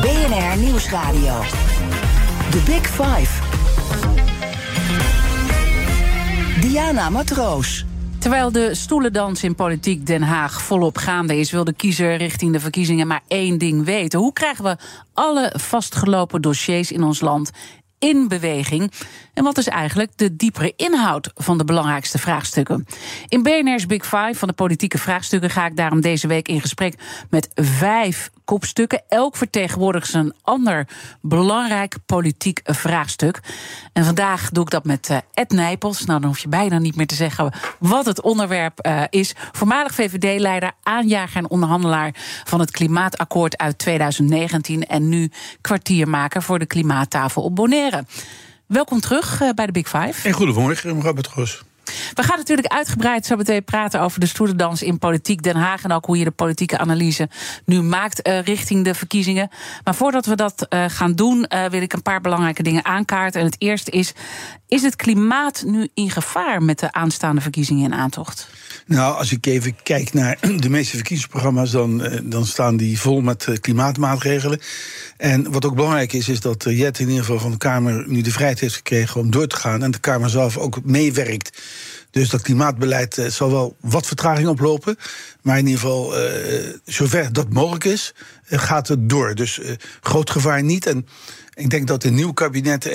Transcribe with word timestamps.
BNR 0.00 0.58
Nieuwsradio. 0.58 1.40
The 2.50 2.62
Big 2.66 2.86
Five. 2.86 3.42
Diana 6.60 7.10
Matroos. 7.10 7.84
Terwijl 8.18 8.52
de 8.52 8.74
stoelendans 8.74 9.44
in 9.44 9.54
politiek 9.54 10.06
Den 10.06 10.22
Haag 10.22 10.62
volop 10.62 10.96
gaande 10.96 11.36
is, 11.36 11.50
wil 11.50 11.64
de 11.64 11.72
kiezer 11.72 12.16
richting 12.16 12.52
de 12.52 12.60
verkiezingen 12.60 13.06
maar 13.06 13.22
één 13.28 13.58
ding 13.58 13.84
weten. 13.84 14.18
Hoe 14.18 14.32
krijgen 14.32 14.64
we 14.64 14.76
alle 15.12 15.52
vastgelopen 15.56 16.42
dossiers 16.42 16.92
in 16.92 17.02
ons 17.02 17.20
land 17.20 17.50
in 18.04 18.28
beweging? 18.28 18.92
En 19.34 19.44
wat 19.44 19.58
is 19.58 19.68
eigenlijk 19.68 20.10
de 20.16 20.36
diepere 20.36 20.72
inhoud 20.76 21.30
van 21.34 21.58
de 21.58 21.64
belangrijkste 21.64 22.18
vraagstukken? 22.18 22.86
In 23.28 23.42
BNR's 23.42 23.86
Big 23.86 24.02
Five 24.02 24.34
van 24.34 24.48
de 24.48 24.54
politieke 24.54 24.98
vraagstukken 24.98 25.50
ga 25.50 25.66
ik 25.66 25.76
daarom 25.76 26.00
deze 26.00 26.26
week 26.26 26.48
in 26.48 26.60
gesprek 26.60 26.94
met 27.30 27.48
vijf 27.54 28.30
kopstukken. 28.44 29.02
Elk 29.08 29.36
vertegenwoordigt 29.36 30.14
een 30.14 30.34
ander 30.42 30.88
belangrijk 31.20 31.96
politiek 32.06 32.60
vraagstuk. 32.64 33.40
En 33.92 34.04
vandaag 34.04 34.50
doe 34.50 34.64
ik 34.64 34.70
dat 34.70 34.84
met 34.84 35.08
uh, 35.10 35.16
Ed 35.32 35.50
Nijpels. 35.50 36.04
Nou, 36.04 36.20
dan 36.20 36.28
hoef 36.28 36.38
je 36.38 36.48
bijna 36.48 36.78
niet 36.78 36.96
meer 36.96 37.06
te 37.06 37.14
zeggen 37.14 37.52
wat 37.78 38.06
het 38.06 38.20
onderwerp 38.20 38.86
uh, 38.86 39.02
is. 39.10 39.34
Voormalig 39.52 39.94
VVD-leider, 39.94 40.72
aanjager 40.82 41.36
en 41.36 41.50
onderhandelaar 41.50 42.14
van 42.44 42.60
het 42.60 42.70
Klimaatakkoord 42.70 43.56
uit 43.56 43.78
2019. 43.78 44.86
En 44.86 45.08
nu 45.08 45.30
kwartiermaker 45.60 46.42
voor 46.42 46.58
de 46.58 46.66
Klimaattafel 46.66 47.42
op 47.42 47.54
Bonaire. 47.54 47.93
Welkom 48.66 49.00
terug 49.00 49.40
uh, 49.42 49.50
bij 49.50 49.66
de 49.66 49.72
Big 49.72 49.88
Five. 49.88 50.28
En 50.28 50.32
goedemorgen, 50.32 50.94
mevrouw 50.94 51.12
Betroos. 51.12 51.62
We 52.14 52.22
gaan 52.22 52.38
natuurlijk 52.38 52.72
uitgebreid 52.72 53.26
zo 53.26 53.36
meteen 53.36 53.64
praten 53.64 54.00
over 54.00 54.20
de 54.20 54.26
stoelendans 54.26 54.82
in 54.82 54.98
politiek 54.98 55.42
Den 55.42 55.56
Haag. 55.56 55.82
En 55.84 55.92
ook 55.92 56.06
hoe 56.06 56.18
je 56.18 56.24
de 56.24 56.30
politieke 56.30 56.78
analyse 56.78 57.28
nu 57.64 57.82
maakt 57.82 58.28
uh, 58.28 58.42
richting 58.42 58.84
de 58.84 58.94
verkiezingen. 58.94 59.48
Maar 59.84 59.94
voordat 59.94 60.26
we 60.26 60.36
dat 60.36 60.66
uh, 60.68 60.84
gaan 60.88 61.14
doen, 61.14 61.46
uh, 61.48 61.64
wil 61.66 61.82
ik 61.82 61.92
een 61.92 62.02
paar 62.02 62.20
belangrijke 62.20 62.62
dingen 62.62 62.84
aankaarten. 62.84 63.40
En 63.40 63.46
het 63.46 63.56
eerste 63.58 63.90
is: 63.90 64.12
is 64.68 64.82
het 64.82 64.96
klimaat 64.96 65.62
nu 65.66 65.88
in 65.94 66.10
gevaar 66.10 66.62
met 66.62 66.78
de 66.78 66.92
aanstaande 66.92 67.40
verkiezingen 67.40 67.84
in 67.84 67.94
aantocht? 67.94 68.48
Nou, 68.86 69.16
als 69.16 69.32
ik 69.32 69.46
even 69.46 69.82
kijk 69.82 70.12
naar 70.12 70.38
de 70.56 70.70
meeste 70.70 70.96
verkiezingsprogramma's, 70.96 71.70
dan, 71.70 72.20
dan 72.22 72.46
staan 72.46 72.76
die 72.76 73.00
vol 73.00 73.20
met 73.20 73.48
klimaatmaatregelen. 73.60 74.60
En 75.16 75.52
wat 75.52 75.64
ook 75.64 75.74
belangrijk 75.74 76.12
is, 76.12 76.28
is 76.28 76.40
dat 76.40 76.64
Jet 76.68 76.98
in 76.98 77.08
ieder 77.08 77.24
geval 77.24 77.40
van 77.40 77.50
de 77.50 77.56
Kamer 77.56 78.04
nu 78.08 78.20
de 78.20 78.30
vrijheid 78.30 78.60
heeft 78.60 78.74
gekregen 78.74 79.20
om 79.20 79.30
door 79.30 79.46
te 79.46 79.56
gaan. 79.56 79.82
En 79.82 79.90
de 79.90 79.98
Kamer 79.98 80.30
zelf 80.30 80.56
ook 80.56 80.84
meewerkt. 80.84 81.62
Dus 82.14 82.28
dat 82.28 82.42
klimaatbeleid 82.42 83.18
uh, 83.18 83.26
zal 83.26 83.50
wel 83.50 83.76
wat 83.80 84.06
vertraging 84.06 84.48
oplopen. 84.48 84.96
Maar 85.42 85.58
in 85.58 85.66
ieder 85.66 85.80
geval, 85.80 86.18
uh, 86.18 86.28
zover 86.84 87.32
dat 87.32 87.52
mogelijk 87.52 87.84
is, 87.84 88.14
uh, 88.48 88.58
gaat 88.58 88.88
het 88.88 89.08
door. 89.08 89.34
Dus 89.34 89.60
groot 90.00 90.30
gevaar 90.30 90.62
niet. 90.62 90.86
En 90.86 91.06
ik 91.54 91.70
denk 91.70 91.86
dat 91.86 92.04
een 92.04 92.14
nieuw 92.14 92.32
kabinet 92.32 92.90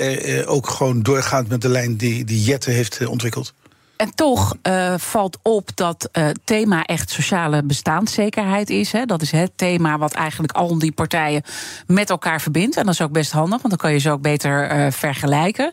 ook 0.46 0.68
gewoon 0.68 1.02
doorgaat 1.02 1.48
met 1.48 1.62
de 1.62 1.68
lijn 1.68 1.96
die, 1.96 2.24
die 2.24 2.42
Jette 2.42 2.70
heeft 2.70 3.06
ontwikkeld. 3.06 3.54
En 3.96 4.14
toch 4.14 4.56
valt 4.96 5.38
op 5.42 5.70
dat 5.74 6.08
het 6.12 6.40
thema 6.44 6.84
echt 6.84 7.10
sociale 7.10 7.62
bestaanszekerheid 7.62 8.70
is. 8.70 8.92
Hè. 8.92 9.04
Dat 9.04 9.22
is 9.22 9.30
het 9.30 9.50
thema 9.56 9.98
wat 9.98 10.12
eigenlijk 10.12 10.52
al 10.52 10.78
die 10.78 10.92
partijen 10.92 11.42
met 11.86 12.10
elkaar 12.10 12.40
verbindt. 12.40 12.76
En 12.76 12.84
dat 12.84 12.94
is 12.94 13.00
ook 13.00 13.12
best 13.12 13.32
handig, 13.32 13.62
want 13.62 13.68
dan 13.68 13.78
kan 13.78 13.92
je 13.92 13.98
ze 13.98 14.10
ook 14.10 14.22
beter 14.22 14.92
vergelijken. 14.92 15.72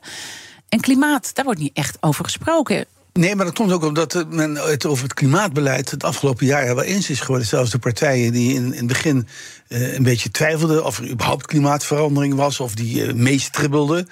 En 0.69 0.79
klimaat, 0.79 1.35
daar 1.35 1.45
wordt 1.45 1.59
niet 1.59 1.77
echt 1.77 1.97
over 1.99 2.23
gesproken. 2.23 2.85
Nee, 3.17 3.35
maar 3.35 3.45
dat 3.45 3.55
komt 3.55 3.71
ook 3.71 3.83
omdat 3.83 4.25
men 4.29 4.55
het 4.55 4.85
over 4.85 5.03
het 5.03 5.13
klimaatbeleid 5.13 5.91
het 5.91 6.03
afgelopen 6.03 6.45
jaar 6.45 6.75
wel 6.75 6.83
eens 6.83 7.09
is 7.09 7.19
geworden. 7.19 7.47
Zelfs 7.47 7.71
de 7.71 7.79
partijen 7.79 8.31
die 8.31 8.53
in, 8.53 8.63
in 8.65 8.77
het 8.77 8.87
begin 8.87 9.27
uh, 9.67 9.93
een 9.93 10.03
beetje 10.03 10.31
twijfelden 10.31 10.85
of 10.85 10.97
er 10.97 11.09
überhaupt 11.09 11.45
klimaatverandering 11.45 12.35
was, 12.35 12.59
of 12.59 12.75
die 12.75 13.05
uh, 13.05 13.13
meestribbelden. 13.13 14.09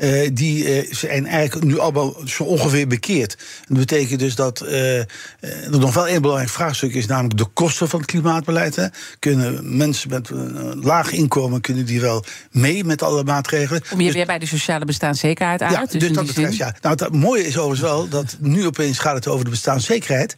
Uh, 0.00 0.28
die 0.32 0.84
uh, 0.84 0.92
zijn 0.94 1.26
eigenlijk 1.26 1.66
nu 1.66 1.78
allemaal 1.78 2.16
zo 2.24 2.42
ongeveer 2.42 2.86
bekeerd. 2.86 3.36
Dat 3.68 3.78
betekent 3.78 4.20
dus 4.20 4.34
dat 4.34 4.62
uh, 4.64 4.98
er 4.98 5.06
nog 5.70 5.94
wel 5.94 6.08
één 6.08 6.22
belangrijk 6.22 6.50
vraagstuk 6.50 6.94
is, 6.94 7.06
namelijk 7.06 7.38
de 7.38 7.44
kosten 7.44 7.88
van 7.88 8.00
het 8.00 8.10
klimaatbeleid. 8.10 8.76
Hè. 8.76 8.86
Kunnen 9.18 9.76
mensen 9.76 10.10
met 10.10 10.30
een 10.30 10.80
laag 10.82 11.10
inkomen 11.10 11.60
kunnen 11.60 11.86
die 11.86 12.00
wel 12.00 12.24
mee 12.50 12.84
met 12.84 13.02
alle 13.02 13.24
maatregelen? 13.24 13.82
Kom 13.88 13.98
je 13.98 14.04
dus, 14.06 14.14
weer 14.14 14.26
bij 14.26 14.38
de 14.38 14.46
sociale 14.46 14.84
bestaanszekerheid 14.84 15.62
uit? 15.62 15.72
Ja, 15.72 15.86
dus, 15.86 16.00
dus 16.00 16.12
dat 16.12 16.26
betreft, 16.26 16.56
ja. 16.56 16.74
Nou, 16.80 16.94
het 17.04 17.12
mooie 17.12 17.46
is 17.46 17.58
overigens 17.58 17.90
wel 17.90 18.08
dat 18.08 18.36
nu 18.40 18.66
opeens 18.66 18.98
gaat 18.98 19.14
het 19.14 19.26
over 19.26 19.44
de 19.44 19.50
bestaanszekerheid. 19.50 20.34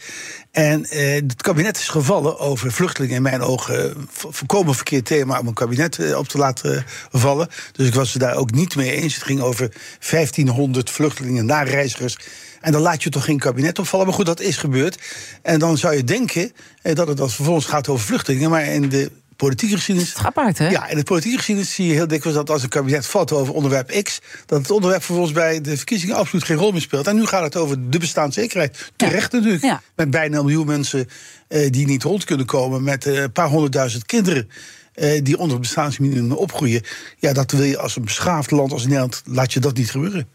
En 0.50 0.86
het 0.88 1.42
kabinet 1.42 1.76
is 1.76 1.88
gevallen 1.88 2.38
over 2.38 2.72
vluchtelingen, 2.72 3.16
in 3.16 3.22
mijn 3.22 3.40
ogen 3.40 4.08
volkomen 4.08 4.74
verkeerd 4.74 5.04
thema 5.04 5.38
om 5.38 5.46
een 5.46 5.54
kabinet 5.54 6.14
op 6.14 6.28
te 6.28 6.38
laten 6.38 6.84
vallen. 7.10 7.48
Dus 7.72 7.86
ik 7.86 7.94
was 7.94 8.12
het 8.12 8.22
daar 8.22 8.34
ook 8.34 8.50
niet 8.50 8.76
mee 8.76 8.92
eens. 8.92 9.14
Het 9.14 9.22
ging 9.24 9.40
over 9.40 9.49
over 9.50 9.72
1500 10.10 10.90
vluchtelingen, 10.90 11.46
nareizigers. 11.46 12.16
En 12.60 12.72
dan 12.72 12.80
laat 12.80 13.02
je 13.02 13.10
toch 13.10 13.24
geen 13.24 13.38
kabinet 13.38 13.78
opvallen. 13.78 14.06
Maar 14.06 14.14
goed, 14.14 14.26
dat 14.26 14.40
is 14.40 14.56
gebeurd. 14.56 14.98
En 15.42 15.58
dan 15.58 15.78
zou 15.78 15.96
je 15.96 16.04
denken 16.04 16.52
dat 16.82 17.08
het 17.08 17.20
als 17.20 17.34
vervolgens 17.34 17.66
gaat 17.66 17.88
over 17.88 18.06
vluchtelingen. 18.06 18.50
Maar 18.50 18.64
in 18.64 18.88
de 18.88 19.10
politieke 19.40 19.74
geschiedenis. 19.74 20.14
Apart, 20.16 20.58
hè? 20.58 20.68
Ja, 20.68 20.88
in 20.88 20.96
de 20.96 21.02
politieke 21.02 21.36
geschiedenis 21.36 21.74
zie 21.74 21.86
je 21.86 21.92
heel 21.92 22.06
dikwijls 22.06 22.38
dat 22.38 22.50
als 22.50 22.62
een 22.62 22.68
kabinet 22.68 23.06
valt 23.06 23.32
over 23.32 23.54
onderwerp 23.54 24.02
X, 24.02 24.20
dat 24.46 24.58
het 24.58 24.70
onderwerp 24.70 25.02
vervolgens 25.02 25.34
bij 25.34 25.60
de 25.60 25.76
verkiezingen 25.76 26.16
absoluut 26.16 26.44
geen 26.44 26.56
rol 26.56 26.72
meer 26.72 26.80
speelt. 26.80 27.06
En 27.06 27.16
nu 27.16 27.26
gaat 27.26 27.42
het 27.42 27.56
over 27.56 27.90
de 27.90 27.98
bestaanszekerheid. 27.98 28.92
Terecht 28.96 29.32
ja. 29.32 29.38
natuurlijk. 29.38 29.64
Ja. 29.64 29.82
Met 29.96 30.10
bijna 30.10 30.38
een 30.38 30.44
miljoen 30.44 30.66
mensen 30.66 31.08
uh, 31.48 31.70
die 31.70 31.86
niet 31.86 32.02
rond 32.02 32.24
kunnen 32.24 32.46
komen, 32.46 32.82
met 32.82 33.06
uh, 33.06 33.20
een 33.20 33.32
paar 33.32 33.48
honderdduizend 33.48 34.06
kinderen. 34.06 34.50
Uh, 35.00 35.20
die 35.22 35.36
onder 35.36 35.52
het 35.52 35.60
bestaansminimum 35.60 36.32
opgroeien. 36.32 36.82
Ja, 37.18 37.32
dat 37.32 37.50
wil 37.50 37.62
je 37.62 37.78
als 37.78 37.96
een 37.96 38.04
beschaafd 38.04 38.50
land 38.50 38.72
als 38.72 38.84
Nederland, 38.84 39.22
laat 39.24 39.52
je 39.52 39.60
dat 39.60 39.76
niet 39.76 39.90
gebeuren. 39.90 40.28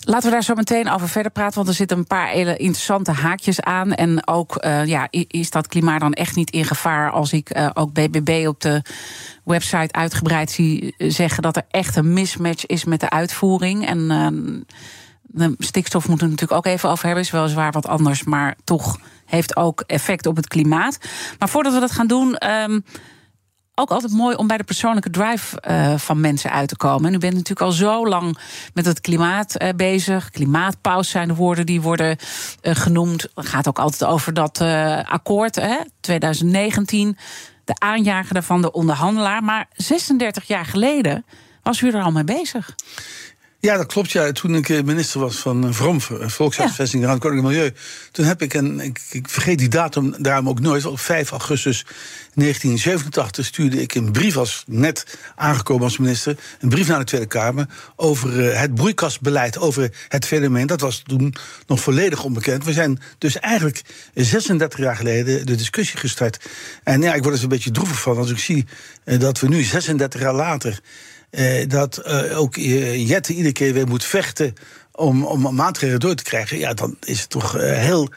Laten 0.00 0.24
we 0.24 0.30
daar 0.30 0.42
zo 0.42 0.54
meteen 0.54 0.90
over 0.90 1.08
verder 1.08 1.32
praten, 1.32 1.54
want 1.54 1.68
er 1.68 1.74
zitten 1.74 1.98
een 1.98 2.06
paar 2.06 2.28
hele 2.28 2.56
interessante 2.56 3.12
haakjes 3.12 3.60
aan. 3.60 3.92
En 3.92 4.28
ook, 4.28 4.64
uh, 4.64 4.84
ja, 4.84 5.08
is 5.10 5.50
dat 5.50 5.66
klimaat 5.66 6.00
dan 6.00 6.12
echt 6.12 6.36
niet 6.36 6.50
in 6.50 6.64
gevaar 6.64 7.10
als 7.10 7.32
ik 7.32 7.56
uh, 7.56 7.70
ook 7.74 7.92
BBB 7.92 8.44
op 8.48 8.60
de 8.60 8.82
website 9.44 9.92
uitgebreid 9.92 10.50
zie 10.50 10.94
zeggen 10.98 11.42
dat 11.42 11.56
er 11.56 11.66
echt 11.70 11.96
een 11.96 12.12
mismatch 12.12 12.66
is 12.66 12.84
met 12.84 13.00
de 13.00 13.10
uitvoering. 13.10 13.86
En 13.86 14.08
de 15.22 15.54
stikstof 15.58 16.08
moeten 16.08 16.26
we 16.26 16.32
natuurlijk 16.32 16.66
ook 16.66 16.72
even 16.72 16.88
over 16.88 17.04
hebben, 17.04 17.24
is 17.24 17.30
weliswaar 17.30 17.72
wat 17.72 17.86
anders, 17.86 18.24
maar 18.24 18.56
toch 18.64 18.98
heeft 19.26 19.56
ook 19.56 19.84
effect 19.86 20.26
op 20.26 20.36
het 20.36 20.48
klimaat. 20.48 20.98
Maar 21.38 21.48
voordat 21.48 21.72
we 21.72 21.80
dat 21.80 21.90
gaan 21.90 22.06
doen. 22.06 22.50
Um, 22.50 22.84
ook 23.78 23.90
altijd 23.90 24.12
mooi 24.12 24.36
om 24.36 24.46
bij 24.46 24.56
de 24.56 24.64
persoonlijke 24.64 25.10
drive 25.10 25.62
uh, 25.68 25.98
van 25.98 26.20
mensen 26.20 26.50
uit 26.50 26.68
te 26.68 26.76
komen. 26.76 27.08
En 27.08 27.14
u 27.14 27.18
bent 27.18 27.32
natuurlijk 27.32 27.60
al 27.60 27.72
zo 27.72 28.06
lang 28.06 28.38
met 28.74 28.86
het 28.86 29.00
klimaat 29.00 29.62
uh, 29.62 29.68
bezig. 29.76 30.30
Klimaatpaus 30.30 31.10
zijn 31.10 31.28
de 31.28 31.34
woorden 31.34 31.66
die 31.66 31.80
worden 31.80 32.16
uh, 32.62 32.74
genoemd. 32.74 33.28
Het 33.34 33.46
gaat 33.46 33.68
ook 33.68 33.78
altijd 33.78 34.10
over 34.10 34.34
dat 34.34 34.60
akkoord, 35.04 35.54
hè, 35.54 35.76
2019. 36.00 37.18
De 37.64 37.74
aanjager 37.78 38.34
daarvan, 38.34 38.62
de 38.62 38.72
onderhandelaar. 38.72 39.42
Maar 39.42 39.68
36 39.72 40.44
jaar 40.44 40.64
geleden 40.64 41.24
was 41.62 41.80
u 41.80 41.90
er 41.90 42.02
al 42.02 42.12
mee 42.12 42.24
bezig. 42.24 42.74
Ja, 43.60 43.76
dat 43.76 43.86
klopt. 43.86 44.10
Ja. 44.10 44.32
Toen 44.32 44.54
ik 44.54 44.68
minister 44.84 45.20
was 45.20 45.36
van 45.36 45.74
VROM, 45.74 46.00
Volkshuisvesting 46.00 47.06
en 47.06 47.18
Koning 47.18 47.42
Milieu. 47.42 47.72
Toen 48.12 48.24
heb 48.24 48.42
ik, 48.42 48.54
en 48.54 48.80
ik, 48.80 49.00
ik, 49.10 49.28
vergeet 49.28 49.58
die 49.58 49.68
datum 49.68 50.14
daarom 50.18 50.48
ook 50.48 50.60
nooit, 50.60 50.84
op 50.84 51.00
5 51.00 51.30
augustus 51.30 51.84
1987 52.34 53.44
stuurde 53.46 53.82
ik 53.82 53.94
een 53.94 54.12
brief, 54.12 54.36
als 54.36 54.64
net 54.66 55.18
aangekomen 55.34 55.84
als 55.84 55.98
minister, 55.98 56.36
een 56.60 56.68
brief 56.68 56.88
naar 56.88 56.98
de 56.98 57.04
Tweede 57.04 57.26
Kamer 57.26 57.66
over 57.96 58.58
het 58.58 58.74
broeikasbeleid, 58.74 59.58
over 59.58 59.92
het 60.08 60.26
fenomeen. 60.26 60.66
Dat 60.66 60.80
was 60.80 61.02
toen 61.06 61.34
nog 61.66 61.80
volledig 61.80 62.24
onbekend. 62.24 62.64
We 62.64 62.72
zijn 62.72 62.98
dus 63.18 63.40
eigenlijk 63.40 63.82
36 64.14 64.78
jaar 64.78 64.96
geleden 64.96 65.46
de 65.46 65.54
discussie 65.54 65.98
gestart. 65.98 66.48
En 66.82 67.02
ja, 67.02 67.14
ik 67.14 67.22
word 67.22 67.36
er 67.36 67.42
een 67.42 67.48
beetje 67.48 67.70
droevig 67.70 68.00
van 68.00 68.16
als 68.16 68.30
ik 68.30 68.38
zie 68.38 68.66
dat 69.04 69.40
we 69.40 69.48
nu 69.48 69.62
36 69.62 70.20
jaar 70.20 70.34
later. 70.34 70.80
Uh, 71.36 71.68
dat 71.68 72.04
ook 72.34 72.56
Jette 72.56 73.32
iedere 73.32 73.52
keer 73.52 73.72
weer 73.72 73.86
moet 73.86 74.04
vechten 74.04 74.54
om, 74.92 75.24
om 75.24 75.54
maatregelen 75.54 76.00
door 76.00 76.14
te 76.14 76.22
krijgen. 76.22 76.58
Ja, 76.58 76.74
dan 76.74 76.96
is 77.00 77.20
het 77.20 77.30
toch 77.30 77.52
heel 77.62 78.08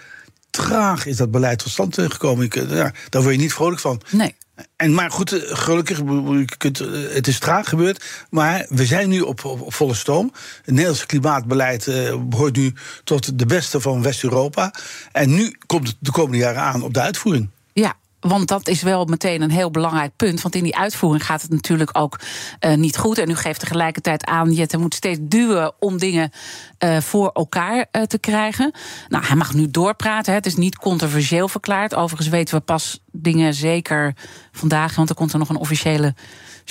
traag 0.50 1.06
is 1.06 1.18
dat 1.18 1.31
beleid 1.31 1.60
tot 1.60 1.71
stand 1.71 1.95
gekomen. 1.95 2.45
Ik, 2.45 2.56
ja, 2.56 2.92
daar 3.10 3.21
word 3.21 3.33
je 3.33 3.42
niet 3.42 3.54
vrolijk 3.54 3.80
van. 3.80 4.01
Nee. 4.10 4.36
En 4.75 4.94
maar 4.94 5.12
goed, 5.12 5.31
eh, 5.31 5.57
gelukkig, 5.57 6.00
eh, 6.00 7.13
het 7.13 7.27
is 7.27 7.39
traag 7.39 7.69
gebeurd. 7.69 8.06
Maar 8.30 8.66
we 8.69 8.86
zijn 8.86 9.10
nu 9.10 9.21
op, 9.21 9.45
op, 9.45 9.74
volle 9.74 9.94
stoom. 9.94 10.31
Het 10.57 10.66
Nederlandse 10.66 11.06
klimaatbeleid 11.06 11.88
uh, 11.88 12.16
behoort 12.21 12.56
nu 12.56 12.74
tot 13.04 13.39
de 13.39 13.45
beste 13.45 13.81
van 13.81 14.01
West-Europa. 14.01 14.74
En 15.12 15.33
nu 15.33 15.56
komt 15.66 15.88
het 15.88 15.98
de 16.00 16.12
komende 16.12 16.38
jaren 16.38 16.62
aan 16.62 16.83
op 16.83 16.94
de 16.94 17.01
uitvoering. 17.01 17.50
Want 18.19 18.48
dat 18.48 18.68
is 18.68 18.81
wel 18.81 19.06
meteen 19.06 19.42
een 19.42 19.51
heel 19.51 19.71
belangrijk 19.71 20.16
punt. 20.16 20.42
Want 20.42 20.56
in 20.56 20.63
die 20.63 20.77
uitvoering 20.77 21.25
gaat 21.25 21.42
het 21.42 21.51
natuurlijk 21.51 21.98
ook 21.98 22.19
uh, 22.66 22.74
niet 22.74 22.98
goed. 22.98 23.18
En 23.18 23.30
u 23.30 23.36
geeft 23.36 23.60
tegelijkertijd 23.60 24.25
aan, 24.25 24.51
Jette 24.51 24.77
moet 24.77 24.94
steeds 24.94 25.19
duwen 25.21 25.74
om 25.80 25.98
dingen 25.98 26.31
uh, 26.83 26.98
voor 26.98 27.30
elkaar 27.30 27.86
uh, 27.92 28.01
te 28.01 28.19
krijgen. 28.19 28.71
Nou, 29.07 29.25
hij 29.25 29.36
mag 29.36 29.54
nu 29.54 29.71
doorpraten. 29.71 30.31
Hè. 30.31 30.38
Het 30.38 30.45
is 30.45 30.56
niet 30.56 30.77
controversieel 30.77 31.48
verklaard. 31.48 31.95
Overigens 31.95 32.30
weten 32.30 32.56
we 32.56 32.62
pas 32.62 33.00
dingen 33.12 33.54
zeker 33.54 34.16
vandaag, 34.51 34.95
want 34.95 35.10
er 35.10 35.16
komt 35.16 35.33
er 35.33 35.39
nog 35.39 35.50
een 35.50 35.56
officiële 35.56 36.16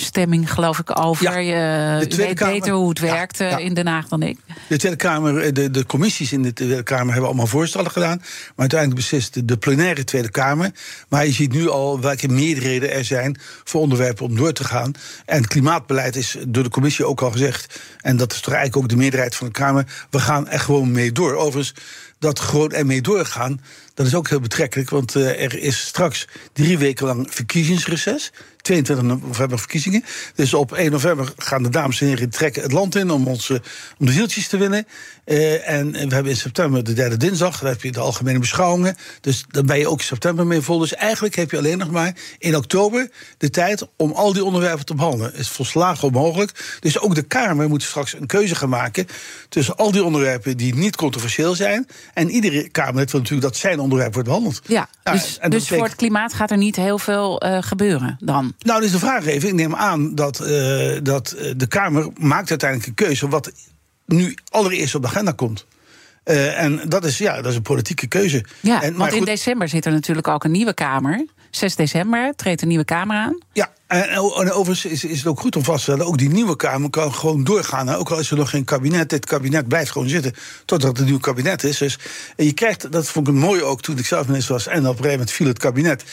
stemming, 0.03 0.53
geloof 0.53 0.79
ik, 0.79 0.99
over. 0.99 1.23
Ja, 1.23 1.37
je 1.37 2.15
weet 2.15 2.33
Kamer, 2.33 2.53
beter 2.53 2.73
hoe 2.73 2.89
het 2.89 2.99
werkt 2.99 3.37
ja, 3.37 3.47
ja. 3.47 3.57
in 3.57 3.73
Den 3.73 3.87
Haag 3.87 4.07
dan 4.07 4.21
ik. 4.21 4.37
De 4.67 4.77
Tweede 4.77 4.97
Kamer, 4.97 5.53
de, 5.53 5.71
de 5.71 5.85
commissies 5.85 6.31
in 6.31 6.41
de 6.41 6.53
Tweede 6.53 6.83
Kamer 6.83 7.07
hebben 7.07 7.25
allemaal 7.25 7.47
voorstellen 7.47 7.91
gedaan. 7.91 8.17
Maar 8.17 8.53
uiteindelijk 8.55 8.99
beslist 8.99 9.47
de 9.47 9.57
plenaire 9.57 10.03
Tweede 10.03 10.29
Kamer. 10.31 10.71
Maar 11.09 11.25
je 11.25 11.31
ziet 11.31 11.51
nu 11.51 11.69
al 11.69 11.99
welke 11.99 12.27
meerderheden 12.27 12.91
er 12.91 13.05
zijn 13.05 13.39
voor 13.63 13.81
onderwerpen 13.81 14.25
om 14.25 14.35
door 14.35 14.53
te 14.53 14.63
gaan. 14.63 14.91
En 15.25 15.47
klimaatbeleid 15.47 16.15
is 16.15 16.37
door 16.47 16.63
de 16.63 16.69
commissie 16.69 17.05
ook 17.05 17.21
al 17.21 17.31
gezegd. 17.31 17.79
En 18.01 18.17
dat 18.17 18.33
is 18.33 18.39
toch 18.39 18.53
eigenlijk 18.53 18.83
ook 18.83 18.89
de 18.89 19.01
meerderheid 19.01 19.35
van 19.35 19.47
de 19.47 19.53
Kamer. 19.53 19.85
We 20.09 20.19
gaan 20.19 20.47
er 20.47 20.59
gewoon 20.59 20.91
mee 20.91 21.11
door. 21.11 21.35
Overigens, 21.35 21.73
dat 22.19 22.39
gewoon 22.39 22.71
ermee 22.71 23.01
doorgaan, 23.01 23.61
dat 23.93 24.05
is 24.05 24.15
ook 24.15 24.29
heel 24.29 24.39
betrekkelijk. 24.39 24.89
Want 24.89 25.15
uh, 25.15 25.43
er 25.43 25.59
is 25.59 25.79
straks 25.79 26.27
drie 26.53 26.77
weken 26.77 27.05
lang 27.05 27.27
verkiezingsreces. 27.29 28.31
22 28.69 29.19
november 29.27 29.59
verkiezingen. 29.59 30.03
Dus 30.35 30.53
op 30.53 30.73
1 30.73 30.91
november 30.91 31.33
gaan 31.37 31.63
de 31.63 31.69
dames 31.69 32.01
en 32.01 32.07
heren 32.07 32.29
trekken 32.29 32.61
het 32.61 32.71
land 32.71 32.95
in 32.95 33.09
om, 33.09 33.27
ons, 33.27 33.49
om 33.97 34.05
de 34.05 34.11
zieltjes 34.11 34.47
te 34.47 34.57
winnen. 34.57 34.87
Uh, 35.29 35.69
en 35.69 35.91
we 35.91 36.13
hebben 36.13 36.31
in 36.31 36.37
september 36.37 36.83
de 36.83 36.93
derde 36.93 37.17
dinsdag, 37.17 37.59
daar 37.59 37.71
heb 37.71 37.81
je 37.81 37.91
de 37.91 37.99
algemene 37.99 38.39
beschouwingen. 38.39 38.95
Dus 39.21 39.45
dan 39.49 39.65
ben 39.65 39.79
je 39.79 39.87
ook 39.87 39.99
in 39.99 40.05
september 40.05 40.47
mee 40.47 40.61
vol. 40.61 40.79
Dus 40.79 40.93
eigenlijk 40.93 41.35
heb 41.35 41.51
je 41.51 41.57
alleen 41.57 41.77
nog 41.77 41.91
maar 41.91 42.15
in 42.37 42.55
oktober 42.55 43.09
de 43.37 43.49
tijd 43.49 43.87
om 43.97 44.11
al 44.11 44.33
die 44.33 44.43
onderwerpen 44.43 44.85
te 44.85 44.95
behandelen. 44.95 45.31
Het 45.31 45.39
is 45.39 45.49
volslagen 45.49 46.07
onmogelijk. 46.07 46.77
Dus 46.79 46.99
ook 46.99 47.15
de 47.15 47.21
Kamer 47.21 47.69
moet 47.69 47.83
straks 47.83 48.13
een 48.13 48.25
keuze 48.25 48.55
gaan 48.55 48.69
maken 48.69 49.07
tussen 49.49 49.75
al 49.75 49.91
die 49.91 50.03
onderwerpen 50.03 50.57
die 50.57 50.75
niet 50.75 50.95
controversieel 50.95 51.55
zijn. 51.55 51.87
En 52.13 52.29
iedere 52.29 52.69
Kamerlid 52.69 53.11
wil 53.11 53.21
natuurlijk 53.21 53.47
dat 53.47 53.59
zijn 53.59 53.79
onderwerp 53.79 54.13
wordt 54.13 54.27
behandeld. 54.27 54.61
Ja, 54.67 54.89
ja 55.03 55.11
dus, 55.11 55.21
dus 55.21 55.37
betekent... 55.39 55.67
voor 55.67 55.83
het 55.83 55.95
klimaat 55.95 56.33
gaat 56.33 56.51
er 56.51 56.57
niet 56.57 56.75
heel 56.75 56.99
veel 56.99 57.45
uh, 57.45 57.57
gebeuren 57.61 58.17
dan? 58.19 58.53
Nou, 58.59 58.81
dus 58.81 58.91
de 58.91 58.99
vraag 58.99 59.25
even. 59.25 59.49
Ik 59.49 59.55
neem 59.55 59.75
aan 59.75 60.15
dat, 60.15 60.41
uh, 60.41 60.47
dat 61.03 61.35
de 61.57 61.67
Kamer 61.67 62.07
maakt 62.17 62.49
uiteindelijk 62.49 62.89
een 62.89 63.05
keuze 63.05 63.27
wat 63.27 63.51
nu 64.11 64.37
allereerst 64.49 64.95
op 64.95 65.01
de 65.01 65.07
agenda 65.07 65.31
komt. 65.31 65.65
Uh, 66.25 66.61
en 66.61 66.81
dat 66.87 67.05
is, 67.05 67.17
ja, 67.17 67.35
dat 67.35 67.45
is 67.45 67.55
een 67.55 67.61
politieke 67.61 68.07
keuze. 68.07 68.45
Ja, 68.59 68.81
en, 68.81 68.95
want 68.95 69.13
in 69.13 69.25
december 69.25 69.69
zit 69.69 69.85
er 69.85 69.91
natuurlijk 69.91 70.27
ook 70.27 70.43
een 70.43 70.51
nieuwe 70.51 70.73
Kamer. 70.73 71.25
6 71.51 71.75
december 71.75 72.35
treedt 72.35 72.61
een 72.61 72.67
nieuwe 72.67 72.85
Kamer 72.85 73.17
aan. 73.17 73.37
Ja, 73.53 73.71
en, 73.87 74.09
en 74.09 74.19
overigens 74.51 74.85
is, 74.85 75.03
is, 75.03 75.17
het 75.17 75.27
ook 75.27 75.39
goed 75.39 75.55
om 75.55 75.63
vast 75.63 75.77
te 75.77 75.83
stellen... 75.83 76.05
ook 76.05 76.17
die 76.17 76.29
nieuwe 76.29 76.55
Kamer 76.55 76.89
kan 76.89 77.13
gewoon 77.13 77.43
doorgaan. 77.43 77.87
Hè? 77.87 77.97
Ook 77.97 78.09
al 78.09 78.19
is 78.19 78.31
er 78.31 78.37
nog 78.37 78.49
geen 78.49 78.63
kabinet, 78.63 79.09
dit 79.09 79.25
kabinet 79.25 79.67
blijft 79.67 79.91
gewoon 79.91 80.09
zitten... 80.09 80.33
totdat 80.65 80.95
er 80.95 81.03
een 81.03 81.09
nieuw 81.09 81.19
kabinet 81.19 81.63
is. 81.63 81.77
Dus 81.77 81.99
en 82.35 82.45
je 82.45 82.53
krijgt, 82.53 82.91
dat 82.91 83.07
vond 83.07 83.27
ik 83.27 83.33
mooi 83.33 83.61
ook 83.61 83.81
toen 83.81 83.97
ik 83.97 84.05
zelf 84.05 84.27
minister 84.27 84.53
was... 84.53 84.67
en 84.67 84.79
op 84.79 84.83
een 84.83 84.89
gegeven 84.89 85.11
moment 85.11 85.31
viel 85.31 85.47
het 85.47 85.59
kabinet 85.59 86.03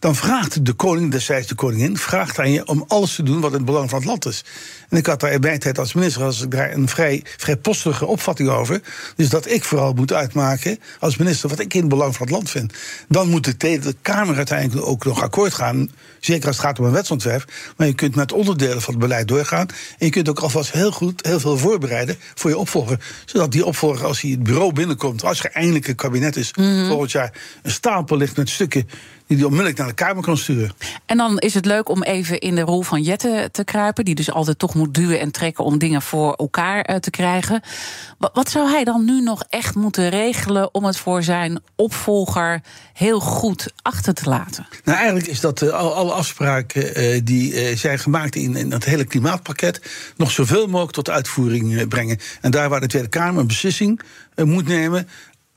dan 0.00 0.16
vraagt 0.16 0.66
de 0.66 0.72
koning, 0.72 1.10
destijds 1.10 1.46
de 1.46 1.54
koningin, 1.54 1.96
vraagt 1.96 2.38
aan 2.38 2.50
je 2.50 2.66
om 2.66 2.84
alles 2.88 3.14
te 3.14 3.22
doen 3.22 3.40
wat 3.40 3.50
in 3.50 3.56
het 3.56 3.66
belang 3.66 3.90
van 3.90 3.98
het 3.98 4.08
land 4.08 4.26
is. 4.26 4.44
En 4.88 4.96
ik 4.96 5.06
had 5.06 5.20
daar 5.20 5.32
in 5.32 5.40
mijn 5.40 5.58
tijd 5.58 5.78
als 5.78 5.92
minister 5.92 6.22
als 6.22 6.42
ik 6.42 6.50
daar 6.50 6.72
een 6.72 6.88
vrij, 6.88 7.22
vrij 7.36 7.56
postige 7.56 8.06
opvatting 8.06 8.48
over. 8.48 8.80
Dus 9.16 9.28
dat 9.28 9.50
ik 9.50 9.64
vooral 9.64 9.92
moet 9.92 10.12
uitmaken 10.12 10.78
als 10.98 11.16
minister 11.16 11.48
wat 11.48 11.58
ik 11.58 11.74
in 11.74 11.80
het 11.80 11.88
belang 11.88 12.16
van 12.16 12.26
het 12.26 12.34
land 12.34 12.50
vind. 12.50 12.72
Dan 13.08 13.28
moet 13.28 13.44
de 13.44 13.56
Tweede 13.56 13.94
Kamer 14.02 14.36
uiteindelijk 14.36 14.86
ook 14.86 15.04
nog 15.04 15.22
akkoord 15.22 15.54
gaan. 15.54 15.90
Zeker 16.20 16.46
als 16.46 16.56
het 16.56 16.66
gaat 16.66 16.78
om 16.78 16.84
een 16.84 16.92
wetsontwerp. 16.92 17.52
Maar 17.76 17.86
je 17.86 17.94
kunt 17.94 18.14
met 18.14 18.32
onderdelen 18.32 18.82
van 18.82 18.94
het 18.94 19.02
beleid 19.02 19.28
doorgaan. 19.28 19.66
En 19.98 20.06
je 20.06 20.10
kunt 20.10 20.28
ook 20.28 20.38
alvast 20.38 20.72
heel 20.72 20.92
goed 20.92 21.26
heel 21.26 21.40
veel 21.40 21.58
voorbereiden 21.58 22.16
voor 22.34 22.50
je 22.50 22.58
opvolger. 22.58 23.00
Zodat 23.24 23.52
die 23.52 23.64
opvolger, 23.64 24.06
als 24.06 24.20
hij 24.20 24.30
het 24.30 24.42
bureau 24.42 24.72
binnenkomt, 24.72 25.24
als 25.24 25.44
er 25.44 25.50
eindelijk 25.50 25.88
een 25.88 25.94
kabinet 25.94 26.36
is, 26.36 26.52
mm-hmm. 26.54 26.88
volgend 26.88 27.12
jaar 27.12 27.32
een 27.62 27.70
stapel 27.70 28.16
ligt 28.16 28.36
met 28.36 28.48
stukken 28.48 28.88
die 29.30 29.38
die 29.38 29.46
onmiddellijk 29.46 29.78
naar 29.78 29.88
de 29.88 30.04
Kamer 30.04 30.22
kan 30.22 30.36
sturen. 30.36 30.72
En 31.06 31.16
dan 31.16 31.38
is 31.38 31.54
het 31.54 31.64
leuk 31.64 31.88
om 31.88 32.02
even 32.02 32.38
in 32.38 32.54
de 32.54 32.60
rol 32.60 32.82
van 32.82 33.02
Jette 33.02 33.48
te 33.52 33.64
kruipen, 33.64 34.04
die 34.04 34.14
dus 34.14 34.30
altijd 34.30 34.58
toch 34.58 34.74
moet 34.74 34.94
duwen 34.94 35.20
en 35.20 35.30
trekken 35.30 35.64
om 35.64 35.78
dingen 35.78 36.02
voor 36.02 36.32
elkaar 36.32 36.90
uh, 36.90 36.96
te 36.96 37.10
krijgen. 37.10 37.62
Wat, 38.18 38.50
zou 38.50 38.70
hij 38.70 38.84
dan 38.84 39.04
nu 39.04 39.22
nog 39.22 39.44
echt 39.48 39.74
moeten 39.74 40.08
regelen 40.08 40.74
om 40.74 40.84
het 40.84 40.96
voor 40.96 41.22
zijn 41.22 41.60
opvolger 41.76 42.60
heel 42.92 43.20
goed 43.20 43.72
achter 43.82 44.14
te 44.14 44.28
laten? 44.28 44.66
Nou, 44.84 44.98
eigenlijk 44.98 45.26
is 45.26 45.40
dat 45.40 45.62
uh, 45.62 45.70
alle 45.70 46.12
afspraken 46.12 47.00
uh, 47.00 47.20
die 47.24 47.76
zijn 47.76 47.98
gemaakt 47.98 48.36
in, 48.36 48.56
in 48.56 48.70
dat 48.70 48.84
hele 48.84 49.04
klimaatpakket 49.04 49.82
nog 50.16 50.30
zoveel 50.30 50.66
mogelijk 50.66 50.92
tot 50.92 51.10
uitvoering 51.10 51.88
brengen. 51.88 52.18
En 52.40 52.50
daar 52.50 52.68
waar 52.68 52.80
de 52.80 52.86
Tweede 52.86 53.08
Kamer 53.08 53.40
een 53.40 53.46
beslissing 53.46 54.00
moet 54.44 54.66
nemen, 54.66 55.08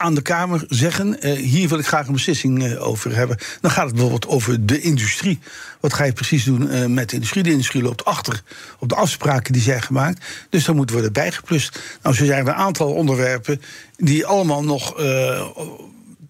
aan 0.03 0.15
de 0.15 0.21
Kamer 0.21 0.63
zeggen: 0.67 1.27
uh, 1.27 1.33
hier 1.33 1.69
wil 1.69 1.79
ik 1.79 1.85
graag 1.85 2.07
een 2.07 2.13
beslissing 2.13 2.63
uh, 2.63 2.87
over 2.87 3.15
hebben. 3.15 3.37
Dan 3.61 3.71
gaat 3.71 3.85
het 3.85 3.93
bijvoorbeeld 3.93 4.27
over 4.27 4.65
de 4.65 4.81
industrie. 4.81 5.39
Wat 5.79 5.93
ga 5.93 6.03
je 6.03 6.13
precies 6.13 6.43
doen 6.43 6.61
uh, 6.61 6.85
met 6.85 7.09
de 7.09 7.15
industrie? 7.15 7.43
De 7.43 7.51
industrie 7.51 7.83
loopt 7.83 8.05
achter 8.05 8.41
op 8.79 8.89
de 8.89 8.95
afspraken 8.95 9.53
die 9.53 9.61
zijn 9.61 9.81
gemaakt. 9.81 10.25
Dus 10.49 10.65
daar 10.65 10.75
moet 10.75 10.91
worden 10.91 11.13
bijgeplust. 11.13 11.79
Nou, 12.01 12.15
zo 12.15 12.25
zijn 12.25 12.39
er 12.39 12.47
een 12.47 12.53
aantal 12.53 12.93
onderwerpen 12.93 13.61
die 13.95 14.25
allemaal 14.25 14.63
nog 14.63 14.95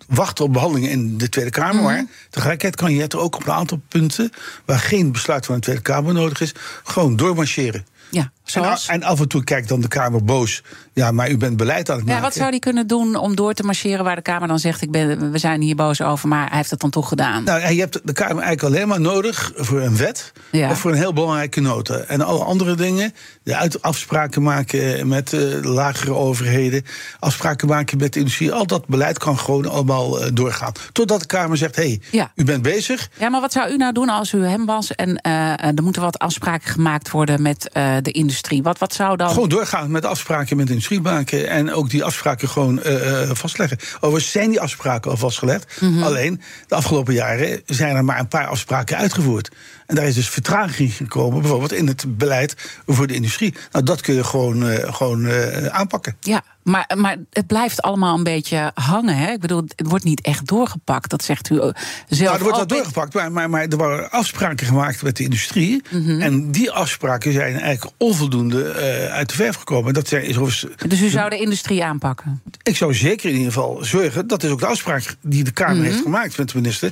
wachten 0.07 0.45
op 0.45 0.53
behandelingen 0.53 0.89
in 0.89 1.17
de 1.17 1.29
Tweede 1.29 1.51
Kamer. 1.51 1.73
Mm 1.73 1.79
-hmm. 1.79 1.95
Maar 1.95 2.05
tegelijkertijd 2.29 2.75
kan 2.75 2.93
je 2.93 3.07
er 3.07 3.19
ook 3.19 3.35
op 3.35 3.45
een 3.45 3.53
aantal 3.53 3.81
punten... 3.87 4.31
waar 4.65 4.79
geen 4.79 5.11
besluit 5.11 5.45
van 5.45 5.55
de 5.55 5.61
Tweede 5.61 5.81
Kamer 5.81 6.13
nodig 6.13 6.41
is... 6.41 6.53
gewoon 6.83 7.15
doormarcheren. 7.15 7.85
Ja, 8.13 8.31
zoals? 8.43 8.87
En, 8.87 8.93
en, 8.93 9.03
af 9.03 9.19
en 9.19 9.27
toe 9.27 9.43
kijkt 9.43 9.67
dan 9.67 9.81
de 9.81 9.87
Kamer 9.87 10.23
boos. 10.23 10.63
Ja, 10.93 11.11
maar 11.11 11.29
u 11.29 11.37
bent 11.37 11.57
beleid 11.57 11.89
aan 11.89 11.95
het 11.95 12.05
maken. 12.05 12.21
Ja, 12.21 12.27
wat 12.27 12.35
zou 12.37 12.49
hij 12.49 12.59
kunnen 12.59 12.87
doen 12.87 13.15
om 13.15 13.35
door 13.35 13.53
te 13.53 13.63
marcheren 13.63 14.03
waar 14.03 14.15
de 14.15 14.21
Kamer 14.21 14.47
dan 14.47 14.59
zegt: 14.59 14.81
ik 14.81 14.91
ben, 14.91 15.31
we 15.31 15.37
zijn 15.37 15.61
hier 15.61 15.75
boos 15.75 16.01
over, 16.01 16.27
maar 16.27 16.47
hij 16.47 16.57
heeft 16.57 16.69
het 16.69 16.79
dan 16.79 16.89
toch 16.89 17.07
gedaan? 17.07 17.43
Nou, 17.43 17.73
je 17.73 17.79
hebt 17.79 17.99
de 18.03 18.13
Kamer 18.13 18.43
eigenlijk 18.43 18.63
alleen 18.63 18.87
maar 18.87 19.01
nodig 19.01 19.51
voor 19.55 19.81
een 19.81 19.97
wet 19.97 20.31
ja. 20.51 20.69
of 20.69 20.79
voor 20.79 20.91
een 20.91 20.97
heel 20.97 21.13
belangrijke 21.13 21.61
nota. 21.61 21.95
En 21.97 22.21
alle 22.21 22.43
andere 22.43 22.75
dingen, 22.75 23.13
de 23.43 23.77
afspraken 23.81 24.41
maken 24.41 25.07
met 25.07 25.33
uh, 25.33 25.61
lagere 25.61 26.13
overheden, 26.13 26.85
afspraken 27.19 27.67
maken 27.67 27.97
met 27.97 28.13
de 28.13 28.19
industrie, 28.19 28.51
al 28.51 28.67
dat 28.67 28.87
beleid 28.87 29.17
kan 29.17 29.39
gewoon 29.39 29.69
allemaal 29.69 30.21
uh, 30.21 30.27
doorgaan. 30.33 30.71
Totdat 30.91 31.19
de 31.19 31.25
Kamer 31.25 31.57
zegt: 31.57 31.75
hé, 31.75 31.83
hey, 31.83 32.01
ja. 32.11 32.31
u 32.35 32.43
bent 32.43 32.61
bezig. 32.61 33.09
Ja, 33.19 33.29
maar 33.29 33.41
wat 33.41 33.51
zou 33.51 33.71
u 33.71 33.77
nou 33.77 33.93
doen 33.93 34.09
als 34.09 34.33
u 34.33 34.45
hem 34.45 34.65
was 34.65 34.95
en 34.95 35.09
uh, 35.27 35.65
er 35.65 35.83
moeten 35.83 36.01
wat 36.01 36.19
afspraken 36.19 36.71
gemaakt 36.71 37.11
worden 37.11 37.41
met 37.41 37.69
de 38.03 38.11
industrie? 38.11 38.63
Wat, 38.63 38.77
wat 38.77 38.93
zou 38.93 39.17
dan. 39.17 39.29
Gewoon 39.29 39.49
doorgaan 39.49 39.91
met 39.91 40.05
afspraken 40.05 40.57
met 40.57 40.65
de 40.65 40.71
industrie 40.71 41.01
maken. 41.01 41.49
En 41.49 41.73
ook 41.73 41.89
die 41.89 42.03
afspraken 42.03 42.49
gewoon 42.49 42.79
uh, 42.85 43.29
vastleggen. 43.33 43.77
Overigens 43.99 44.31
zijn 44.31 44.49
die 44.49 44.61
afspraken 44.61 45.11
al 45.11 45.17
vastgelegd. 45.17 45.81
Mm 45.81 45.93
-hmm. 45.93 46.03
Alleen 46.03 46.41
de 46.67 46.75
afgelopen 46.75 47.13
jaren 47.13 47.61
zijn 47.65 47.95
er 47.95 48.05
maar 48.05 48.19
een 48.19 48.27
paar 48.27 48.47
afspraken 48.47 48.97
uitgevoerd. 48.97 49.51
En 49.85 49.95
daar 49.95 50.05
is 50.05 50.15
dus 50.15 50.29
vertraging 50.29 50.93
gekomen, 50.93 51.41
bijvoorbeeld 51.41 51.73
in 51.73 51.87
het 51.87 52.17
beleid 52.17 52.55
voor 52.85 53.07
de 53.07 53.15
industrie. 53.15 53.53
Nou, 53.71 53.85
dat 53.85 54.01
kun 54.01 54.13
je 54.13 54.23
gewoon, 54.23 54.63
uh, 54.63 54.93
gewoon 54.93 55.25
uh, 55.25 55.65
aanpakken. 55.65 56.15
Ja, 56.19 56.43
maar, 56.63 56.91
maar 56.97 57.17
het 57.29 57.47
blijft 57.47 57.81
allemaal 57.81 58.17
een 58.17 58.23
beetje 58.23 58.71
hangen. 58.73 59.17
Hè? 59.17 59.31
Ik 59.31 59.39
bedoel, 59.39 59.63
het 59.75 59.87
wordt 59.87 60.03
niet 60.03 60.21
echt 60.21 60.47
doorgepakt. 60.47 61.09
Dat 61.09 61.23
zegt 61.23 61.49
u 61.49 61.55
zelf. 61.55 61.73
Nou, 62.09 62.35
er 62.35 62.43
wordt 62.43 62.57
wel 62.57 62.67
doorgepakt, 62.67 63.13
maar, 63.13 63.31
maar, 63.31 63.49
maar 63.49 63.67
er 63.67 63.77
waren 63.77 64.11
afspraken 64.11 64.67
gemaakt 64.67 65.01
met 65.01 65.17
de 65.17 65.23
industrie. 65.23 65.83
Mm 65.89 66.05
-hmm. 66.05 66.21
En 66.21 66.51
die 66.51 66.71
afspraken 66.71 67.33
zijn 67.33 67.59
eigenlijk 67.59 67.95
onvoldoende 67.97 68.63
uh, 68.63 69.13
uit 69.13 69.29
de 69.29 69.35
verf 69.35 69.55
gekomen. 69.55 69.93
Dat 69.93 70.07
zijn, 70.07 70.23
is 70.23 70.65
dus 70.87 71.01
u 71.01 71.09
zou 71.09 71.29
de 71.29 71.37
industrie 71.37 71.83
aanpakken? 71.83 72.41
Ik 72.63 72.75
zou 72.75 72.93
zeker 72.93 73.29
in 73.29 73.35
ieder 73.35 73.51
geval 73.51 73.83
zorgen. 73.83 74.27
Dat 74.27 74.43
is 74.43 74.49
ook 74.49 74.59
de 74.59 74.65
afspraak 74.65 75.15
die 75.21 75.43
de 75.43 75.51
Kamer 75.51 75.73
mm 75.73 75.81
-hmm. 75.81 75.89
heeft 75.89 76.03
gemaakt 76.03 76.37
met 76.37 76.49
de 76.49 76.55
minister. 76.55 76.91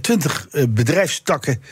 Twintig 0.00 0.48
bedrijfstakken 0.68 1.62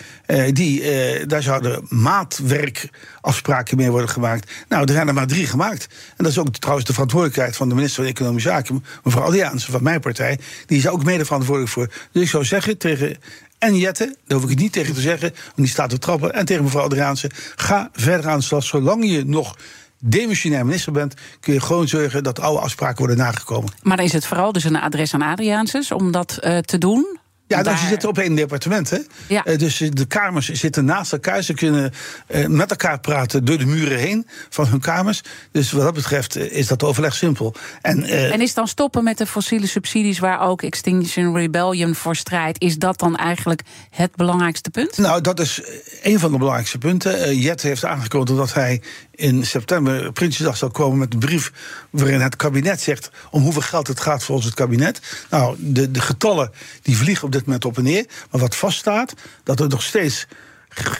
die, 0.53 0.83
daar 1.27 1.43
zouden 1.43 1.87
maatwerkafspraken 1.89 3.77
mee 3.77 3.91
worden 3.91 4.09
gemaakt. 4.09 4.53
Nou, 4.69 4.83
er 4.83 4.93
zijn 4.93 5.09
er 5.09 5.15
maar 5.15 5.27
drie 5.27 5.47
gemaakt. 5.47 5.87
En 6.17 6.25
dat 6.25 6.27
is 6.27 6.39
ook 6.39 6.49
trouwens 6.49 6.87
de 6.87 6.93
verantwoordelijkheid 6.93 7.34
van 7.35 7.69
de 7.69 7.75
minister 7.75 8.03
van 8.03 8.13
Economische 8.13 8.49
Zaken, 8.49 8.85
mevrouw 9.05 9.25
Alliaanse 9.25 9.71
van 9.71 9.83
mijn 9.83 10.01
partij. 10.01 10.39
Die 10.67 10.79
is 10.79 10.89
ook 10.89 11.05
mede 11.05 11.25
verantwoordelijk 11.25 11.73
voor. 11.73 11.91
Dus 12.13 12.23
ik 12.23 12.29
zou 12.29 12.45
zeggen 12.45 12.79
tegen 12.79 13.17
en 13.59 13.77
Jette, 13.77 14.17
daar 14.27 14.39
hoef 14.39 14.43
ik 14.43 14.51
het 14.51 14.59
niet 14.59 14.73
tegen 14.73 14.95
te 14.95 15.01
zeggen, 15.01 15.31
want 15.45 15.57
die 15.57 15.67
staat 15.67 15.93
op 15.93 15.99
trappen. 15.99 16.35
En 16.35 16.45
tegen 16.45 16.65
mevrouw 16.65 16.85
Adriaanse, 16.85 17.31
ga 17.57 17.91
verder 17.93 18.31
aan 18.31 18.39
de 18.39 18.45
slag. 18.45 18.65
Zolang 18.65 19.11
je 19.11 19.25
nog 19.27 19.57
demissionair 19.99 20.67
minister 20.67 20.93
bent, 20.93 21.15
kun 21.41 21.53
je 21.53 21.61
gewoon 21.61 21.89
zorgen 21.89 22.23
dat 22.23 22.41
oude 22.41 22.61
afspraken 22.61 22.99
worden 22.99 23.17
nagekomen. 23.17 23.73
Maar 23.83 24.03
is 24.03 24.13
het 24.13 24.27
vooral 24.27 24.53
dus 24.53 24.65
een 24.65 24.77
adres 24.77 25.15
aan 25.15 25.23
Adriaanses 25.23 25.93
om 25.93 26.13
dat 26.13 26.39
uh, 26.41 26.59
te 26.59 26.79
doen? 26.79 27.19
Ja, 27.47 27.63
Daar- 27.63 27.73
dus 27.73 27.83
je 27.83 27.89
zit 27.89 28.05
op 28.05 28.19
één 28.19 28.35
departement, 28.35 28.91
hè? 28.91 28.99
Ja. 29.29 29.45
Eh, 29.45 29.59
dus 29.59 29.77
de 29.79 30.07
kamers 30.07 30.49
zitten 30.49 30.85
naast 30.85 31.13
elkaar. 31.13 31.43
Ze 31.43 31.55
kunnen 31.55 31.93
eh, 32.27 32.47
met 32.47 32.71
elkaar 32.71 33.01
praten 33.01 33.45
door 33.45 33.59
de 33.59 33.67
muren 33.67 33.99
heen 33.99 34.27
van 34.49 34.67
hun 34.67 34.81
kamers. 34.81 35.23
Dus 35.53 35.73
wat 35.73 35.83
dat 35.83 35.95
betreft 35.95 36.37
eh, 36.37 36.53
is 36.53 36.67
dat 36.67 36.83
overleg 36.83 37.15
simpel. 37.15 37.55
En, 37.83 38.03
En 38.05 38.41
is 38.41 38.55
dan 38.55 38.69
stoppen 38.69 39.05
met 39.05 39.19
de 39.19 39.27
fossiele 39.27 39.67
subsidies 39.67 40.19
waar 40.19 40.41
ook 40.41 40.63
Extinction 40.63 41.37
Rebellion 41.37 41.95
voor 41.95 42.17
strijdt, 42.17 42.61
is 42.63 42.79
dat 42.79 42.99
dan 42.99 43.17
eigenlijk 43.17 43.63
het 43.91 44.17
belangrijkste 44.17 44.71
punt? 44.71 44.99
Nou, 44.99 45.21
dat 45.21 45.41
is 45.41 45.61
een 46.03 46.19
van 46.19 46.31
de 46.33 46.39
belangrijkste 46.39 46.79
punten. 46.79 47.39
Jet 47.39 47.63
heeft 47.63 47.85
aangekondigd 47.85 48.39
dat 48.39 48.55
hij 48.55 48.83
in 49.15 49.47
september, 49.47 50.13
Prinsjesdag, 50.13 50.57
zal 50.57 50.71
komen 50.71 50.99
met 50.99 51.13
een 51.13 51.19
brief. 51.19 51.53
waarin 51.91 52.21
het 52.21 52.37
kabinet 52.37 52.81
zegt 52.81 53.11
om 53.31 53.43
hoeveel 53.43 53.63
geld 53.63 53.87
het 53.87 54.01
gaat 54.01 54.25
volgens 54.25 54.47
het 54.47 54.57
kabinet. 54.57 55.01
Nou, 55.31 55.57
de, 55.59 55.91
de 55.91 56.01
getallen 56.01 56.51
die 56.83 56.97
vliegen 56.97 57.25
op 57.25 57.33
dit 57.33 57.45
moment 57.47 57.65
op 57.65 57.77
en 57.77 57.83
neer. 57.83 58.07
Maar 58.31 58.41
wat 58.41 58.57
vaststaat, 58.57 59.15
dat 59.43 59.61
er 59.61 59.69
nog 59.69 59.83
steeds 59.83 60.27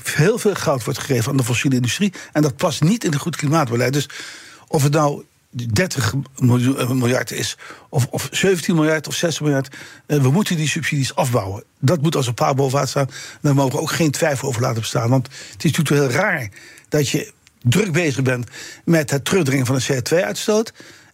heel 0.05 0.39
veel 0.39 0.55
geld 0.55 0.85
wordt 0.85 0.99
gegeven 0.99 1.31
aan 1.31 1.37
de 1.37 1.45
fossiele 1.45 1.77
industrie. 1.77 2.13
En 2.33 2.43
dat 2.43 2.57
past 2.57 2.83
niet 2.83 3.05
in 3.05 3.13
een 3.13 3.19
goed 3.19 3.37
klimaatbeleid. 3.37 3.93
Dus 3.93 4.09
of 4.69 4.83
het 4.83 4.93
nou 4.93 5.25
30 5.73 6.15
miljoen- 6.39 6.79
eh, 6.79 6.91
miljard 6.91 7.31
is, 7.31 7.57
of, 7.89 8.07
of 8.11 8.29
17 8.31 8.75
miljard 8.75 9.07
of 9.09 9.15
6 9.15 9.41
miljard. 9.41 9.69
eh, 10.07 10.19
We 10.21 10.31
moeten 10.31 10.57
die 10.57 10.69
subsidies 10.69 11.15
afbouwen. 11.15 11.65
Dat 11.79 12.03
moet 12.03 12.17
als 12.17 12.27
een 12.27 12.35
paal 12.35 12.55
bovenaan 12.55 12.89
staan. 12.89 13.09
Daar 13.41 13.55
mogen 13.55 13.73
we 13.73 13.81
ook 13.81 13.91
geen 13.91 14.11
twijfel 14.11 14.49
over 14.49 14.61
laten 14.63 14.81
bestaan. 14.81 15.09
Want 15.11 15.27
het 15.53 15.65
is 15.65 15.73
natuurlijk 15.73 16.13
heel 16.13 16.21
raar 16.21 16.49
dat 16.89 17.09
je 17.09 17.33
druk 17.65 17.93
bezig 17.93 18.23
bent 18.23 18.47
met 18.85 19.11
het 19.11 19.25
terugdringen 19.25 19.67
van 19.67 19.77
de 19.77 19.85
CO2-uitstoot. 19.95 20.73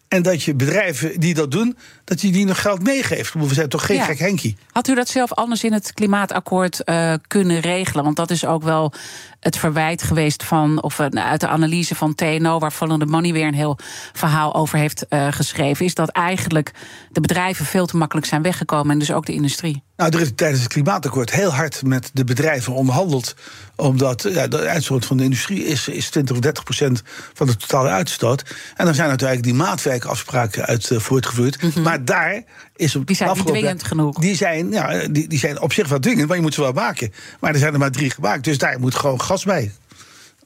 En 0.08 0.22
dat 0.22 0.42
je 0.42 0.54
bedrijven 0.54 1.20
die 1.20 1.34
dat 1.34 1.50
doen, 1.50 1.76
dat 2.10 2.20
je 2.20 2.30
die 2.30 2.46
nog 2.46 2.60
geld 2.60 2.82
meegeeft. 2.82 3.34
We 3.34 3.54
zijn 3.54 3.68
toch 3.68 3.86
geen 3.86 3.96
Ja. 3.96 4.04
gek 4.04 4.18
Henkie. 4.18 4.56
Had 4.72 4.88
u 4.88 4.94
dat 4.94 5.08
zelf 5.08 5.32
anders 5.32 5.64
in 5.64 5.72
het 5.72 5.94
klimaatakkoord 5.94 6.84
eh, 6.84 7.12
kunnen 7.26 7.60
regelen? 7.60 8.04
Want 8.04 8.16
dat 8.16 8.30
is 8.30 8.44
ook 8.44 8.62
wel 8.62 8.92
het 9.40 9.56
verwijt 9.56 10.02
geweest 10.02 10.44
van, 10.44 10.82
of 10.82 10.98
eh, 10.98 11.06
uit 11.06 11.40
de 11.40 11.48
analyse 11.48 11.94
van 11.94 12.14
TNO, 12.14 12.58
waar 12.58 12.70
Follow 12.70 13.00
the 13.00 13.06
Money 13.06 13.32
weer 13.32 13.46
een 13.46 13.54
heel 13.54 13.78
verhaal 14.12 14.54
over 14.54 14.78
heeft 14.78 15.08
eh, 15.08 15.26
geschreven, 15.30 15.84
is 15.84 15.94
dat 15.94 16.08
eigenlijk 16.08 16.72
de 17.10 17.20
bedrijven 17.20 17.64
veel 17.64 17.86
te 17.86 17.96
makkelijk 17.96 18.26
zijn 18.26 18.42
weggekomen 18.42 18.92
en 18.92 18.98
dus 18.98 19.12
ook 19.12 19.26
de 19.26 19.32
industrie. 19.32 19.82
Nou, 20.00 20.12
er 20.12 20.20
is 20.20 20.30
tijdens 20.34 20.62
het 20.62 20.72
klimaatakkoord 20.72 21.30
heel 21.30 21.54
hard 21.54 21.82
met 21.82 22.10
de 22.12 22.24
bedrijven 22.24 22.72
onderhandeld. 22.72 23.34
Omdat 23.76 24.26
ja, 24.32 24.46
de 24.46 24.58
uitstoot 24.58 25.06
van 25.06 25.16
de 25.16 25.22
industrie 25.24 25.64
is, 25.64 25.88
is 25.88 26.10
20 26.10 26.36
of 26.36 26.42
30 26.42 26.64
procent 26.64 27.02
van 27.34 27.46
de 27.46 27.56
totale 27.56 27.88
uitstoot. 27.88 28.44
En 28.76 28.84
dan 28.84 28.94
zijn 28.94 29.08
natuurlijk 29.08 29.42
die 29.42 29.54
maatwerkafspraken 29.54 30.66
uit 30.66 30.90
eh, 30.90 30.98
voortgevloeid. 30.98 31.76
Maar 31.76 31.99
daar 32.04 32.42
is 32.76 32.96
op. 32.96 33.06
Die 33.06 33.16
zijn 33.16 33.30
niet 33.34 33.46
dwingend 33.46 33.82
genoeg. 33.82 34.18
Die 34.18 34.34
zijn, 34.34 34.70
ja, 34.70 35.06
die, 35.08 35.28
die 35.28 35.38
zijn 35.38 35.60
op 35.60 35.72
zich 35.72 35.88
wel 35.88 36.00
dwingend, 36.00 36.26
maar 36.28 36.36
je 36.36 36.42
moet 36.42 36.54
ze 36.54 36.60
wel 36.60 36.72
maken. 36.72 37.12
Maar 37.40 37.52
er 37.52 37.58
zijn 37.58 37.72
er 37.72 37.78
maar 37.78 37.90
drie 37.90 38.10
gemaakt, 38.10 38.44
dus 38.44 38.58
daar 38.58 38.80
moet 38.80 38.94
gewoon 38.94 39.20
gas 39.20 39.44
bij. 39.44 39.72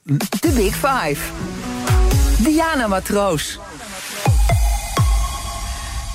De 0.03 0.53
Big 0.55 0.75
Five. 0.75 1.21
Diana 2.39 2.87
Matroos. 2.87 3.59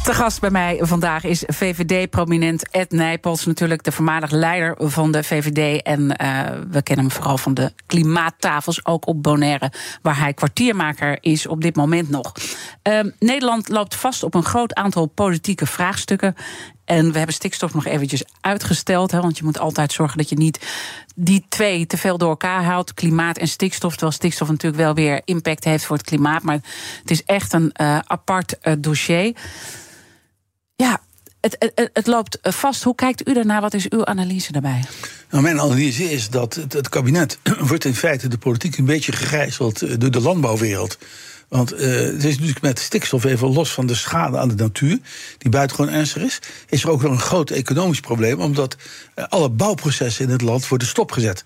Te 0.04 0.14
gast 0.14 0.42
bij 0.42 0.50
mij 0.50 0.80
vandaag 0.82 1.24
is 1.24 1.44
VVD-prominent 1.48 2.70
Ed 2.70 2.92
Nijpels. 2.92 3.46
Natuurlijk 3.46 3.84
de 3.84 3.92
voormalig 3.92 4.32
leider 4.32 4.76
van 4.78 5.12
de 5.12 5.24
VVD. 5.24 5.82
En 5.82 6.16
eh, 6.16 6.42
we 6.70 6.82
kennen 6.82 7.06
hem 7.06 7.16
vooral 7.16 7.38
van 7.38 7.54
de 7.54 7.74
klimaattafels, 7.86 8.86
ook 8.86 9.08
op 9.08 9.24
Bonaire... 9.24 9.72
waar 10.02 10.20
hij 10.20 10.34
kwartiermaker 10.34 11.18
is 11.22 11.48
op 11.48 11.62
dit 11.62 11.76
moment 11.76 12.10
nog. 12.10 12.34
Ehm, 12.82 13.10
Nederland 13.20 13.70
loopt 13.70 13.96
vast 13.96 14.24
op 14.24 14.34
een 14.34 14.44
groot 14.44 14.74
aantal 14.74 15.06
politieke 15.06 15.66
vraagstukken. 15.66 16.36
En 16.86 17.12
we 17.12 17.18
hebben 17.18 17.36
stikstof 17.36 17.74
nog 17.74 17.86
eventjes 17.86 18.24
uitgesteld. 18.42 19.12
Hè, 19.12 19.22
want 19.22 19.38
je 19.38 19.44
moet 19.44 19.60
altijd 19.60 19.92
zorgen 19.92 20.18
dat 20.18 20.30
je 20.30 20.36
niet 20.36 20.68
die 21.16 21.46
twee 21.50 21.86
te 21.86 21.98
veel 21.98 22.18
door 22.18 22.30
elkaar 22.30 22.64
haalt. 22.64 22.94
Klimaat 22.94 23.38
en 23.38 23.48
stikstof. 23.48 23.92
Terwijl 23.92 24.12
stikstof 24.12 24.50
natuurlijk 24.50 24.82
wel 24.82 24.94
weer 24.94 25.22
impact 25.26 25.64
heeft 25.64 25.86
voor 25.86 25.98
het 25.98 26.06
klimaat. 26.06 26.44
Maar 26.44 26.60
het 27.02 27.12
is 27.12 27.24
echt 27.24 27.54
een 27.54 27.72
eh, 27.72 27.98
apart 28.08 28.58
eh, 28.60 28.74
dossier. 28.78 29.36
Ja, 30.80 31.02
het, 31.42 31.56
het, 31.76 31.90
het 31.94 32.08
loopt 32.08 32.38
vast. 32.42 32.84
Hoe 32.84 32.96
kijkt 32.96 33.30
u 33.30 33.34
daarnaar? 33.34 33.62
Wat 33.62 33.74
is 33.74 33.90
uw 33.90 34.06
analyse 34.06 34.52
daarbij? 34.52 34.84
Nou, 35.30 35.44
mijn 35.44 35.60
analyse 35.60 36.12
is 36.12 36.30
dat 36.30 36.54
het, 36.54 36.74
het 36.74 36.90
kabinet 36.90 37.40
wordt 37.70 37.86
in 37.86 37.96
feite 37.96 38.28
de 38.28 38.38
politiek 38.38 38.78
een 38.78 38.86
beetje 38.86 39.12
gegijzeld 39.12 39.82
eh, 39.82 39.94
door 39.98 40.12
de 40.12 40.22
landbouwwereld. 40.22 40.98
Want 41.48 41.72
eh, 41.72 41.90
het 41.90 42.24
is 42.24 42.34
natuurlijk 42.34 42.62
met 42.62 42.80
stikstof, 42.80 43.24
even 43.24 43.54
los 43.54 43.74
van 43.74 43.86
de 43.86 43.96
schade 43.96 44.38
aan 44.38 44.48
de 44.48 44.56
natuur, 44.56 45.00
die 45.38 45.52
buitengewoon 45.52 45.94
ernstig 45.94 46.22
is, 46.22 46.40
is 46.70 46.84
er 46.84 46.90
ook 46.90 47.02
nog 47.02 47.12
een 47.12 47.20
groot 47.20 47.50
economisch 47.50 48.00
probleem, 48.00 48.40
omdat 48.40 48.76
eh, 49.14 49.26
alle 49.30 49.50
bouwprocessen 49.50 50.26
in 50.26 50.32
het 50.32 50.42
land 50.42 50.68
worden 50.68 50.88
stopgezet. 50.88 51.44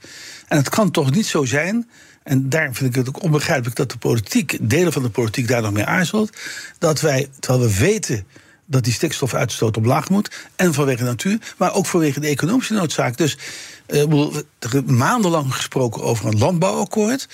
En 0.47 0.57
het 0.57 0.69
kan 0.69 0.91
toch 0.91 1.11
niet 1.11 1.27
zo 1.27 1.45
zijn. 1.45 1.89
En 2.23 2.49
daarom 2.49 2.75
vind 2.75 2.89
ik 2.89 2.95
het 2.95 3.07
ook 3.07 3.23
onbegrijpelijk 3.23 3.75
dat 3.75 3.91
de 3.91 3.97
politiek, 3.97 4.57
delen 4.61 4.93
van 4.93 5.03
de 5.03 5.09
politiek 5.09 5.47
daar 5.47 5.61
nog 5.61 5.73
mee 5.73 5.85
aarzelt. 5.85 6.37
Dat 6.77 7.01
wij, 7.01 7.29
terwijl 7.39 7.63
we 7.63 7.77
weten 7.77 8.25
dat 8.65 8.83
die 8.83 8.93
stikstofuitstoot 8.93 9.77
omlaag 9.77 10.09
moet. 10.09 10.31
En 10.55 10.73
vanwege 10.73 10.97
de 10.97 11.09
natuur, 11.09 11.53
maar 11.57 11.73
ook 11.73 11.85
vanwege 11.85 12.19
de 12.19 12.27
economische 12.27 12.73
noodzaak. 12.73 13.17
Dus 13.17 13.37
eh, 13.85 14.03
maandenlang 14.85 15.53
gesproken 15.53 16.01
over 16.03 16.25
een 16.25 16.37
landbouwakkoord. 16.37 17.27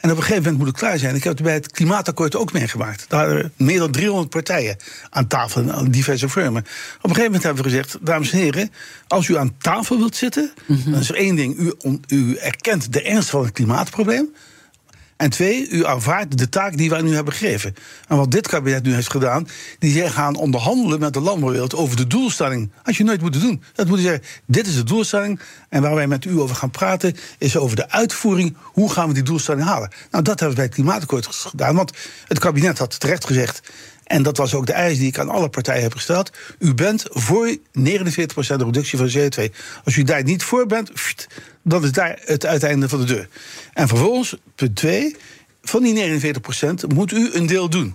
En 0.00 0.10
op 0.10 0.16
een 0.16 0.22
gegeven 0.22 0.42
moment 0.42 0.58
moet 0.58 0.66
het 0.66 0.76
klaar 0.76 0.98
zijn. 0.98 1.14
Ik 1.14 1.24
heb 1.24 1.32
het 1.32 1.42
bij 1.42 1.54
het 1.54 1.72
klimaatakkoord 1.72 2.36
ook 2.36 2.52
meegemaakt. 2.52 3.04
Daar 3.08 3.26
waren 3.26 3.52
meer 3.56 3.78
dan 3.78 3.90
300 3.90 4.30
partijen 4.30 4.76
aan 5.10 5.26
tafel, 5.26 5.70
aan 5.70 5.90
diverse 5.90 6.28
firmen. 6.28 6.62
Op 6.62 6.66
een 6.66 7.00
gegeven 7.02 7.24
moment 7.24 7.42
hebben 7.42 7.62
we 7.62 7.68
gezegd, 7.70 7.96
dames 8.00 8.32
en 8.32 8.38
heren... 8.38 8.70
als 9.08 9.28
u 9.28 9.36
aan 9.36 9.54
tafel 9.58 9.98
wilt 9.98 10.16
zitten, 10.16 10.52
dan 10.66 11.00
is 11.00 11.08
er 11.08 11.14
één 11.14 11.36
ding. 11.36 11.58
U, 11.58 11.72
on- 11.78 12.04
u 12.08 12.34
erkent 12.36 12.92
de 12.92 13.02
ernst 13.02 13.30
van 13.30 13.44
het 13.44 13.52
klimaatprobleem... 13.52 14.28
En 15.22 15.30
twee, 15.30 15.68
u 15.68 15.86
aanvaardt 15.86 16.38
de 16.38 16.48
taak 16.48 16.76
die 16.76 16.90
wij 16.90 17.02
nu 17.02 17.14
hebben 17.14 17.32
gegeven. 17.32 17.74
En 18.08 18.16
wat 18.16 18.30
dit 18.30 18.48
kabinet 18.48 18.82
nu 18.82 18.94
heeft 18.94 19.10
gedaan, 19.10 19.48
die 19.78 20.08
gaan 20.08 20.36
onderhandelen 20.36 21.00
met 21.00 21.14
de 21.14 21.20
landbouwwereld 21.20 21.74
over 21.74 21.96
de 21.96 22.06
doelstelling. 22.06 22.70
Had 22.82 22.96
je 22.96 23.04
nooit 23.04 23.20
moeten 23.20 23.40
doen. 23.40 23.62
Dat 23.74 23.88
moet 23.88 23.98
je 23.98 24.04
zeggen, 24.04 24.22
dit 24.46 24.66
is 24.66 24.74
de 24.74 24.84
doelstelling. 24.84 25.40
En 25.68 25.82
waar 25.82 25.94
wij 25.94 26.06
met 26.06 26.24
u 26.24 26.40
over 26.40 26.56
gaan 26.56 26.70
praten, 26.70 27.16
is 27.38 27.56
over 27.56 27.76
de 27.76 27.90
uitvoering. 27.90 28.56
Hoe 28.62 28.92
gaan 28.92 29.08
we 29.08 29.14
die 29.14 29.22
doelstelling 29.22 29.64
halen? 29.64 29.90
Nou, 30.10 30.24
dat 30.24 30.40
hebben 30.40 30.48
we 30.48 30.54
bij 30.54 30.64
het 30.64 30.74
klimaatakkoord 30.74 31.26
gedaan. 31.26 31.74
Want 31.74 31.92
het 32.28 32.38
kabinet 32.38 32.78
had 32.78 33.00
terecht 33.00 33.26
gezegd. 33.26 33.60
En 34.04 34.22
dat 34.22 34.36
was 34.36 34.54
ook 34.54 34.66
de 34.66 34.72
eis 34.72 34.98
die 34.98 35.08
ik 35.08 35.18
aan 35.18 35.28
alle 35.28 35.48
partijen 35.48 35.82
heb 35.82 35.94
gesteld. 35.94 36.30
U 36.58 36.74
bent 36.74 37.04
voor 37.10 37.56
49% 37.56 37.60
reductie 38.46 38.98
van 38.98 39.10
CO2. 39.10 39.54
Als 39.84 39.96
u 39.96 40.02
daar 40.02 40.22
niet 40.22 40.42
voor 40.42 40.66
bent, 40.66 40.90
dan 41.62 41.84
is 41.84 41.92
daar 41.92 42.18
het 42.24 42.46
uiteinde 42.46 42.88
van 42.88 43.00
de 43.00 43.06
deur. 43.06 43.28
En 43.72 43.88
vervolgens, 43.88 44.36
punt 44.54 44.76
2, 44.76 45.16
van 45.62 45.82
die 45.82 46.20
49% 46.20 46.86
moet 46.94 47.12
u 47.12 47.30
een 47.32 47.46
deel 47.46 47.70
doen. 47.70 47.94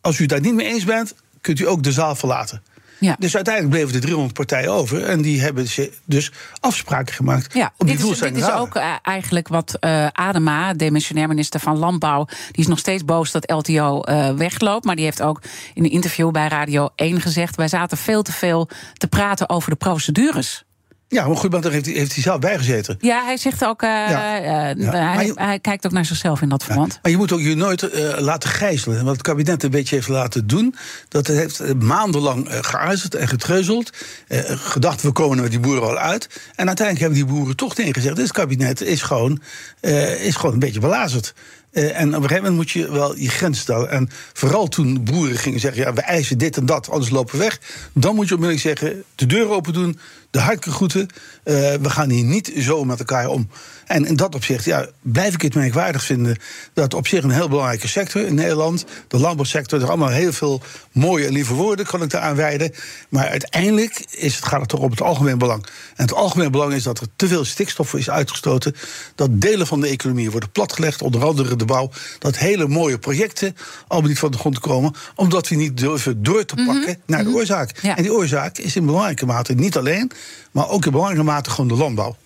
Als 0.00 0.18
u 0.18 0.26
daar 0.26 0.40
niet 0.40 0.54
mee 0.54 0.66
eens 0.66 0.84
bent, 0.84 1.14
kunt 1.40 1.60
u 1.60 1.68
ook 1.68 1.82
de 1.82 1.92
zaal 1.92 2.14
verlaten. 2.14 2.62
Ja. 3.00 3.16
Dus 3.18 3.34
uiteindelijk 3.34 3.74
bleven 3.74 3.94
er 3.94 4.00
300 4.00 4.34
partijen 4.34 4.72
over. 4.72 5.04
En 5.04 5.22
die 5.22 5.40
hebben 5.40 5.68
ze 5.68 5.92
dus 6.04 6.32
afspraken 6.60 7.14
gemaakt 7.14 7.54
Ja, 7.54 7.72
om 7.76 7.86
die 7.86 7.96
dit 7.96 8.06
is, 8.06 8.18
dit 8.18 8.36
is 8.36 8.50
ook 8.50 8.74
eh, 8.74 8.94
eigenlijk 9.02 9.48
wat 9.48 9.76
eh, 9.80 10.06
Adema, 10.06 10.74
demissionair 10.74 11.28
minister 11.28 11.60
van 11.60 11.78
Landbouw, 11.78 12.24
die 12.24 12.60
is 12.60 12.66
nog 12.66 12.78
steeds 12.78 13.04
boos 13.04 13.30
dat 13.30 13.50
LTO 13.50 14.00
eh, 14.00 14.30
wegloopt. 14.30 14.84
Maar 14.84 14.96
die 14.96 15.04
heeft 15.04 15.22
ook 15.22 15.42
in 15.74 15.84
een 15.84 15.90
interview 15.90 16.30
bij 16.30 16.48
Radio 16.48 16.88
1 16.94 17.20
gezegd: 17.20 17.56
wij 17.56 17.68
zaten 17.68 17.98
veel 17.98 18.22
te 18.22 18.32
veel 18.32 18.68
te 18.92 19.06
praten 19.06 19.48
over 19.48 19.70
de 19.70 19.76
procedures. 19.76 20.64
Ja, 21.12 21.26
maar 21.28 21.60
daar 21.60 21.72
heeft 21.72 21.86
hij, 21.86 21.94
heeft 21.94 22.14
hij 22.14 22.22
zelf 22.22 22.38
bij 22.38 22.58
gezeten. 22.58 22.96
Ja, 23.00 23.24
hij 23.24 23.36
zegt 23.36 23.64
ook, 23.64 23.82
eh, 23.82 23.88
Ja. 23.88 24.36
eh, 24.36 24.76
Ja, 24.82 24.90
maar 24.90 25.14
hij, 25.14 25.26
je- 25.26 25.32
hij 25.34 25.58
kijkt 25.58 25.86
ook 25.86 25.92
naar 25.92 26.04
zichzelf 26.04 26.40
in 26.42 26.48
dat 26.48 26.64
verband. 26.64 26.98
Maar 27.02 27.10
je 27.10 27.16
moet 27.18 27.32
ook 27.32 27.40
je 27.40 27.54
nooit 27.54 27.82
eh, 27.90 28.18
laten 28.18 28.48
gijzelen. 28.48 28.98
En 28.98 29.04
Wat 29.04 29.12
het 29.12 29.22
kabinet 29.22 29.62
een 29.62 29.70
beetje 29.70 29.94
heeft 29.94 30.08
laten 30.08 30.46
doen... 30.46 30.74
dat 31.08 31.26
het 31.26 31.36
heeft 31.36 31.60
eh, 31.60 31.74
maandenlang 31.74 32.48
eh, 32.48 32.58
geaarzeld 32.60 33.14
en 33.14 33.28
getreuzeld. 33.28 33.90
eh, 34.28 34.38
gedacht, 34.46 35.02
we 35.02 35.12
komen 35.12 35.36
er 35.36 35.42
met 35.42 35.50
die 35.50 35.60
boeren 35.60 35.82
wel 35.82 35.98
uit. 35.98 36.28
En 36.56 36.66
uiteindelijk 36.66 36.98
hebben 37.06 37.26
die 37.26 37.36
boeren 37.36 37.56
toch 37.56 37.74
tegen 37.74 37.94
gezegd... 37.94 38.16
dit 38.16 38.32
kabinet 38.32 38.80
is 38.80 39.02
gewoon, 39.02 39.40
eh, 39.80 40.24
is 40.24 40.36
gewoon 40.36 40.52
een 40.52 40.58
beetje 40.58 40.80
belazerd. 40.80 41.34
Eh, 41.70 42.00
en 42.00 42.08
op 42.08 42.14
een 42.14 42.28
gegeven 42.28 42.36
moment 42.36 42.56
moet 42.56 42.70
je 42.70 42.90
wel 42.90 43.16
je 43.16 43.28
grens 43.28 43.58
stellen. 43.58 43.90
En 43.90 44.08
vooral 44.32 44.68
toen 44.68 45.04
boeren 45.04 45.36
gingen 45.36 45.60
zeggen... 45.60 45.82
ja, 45.82 45.92
we 45.92 46.00
eisen 46.00 46.38
dit 46.38 46.56
en 46.56 46.66
dat, 46.66 46.90
anders 46.90 47.10
lopen 47.10 47.38
we 47.38 47.44
weg... 47.44 47.60
dan 47.92 48.14
moet 48.14 48.28
je 48.28 48.34
onmiddellijk 48.34 48.78
zeggen, 48.78 49.04
de 49.14 49.26
deur 49.26 49.48
open 49.48 49.72
doen... 49.72 49.98
de 50.30 50.38
hartelijke 50.38 50.70
groeten, 50.70 51.08
eh, 51.42 51.54
we 51.54 51.90
gaan 51.90 52.10
hier 52.10 52.24
niet 52.24 52.52
zo 52.58 52.84
met 52.84 52.98
elkaar 52.98 53.28
om... 53.28 53.48
En 53.90 54.06
in 54.06 54.16
dat 54.16 54.34
opzicht 54.34 54.64
ja, 54.64 54.88
blijf 55.02 55.34
ik 55.34 55.42
het 55.42 55.54
merkwaardig 55.54 56.04
vinden 56.04 56.36
dat 56.74 56.94
op 56.94 57.06
zich 57.06 57.22
een 57.22 57.30
heel 57.30 57.48
belangrijke 57.48 57.88
sector 57.88 58.26
in 58.26 58.34
Nederland, 58.34 58.84
de 59.08 59.18
landbouwsector, 59.18 59.82
er 59.82 59.88
allemaal 59.88 60.08
heel 60.08 60.32
veel 60.32 60.62
mooie 60.92 61.26
en 61.26 61.32
lieve 61.32 61.54
woorden 61.54 61.86
kan 61.86 62.02
ik 62.02 62.10
daaraan 62.10 62.36
wijden. 62.36 62.72
Maar 63.08 63.28
uiteindelijk 63.28 64.04
is 64.10 64.34
het, 64.34 64.44
gaat 64.44 64.60
het 64.60 64.68
toch 64.68 64.80
om 64.80 64.90
het 64.90 65.02
algemeen 65.02 65.38
belang. 65.38 65.66
En 65.96 66.04
het 66.04 66.14
algemeen 66.14 66.50
belang 66.50 66.72
is 66.72 66.82
dat 66.82 67.00
er 67.00 67.06
te 67.16 67.28
veel 67.28 67.44
stikstof 67.44 67.94
is 67.94 68.10
uitgestoten, 68.10 68.74
dat 69.14 69.40
delen 69.40 69.66
van 69.66 69.80
de 69.80 69.88
economie 69.88 70.30
worden 70.30 70.50
platgelegd, 70.50 71.02
onder 71.02 71.24
andere 71.24 71.56
de 71.56 71.64
bouw, 71.64 71.90
dat 72.18 72.38
hele 72.38 72.68
mooie 72.68 72.98
projecten 72.98 73.56
allemaal 73.88 74.08
niet 74.08 74.18
van 74.18 74.30
de 74.30 74.38
grond 74.38 74.58
komen, 74.58 74.94
omdat 75.14 75.48
we 75.48 75.54
niet 75.54 75.76
durven 75.76 76.22
door 76.22 76.44
te 76.44 76.54
pakken 76.66 76.98
naar 77.06 77.24
de 77.24 77.30
oorzaak. 77.30 77.70
En 77.70 78.02
die 78.02 78.12
oorzaak 78.12 78.58
is 78.58 78.76
in 78.76 78.86
belangrijke 78.86 79.26
mate 79.26 79.54
niet 79.54 79.76
alleen, 79.76 80.10
maar 80.50 80.68
ook 80.68 80.84
in 80.84 80.90
belangrijke 80.90 81.24
mate 81.24 81.50
gewoon 81.50 81.68
de 81.68 81.76
landbouw. 81.76 82.16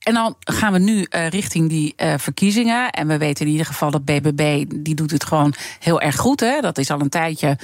En 0.00 0.14
dan 0.14 0.36
gaan 0.38 0.72
we 0.72 0.78
nu 0.78 1.06
uh, 1.10 1.28
richting 1.28 1.68
die 1.68 1.94
uh, 1.96 2.14
verkiezingen. 2.16 2.90
En 2.90 3.06
we 3.06 3.18
weten 3.18 3.46
in 3.46 3.52
ieder 3.52 3.66
geval 3.66 3.90
dat 3.90 4.04
BBB, 4.04 4.64
die 4.74 4.94
doet 4.94 5.10
het 5.10 5.24
gewoon 5.24 5.54
heel 5.78 6.00
erg 6.00 6.16
goed. 6.16 6.40
Hè? 6.40 6.60
Dat 6.60 6.78
is 6.78 6.90
al 6.90 7.00
een 7.00 7.08
tijdje 7.08 7.58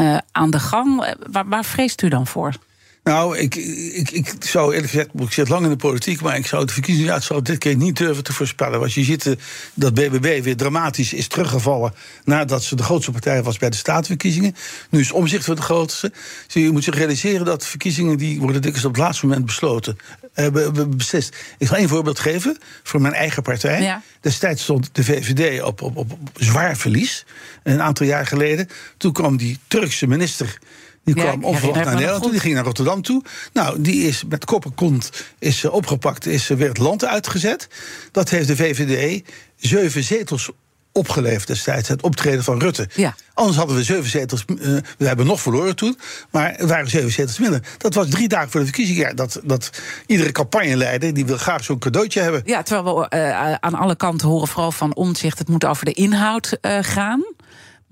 uh, 0.00 0.18
aan 0.32 0.50
de 0.50 0.58
gang. 0.58 1.14
Waar 1.46 1.64
vreest 1.64 2.02
u 2.02 2.08
dan 2.08 2.26
voor? 2.26 2.54
Nou, 3.04 3.38
ik, 3.38 3.54
ik, 3.54 4.10
ik 4.10 4.34
zou 4.40 4.74
eerlijk 4.74 4.90
gezegd, 4.90 5.08
ik 5.14 5.32
zit 5.32 5.48
lang 5.48 5.64
in 5.64 5.70
de 5.70 5.76
politiek, 5.76 6.20
maar 6.20 6.36
ik 6.36 6.46
zou 6.46 6.64
de 6.64 6.72
verkiezingsuitslag 6.72 7.42
dit 7.42 7.58
keer 7.58 7.76
niet 7.76 7.96
durven 7.96 8.24
te 8.24 8.32
voorspellen. 8.32 8.80
Want 8.80 8.92
je 8.92 9.04
ziet 9.04 9.36
dat 9.74 9.94
BBB 9.94 10.42
weer 10.42 10.56
dramatisch 10.56 11.12
is 11.12 11.28
teruggevallen 11.28 11.94
nadat 12.24 12.62
ze 12.62 12.76
de 12.76 12.82
grootste 12.82 13.10
partij 13.10 13.42
was 13.42 13.58
bij 13.58 13.70
de 13.70 13.76
staatsverkiezingen. 13.76 14.56
Nu 14.90 15.00
is 15.00 15.12
omzicht 15.12 15.44
voor 15.44 15.54
de 15.54 15.62
grootste. 15.62 16.12
Dus 16.44 16.62
je 16.62 16.70
moet 16.70 16.84
zich 16.84 16.94
realiseren 16.94 17.44
dat 17.46 17.66
verkiezingen 17.66 18.16
die 18.16 18.40
worden 18.40 18.62
dikwijls 18.62 18.86
op 18.86 18.94
het 18.94 19.02
laatste 19.02 19.26
moment 19.26 19.46
besloten. 19.46 19.96
Uh, 20.36 20.46
beslist. 20.86 21.36
Ik 21.58 21.66
zal 21.66 21.76
één 21.76 21.88
voorbeeld 21.88 22.18
geven 22.18 22.58
voor 22.82 23.00
mijn 23.00 23.14
eigen 23.14 23.42
partij. 23.42 23.82
Ja. 23.82 24.02
Destijds 24.20 24.62
stond 24.62 24.88
de 24.92 25.04
VVD 25.04 25.62
op, 25.62 25.82
op, 25.82 25.96
op 25.96 26.12
zwaar 26.34 26.76
verlies. 26.76 27.24
Een 27.62 27.82
aantal 27.82 28.06
jaar 28.06 28.26
geleden. 28.26 28.68
Toen 28.96 29.12
kwam 29.12 29.36
die 29.36 29.58
Turkse 29.68 30.06
minister 30.06 30.58
die 31.04 31.14
kwam 31.14 31.44
onverwacht 31.44 31.84
naar 31.84 31.94
Nederland 31.94 32.22
toe, 32.22 32.30
die 32.30 32.40
ging 32.40 32.54
naar 32.54 32.64
Rotterdam 32.64 33.02
toe. 33.02 33.22
Nou, 33.52 33.80
die 33.80 34.06
is 34.06 34.24
met 34.28 34.44
kop 34.44 34.64
en 34.64 34.74
kont 34.74 35.10
is 35.38 35.64
opgepakt, 35.64 36.26
is 36.26 36.48
weer 36.48 36.68
het 36.68 36.78
land 36.78 37.04
uitgezet. 37.04 37.68
Dat 38.12 38.30
heeft 38.30 38.48
de 38.48 38.56
VVD 38.56 39.22
zeven 39.56 40.02
zetels 40.02 40.50
opgeleverd 40.92 41.46
destijds, 41.46 41.88
het 41.88 42.02
optreden 42.02 42.44
van 42.44 42.58
Rutte. 42.58 42.88
Ja. 42.94 43.14
Anders 43.34 43.56
hadden 43.56 43.76
we 43.76 43.82
zeven 43.82 44.10
zetels, 44.10 44.44
uh, 44.46 44.56
we 44.98 45.06
hebben 45.06 45.26
nog 45.26 45.40
verloren 45.40 45.76
toen, 45.76 45.98
maar 46.30 46.54
er 46.54 46.66
waren 46.66 46.88
zeven 46.88 47.10
zetels 47.10 47.38
minder. 47.38 47.62
Dat 47.78 47.94
was 47.94 48.08
drie 48.08 48.28
dagen 48.28 48.50
voor 48.50 48.60
de 48.60 48.66
verkiezingen. 48.66 49.08
Ja, 49.08 49.14
dat, 49.14 49.40
dat 49.44 49.70
iedere 50.06 50.32
campagneleider 50.32 51.14
die 51.14 51.26
wil 51.26 51.36
graag 51.36 51.64
zo'n 51.64 51.78
cadeautje 51.78 52.20
hebben. 52.20 52.42
Ja, 52.44 52.62
terwijl 52.62 53.00
we 53.00 53.16
uh, 53.16 53.52
aan 53.52 53.74
alle 53.74 53.96
kanten 53.96 54.28
horen 54.28 54.48
vooral 54.48 54.72
van 54.72 54.94
omzicht, 54.94 55.38
het 55.38 55.48
moet 55.48 55.64
over 55.64 55.84
de 55.84 55.92
inhoud 55.92 56.56
uh, 56.60 56.78
gaan. 56.80 57.24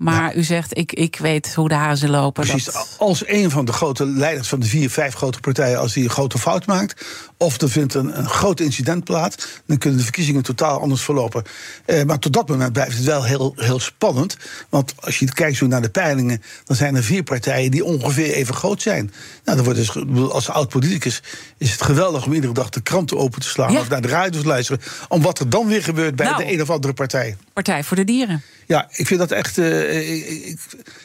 Maar 0.03 0.35
u 0.35 0.43
zegt, 0.43 0.77
ik, 0.77 0.93
ik 0.93 1.17
weet 1.17 1.53
hoe 1.53 1.67
de 1.67 1.75
hazen 1.75 2.09
lopen. 2.09 2.43
Precies, 2.47 2.97
als 2.97 3.27
een 3.27 3.51
van 3.51 3.65
de 3.65 3.73
grote 3.73 4.05
leiders 4.05 4.47
van 4.47 4.59
de 4.59 4.65
vier, 4.65 4.89
vijf 4.89 5.13
grote 5.13 5.39
partijen... 5.39 5.79
als 5.79 5.93
die 5.93 6.03
een 6.03 6.09
grote 6.09 6.37
fout 6.37 6.65
maakt, 6.65 7.05
of 7.37 7.61
er 7.61 7.69
vindt 7.69 7.93
een, 7.93 8.17
een 8.17 8.29
groot 8.29 8.59
incident 8.59 9.03
plaats... 9.03 9.47
dan 9.65 9.77
kunnen 9.77 9.97
de 9.97 10.03
verkiezingen 10.03 10.43
totaal 10.43 10.79
anders 10.79 11.01
verlopen. 11.01 11.43
Eh, 11.85 12.03
maar 12.03 12.19
tot 12.19 12.33
dat 12.33 12.49
moment 12.49 12.73
blijft 12.73 12.97
het 12.97 13.05
wel 13.05 13.23
heel, 13.23 13.53
heel 13.55 13.79
spannend. 13.79 14.37
Want 14.69 14.93
als 14.99 15.19
je 15.19 15.33
kijkt 15.33 15.57
zo 15.57 15.67
naar 15.67 15.81
de 15.81 15.89
peilingen... 15.89 16.41
dan 16.63 16.75
zijn 16.75 16.95
er 16.95 17.03
vier 17.03 17.23
partijen 17.23 17.71
die 17.71 17.85
ongeveer 17.85 18.33
even 18.33 18.55
groot 18.55 18.81
zijn. 18.81 19.11
Nou, 19.43 19.57
dan 19.57 19.65
wordt 19.65 19.79
dus, 19.79 20.31
als 20.31 20.49
oud-politicus 20.49 21.21
is 21.63 21.71
het 21.71 21.81
geweldig... 21.81 22.25
om 22.25 22.33
iedere 22.33 22.53
dag 22.53 22.69
de 22.69 22.81
kranten 22.81 23.17
open 23.17 23.41
te 23.41 23.47
slaan... 23.47 23.77
of 23.77 23.89
naar 23.89 24.01
de 24.01 24.07
radio 24.07 24.41
te 24.41 24.47
luisteren... 24.47 24.81
om 25.07 25.21
wat 25.21 25.39
er 25.39 25.49
dan 25.49 25.67
weer 25.67 25.83
gebeurt 25.83 26.15
bij 26.15 26.25
nou, 26.25 26.43
de 26.43 26.51
een 26.51 26.61
of 26.61 26.69
andere 26.69 26.93
partij. 26.93 27.37
Partij 27.53 27.83
voor 27.83 27.97
de 27.97 28.03
Dieren. 28.03 28.41
Ja, 28.67 28.87
ik 28.91 29.07
vind 29.07 29.19
dat 29.19 29.31
echt. 29.31 29.57
Uh, 29.57 30.11
ik, 30.15 30.55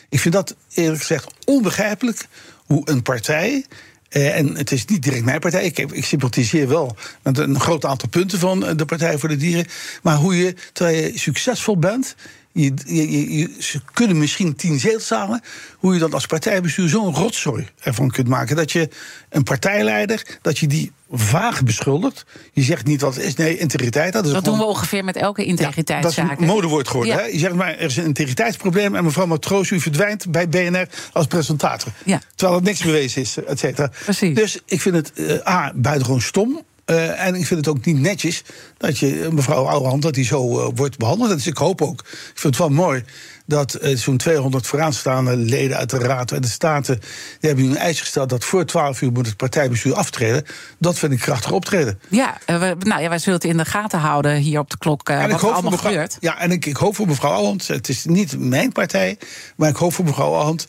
ik, 0.08 0.20
vind 0.20 0.34
dat 0.34 0.54
eerlijk 0.74 1.00
gezegd 1.00 1.26
onbegrijpelijk 1.44 2.26
hoe 2.66 2.90
een 2.90 3.02
partij. 3.02 3.64
Uh, 4.10 4.36
en 4.36 4.56
het 4.56 4.72
is 4.72 4.84
niet 4.84 5.02
direct 5.02 5.24
mijn 5.24 5.40
partij. 5.40 5.64
Ik, 5.64 5.78
ik 5.78 6.04
sympathiseer 6.04 6.68
wel 6.68 6.96
met 7.22 7.38
een 7.38 7.60
groot 7.60 7.84
aantal 7.84 8.08
punten 8.08 8.38
van 8.38 8.76
de 8.76 8.84
Partij 8.84 9.18
voor 9.18 9.28
de 9.28 9.36
Dieren. 9.36 9.66
Maar 10.02 10.16
hoe 10.16 10.36
je, 10.36 10.54
terwijl 10.72 11.02
je 11.02 11.18
succesvol 11.18 11.78
bent, 11.78 12.14
je, 12.52 12.72
je, 12.86 13.38
je, 13.38 13.50
ze 13.58 13.80
kunnen 13.92 14.18
misschien 14.18 14.56
tien 14.56 14.80
zetels 14.80 15.10
halen. 15.10 15.42
Hoe 15.76 15.94
je 15.94 16.00
dan 16.00 16.12
als 16.12 16.26
partijbestuur 16.26 16.88
zo'n 16.88 17.14
rotzooi 17.14 17.68
ervan 17.80 18.10
kunt 18.10 18.28
maken. 18.28 18.56
Dat 18.56 18.72
je 18.72 18.88
een 19.28 19.42
partijleider, 19.42 20.38
dat 20.42 20.58
je 20.58 20.66
die 20.66 20.92
vaag 21.10 21.62
beschuldigt. 21.62 22.24
Je 22.52 22.62
zegt 22.62 22.86
niet 22.86 23.00
wat 23.00 23.16
is. 23.16 23.34
Nee, 23.34 23.58
integriteit. 23.58 24.12
Dat, 24.12 24.26
is 24.26 24.32
dat 24.32 24.44
doen 24.44 24.58
we 24.58 24.64
ongeveer 24.64 25.04
met 25.04 25.16
elke 25.16 25.44
integriteitszaak. 25.44 26.14
Ja, 26.14 26.22
dat 26.22 26.38
is 26.38 26.46
een 26.46 26.54
modewoord 26.54 26.88
geworden. 26.88 27.14
Ja. 27.14 27.20
Hè? 27.20 27.26
Je 27.26 27.38
zegt 27.38 27.54
maar, 27.54 27.76
er 27.76 27.87
is 27.87 27.96
een 27.96 28.04
integriteitsprobleem... 28.04 28.94
en 28.94 29.04
mevrouw 29.04 29.26
Matroos, 29.26 29.70
u 29.70 29.80
verdwijnt 29.80 30.30
bij 30.30 30.48
BNR 30.48 30.87
als 31.12 31.26
presentator. 31.26 31.92
Ja. 32.04 32.20
Terwijl 32.34 32.58
het 32.58 32.68
niks 32.68 32.82
bewezen 32.82 33.22
is, 33.22 33.37
et 33.37 33.58
cetera. 33.58 33.90
Precies. 34.04 34.34
Dus 34.34 34.61
ik 34.66 34.80
vind 34.80 34.94
het 34.94 35.12
uh, 35.14 35.46
A, 35.46 35.72
buitengewoon 35.74 36.20
stom... 36.20 36.66
Uh, 36.90 37.27
en 37.27 37.35
ik 37.35 37.46
vind 37.46 37.66
het 37.66 37.77
ook 37.77 37.85
niet 37.85 38.01
netjes 38.01 38.42
dat 38.77 38.98
je 38.98 39.29
mevrouw 39.33 39.64
Ouwehand 39.64 40.03
dat 40.03 40.14
die 40.14 40.24
zo 40.24 40.59
uh, 40.59 40.68
wordt 40.74 40.96
behandeld. 40.96 41.31
Dus 41.31 41.46
ik 41.46 41.57
hoop 41.57 41.83
ook, 41.83 42.01
ik 42.01 42.31
vind 42.35 42.57
het 42.57 42.59
wel 42.59 42.68
mooi 42.68 43.05
dat 43.46 43.79
uh, 43.83 43.96
zo'n 43.96 44.16
200 44.16 44.66
vooraanstaande 44.66 45.37
leden 45.37 45.77
uit 45.77 45.90
de 45.90 45.98
Raad 45.98 46.33
en 46.33 46.40
de 46.40 46.48
Staten... 46.48 46.98
die 47.40 47.48
hebben 47.48 47.64
nu 47.64 47.70
een 47.70 47.77
eis 47.77 48.01
gesteld 48.01 48.29
dat 48.29 48.44
voor 48.44 48.64
12 48.64 49.03
uur 49.03 49.12
moet 49.12 49.27
het 49.27 49.37
partijbestuur 49.37 49.94
aftreden. 49.94 50.44
Dat 50.79 50.98
vind 50.98 51.12
ik 51.12 51.18
krachtig 51.18 51.53
optreden. 51.53 52.01
Ja, 52.09 52.38
we, 52.46 52.77
nou 52.79 53.03
ja, 53.03 53.09
wij 53.09 53.18
zullen 53.18 53.38
het 53.38 53.48
in 53.48 53.57
de 53.57 53.64
gaten 53.64 53.98
houden 53.98 54.37
hier 54.37 54.59
op 54.59 54.70
de 54.70 54.79
klok, 54.79 55.09
uh, 55.09 55.27
wat 55.27 55.42
er 55.42 55.51
allemaal 55.51 55.70
mevrouw, 55.70 55.90
gebeurt. 55.90 56.16
Ja, 56.20 56.38
en 56.38 56.51
ik, 56.51 56.66
ik 56.66 56.77
hoop 56.77 56.96
voor 56.96 57.07
mevrouw 57.07 57.33
Ouwehand, 57.33 57.68
het 57.68 57.88
is 57.88 58.05
niet 58.05 58.38
mijn 58.38 58.72
partij... 58.72 59.18
maar 59.57 59.68
ik 59.68 59.77
hoop 59.77 59.94
voor 59.94 60.05
mevrouw 60.05 60.33
Ouwehand 60.33 60.66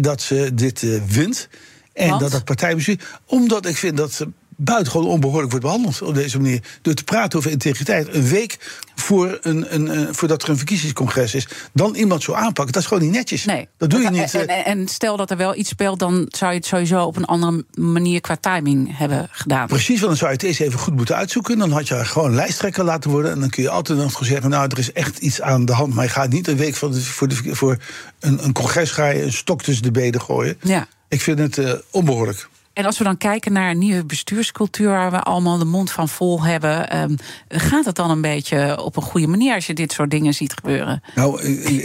dat 0.00 0.22
ze 0.22 0.50
dit 0.54 0.86
wint... 1.06 1.48
En 1.92 2.08
Want? 2.08 2.20
dat 2.20 2.32
het 2.32 2.44
partijbestuur. 2.44 3.18
Omdat 3.26 3.66
ik 3.66 3.76
vind 3.76 3.96
dat 3.96 4.12
ze 4.12 4.28
buitengewoon 4.56 5.08
onbehoorlijk 5.08 5.50
wordt 5.50 5.66
behandeld 5.66 6.02
op 6.02 6.14
deze 6.14 6.40
manier. 6.40 6.62
Door 6.82 6.94
te 6.94 7.04
praten 7.04 7.38
over 7.38 7.50
integriteit. 7.50 8.14
Een 8.14 8.28
week 8.28 8.82
voor 8.94 9.38
een, 9.40 9.74
een, 9.74 10.14
voordat 10.14 10.42
er 10.42 10.48
een 10.48 10.56
verkiezingscongres 10.56 11.34
is. 11.34 11.48
Dan 11.72 11.94
iemand 11.94 12.22
zo 12.22 12.32
aanpakken. 12.32 12.72
Dat 12.72 12.82
is 12.82 12.88
gewoon 12.88 13.02
niet 13.02 13.12
netjes. 13.12 13.44
Nee. 13.44 13.68
Dat 13.76 13.90
doe 13.90 14.00
je 14.00 14.10
niet. 14.10 14.34
En, 14.34 14.46
en, 14.46 14.64
en, 14.64 14.88
stel 14.88 15.16
dat 15.16 15.30
er 15.30 15.36
wel 15.36 15.56
iets 15.56 15.68
speelt. 15.68 15.98
Dan 15.98 16.26
zou 16.28 16.50
je 16.50 16.56
het 16.56 16.66
sowieso 16.66 17.04
op 17.04 17.16
een 17.16 17.24
andere 17.24 17.64
manier 17.74 18.20
qua 18.20 18.36
timing 18.36 18.98
hebben 18.98 19.28
gedaan. 19.30 19.66
Precies, 19.66 20.00
want 20.00 20.06
dan 20.08 20.16
zou 20.16 20.30
je 20.30 20.36
het 20.36 20.46
eerst 20.46 20.60
even 20.60 20.78
goed 20.78 20.96
moeten 20.96 21.16
uitzoeken. 21.16 21.58
Dan 21.58 21.72
had 21.72 21.88
je 21.88 22.04
gewoon 22.04 22.34
lijsttrekker 22.34 22.84
laten 22.84 23.10
worden. 23.10 23.30
En 23.30 23.40
dan 23.40 23.50
kun 23.50 23.62
je 23.62 23.70
altijd 23.70 23.98
nog 23.98 24.18
zeggen. 24.24 24.50
Nou, 24.50 24.68
er 24.68 24.78
is 24.78 24.92
echt 24.92 25.18
iets 25.18 25.40
aan 25.40 25.64
de 25.64 25.72
hand. 25.72 25.94
Maar 25.94 26.04
je 26.04 26.10
gaat 26.10 26.30
niet 26.30 26.48
een 26.48 26.56
week 26.56 26.74
voor, 26.74 26.90
de, 26.90 27.00
voor, 27.00 27.28
de, 27.28 27.36
voor 27.54 27.76
een, 28.20 28.44
een 28.44 28.52
congres 28.52 28.90
ga 28.90 29.08
je 29.08 29.22
een 29.22 29.32
stok 29.32 29.62
tussen 29.62 29.84
de 29.84 29.90
benen 29.90 30.20
gooien. 30.20 30.58
Ja. 30.62 30.86
Ik 31.08 31.20
vind 31.20 31.38
het 31.38 31.56
uh, 31.56 31.72
onbehoorlijk. 31.90 32.48
En 32.76 32.84
als 32.84 32.98
we 32.98 33.04
dan 33.04 33.16
kijken 33.16 33.52
naar 33.52 33.70
een 33.70 33.78
nieuwe 33.78 34.04
bestuurscultuur 34.04 34.88
waar 34.88 35.10
we 35.10 35.20
allemaal 35.20 35.58
de 35.58 35.64
mond 35.64 35.90
van 35.90 36.08
vol 36.08 36.44
hebben, 36.44 36.98
um, 36.98 37.16
gaat 37.48 37.84
het 37.84 37.94
dan 37.94 38.10
een 38.10 38.20
beetje 38.20 38.82
op 38.82 38.96
een 38.96 39.02
goede 39.02 39.26
manier 39.26 39.54
als 39.54 39.66
je 39.66 39.74
dit 39.74 39.92
soort 39.92 40.10
dingen 40.10 40.34
ziet 40.34 40.52
gebeuren? 40.52 41.02
Nou, 41.14 41.42
ik, 41.42 41.84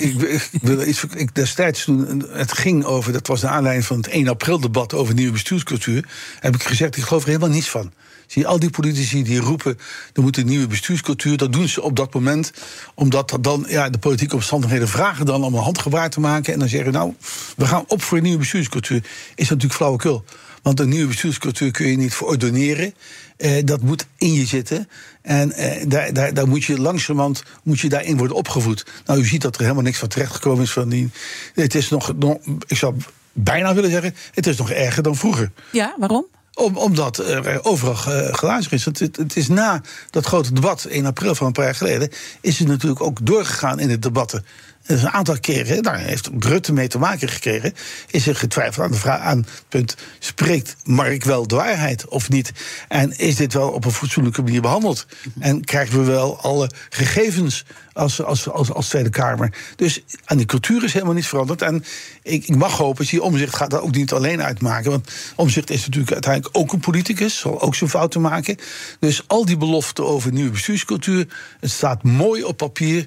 ik, 0.51 0.61
wil 0.61 0.87
iets. 0.87 1.03
Ik, 1.03 1.35
destijds 1.35 1.83
toen 1.83 2.25
het 2.29 2.53
ging 2.53 2.85
over, 2.85 3.13
dat 3.13 3.27
was 3.27 3.41
de 3.41 3.47
aanleiding 3.47 3.85
van 3.85 3.97
het 3.97 4.07
1 4.07 4.27
april 4.27 4.59
debat 4.59 4.93
over 4.93 5.13
nieuwe 5.13 5.31
bestuurscultuur, 5.31 6.07
heb 6.39 6.55
ik 6.55 6.63
gezegd, 6.63 6.97
ik 6.97 7.03
geloof 7.03 7.21
er 7.21 7.27
helemaal 7.27 7.49
niets 7.49 7.69
van. 7.69 7.91
Zie 8.27 8.47
al 8.47 8.59
die 8.59 8.69
politici 8.69 9.23
die 9.23 9.39
roepen, 9.39 9.77
er 10.13 10.21
moet 10.21 10.37
een 10.37 10.45
nieuwe 10.45 10.67
bestuurscultuur. 10.67 11.37
Dat 11.37 11.53
doen 11.53 11.67
ze 11.67 11.81
op 11.81 11.95
dat 11.95 12.13
moment, 12.13 12.51
omdat 12.95 13.29
dat 13.29 13.43
dan 13.43 13.65
ja, 13.67 13.89
de 13.89 13.97
politieke 13.97 14.35
omstandigheden 14.35 14.87
vragen 14.87 15.25
dan 15.25 15.43
om 15.43 15.53
een 15.53 15.63
handgebaar 15.63 16.09
te 16.09 16.19
maken. 16.19 16.53
En 16.53 16.59
dan 16.59 16.67
zeggen, 16.67 16.91
nou, 16.91 17.13
we 17.57 17.65
gaan 17.65 17.83
op 17.87 18.01
voor 18.01 18.17
een 18.17 18.23
nieuwe 18.23 18.39
bestuurscultuur. 18.39 19.03
Is 19.35 19.49
natuurlijk 19.49 19.75
flauwekul. 19.75 20.23
Want 20.61 20.79
een 20.79 20.89
nieuwe 20.89 21.07
bestuurscultuur 21.07 21.71
kun 21.71 21.87
je 21.87 21.97
niet 21.97 22.13
verordoneren. 22.13 22.93
Uh, 23.37 23.61
dat 23.65 23.81
moet 23.81 24.05
in 24.17 24.33
je 24.33 24.45
zitten. 24.45 24.89
En 25.21 25.53
uh, 25.57 25.83
daar, 25.87 26.13
daar, 26.13 26.33
daar 26.33 26.47
moet 26.47 26.63
je 26.63 26.81
langzamerhand 26.81 27.43
moet 27.63 27.79
je 27.79 27.89
daarin 27.89 28.17
worden 28.17 28.35
opgevoed. 28.35 28.85
Nou, 29.05 29.19
u 29.19 29.25
ziet 29.25 29.41
dat 29.41 29.55
er 29.55 29.61
helemaal 29.61 29.83
niks 29.83 29.97
van 29.97 30.07
terechtgekomen 30.07 30.63
is 30.63 30.71
van 30.71 30.89
die. 30.89 31.09
Het 31.53 31.75
is 31.75 31.89
nog, 31.89 32.13
nog 32.17 32.37
ik 32.67 32.77
zou 32.77 32.95
bijna 33.31 33.73
willen 33.73 33.91
zeggen, 33.91 34.15
het 34.33 34.47
is 34.47 34.57
nog 34.57 34.71
erger 34.71 35.03
dan 35.03 35.15
vroeger. 35.15 35.51
Ja, 35.71 35.95
waarom? 35.97 36.25
Om, 36.53 36.77
omdat 36.77 37.17
er 37.17 37.63
overal 37.63 38.13
uh, 38.13 38.33
glazen 38.33 38.71
is. 38.71 38.85
Het, 38.85 38.99
het, 38.99 39.35
is 39.35 39.47
na 39.47 39.81
dat 40.09 40.25
grote 40.25 40.53
debat, 40.53 40.83
1 40.83 41.05
april 41.05 41.35
van 41.35 41.47
een 41.47 41.53
paar 41.53 41.65
jaar 41.65 41.75
geleden, 41.75 42.09
is 42.41 42.59
het 42.59 42.67
natuurlijk 42.67 43.01
ook 43.01 43.25
doorgegaan 43.25 43.79
in 43.79 43.87
de 43.87 43.99
debatten. 43.99 44.45
Dus 44.91 45.01
een 45.01 45.09
aantal 45.09 45.39
keren, 45.39 45.83
daar 45.83 45.99
heeft 45.99 46.29
Rutte 46.39 46.73
mee 46.73 46.87
te 46.87 46.97
maken 46.97 47.29
gekregen, 47.29 47.73
is 48.07 48.27
er 48.27 48.35
getwijfeld 48.35 48.85
aan, 48.85 48.91
de 48.91 48.97
vraag, 48.97 49.19
aan 49.19 49.37
het 49.37 49.63
punt: 49.69 49.95
spreekt 50.19 50.75
Mark 50.83 51.23
wel 51.23 51.47
de 51.47 51.55
waarheid 51.55 52.07
of 52.07 52.29
niet? 52.29 52.51
En 52.87 53.17
is 53.17 53.35
dit 53.35 53.53
wel 53.53 53.69
op 53.69 53.85
een 53.85 53.91
fatsoenlijke 53.91 54.41
manier 54.41 54.61
behandeld? 54.61 55.05
En 55.39 55.63
krijgen 55.63 55.99
we 55.99 56.05
wel 56.05 56.41
alle 56.41 56.69
gegevens 56.89 57.65
als, 57.93 58.23
als, 58.23 58.49
als, 58.49 58.73
als 58.73 58.87
Tweede 58.87 59.09
Kamer? 59.09 59.53
Dus 59.75 60.03
aan 60.25 60.37
die 60.37 60.45
cultuur 60.45 60.83
is 60.83 60.93
helemaal 60.93 61.13
niet 61.13 61.27
veranderd. 61.27 61.61
En 61.61 61.83
ik, 62.23 62.47
ik 62.47 62.55
mag 62.55 62.77
hopen, 62.77 63.05
die 63.05 63.23
omzicht 63.23 63.55
gaat 63.55 63.69
dat 63.71 63.81
ook 63.81 63.95
niet 63.95 64.11
alleen 64.11 64.41
uitmaken. 64.41 64.91
Want 64.91 65.11
omzicht 65.35 65.69
is 65.69 65.85
natuurlijk 65.85 66.11
uiteindelijk 66.11 66.57
ook 66.57 66.73
een 66.73 66.79
politicus, 66.79 67.39
zal 67.39 67.61
ook 67.61 67.75
zijn 67.75 67.89
fouten 67.89 68.21
maken. 68.21 68.57
Dus 68.99 69.23
al 69.27 69.45
die 69.45 69.57
beloften 69.57 70.05
over 70.05 70.31
nieuwe 70.31 70.51
bestuurscultuur, 70.51 71.27
het 71.59 71.71
staat 71.71 72.03
mooi 72.03 72.43
op 72.43 72.57
papier. 72.57 73.05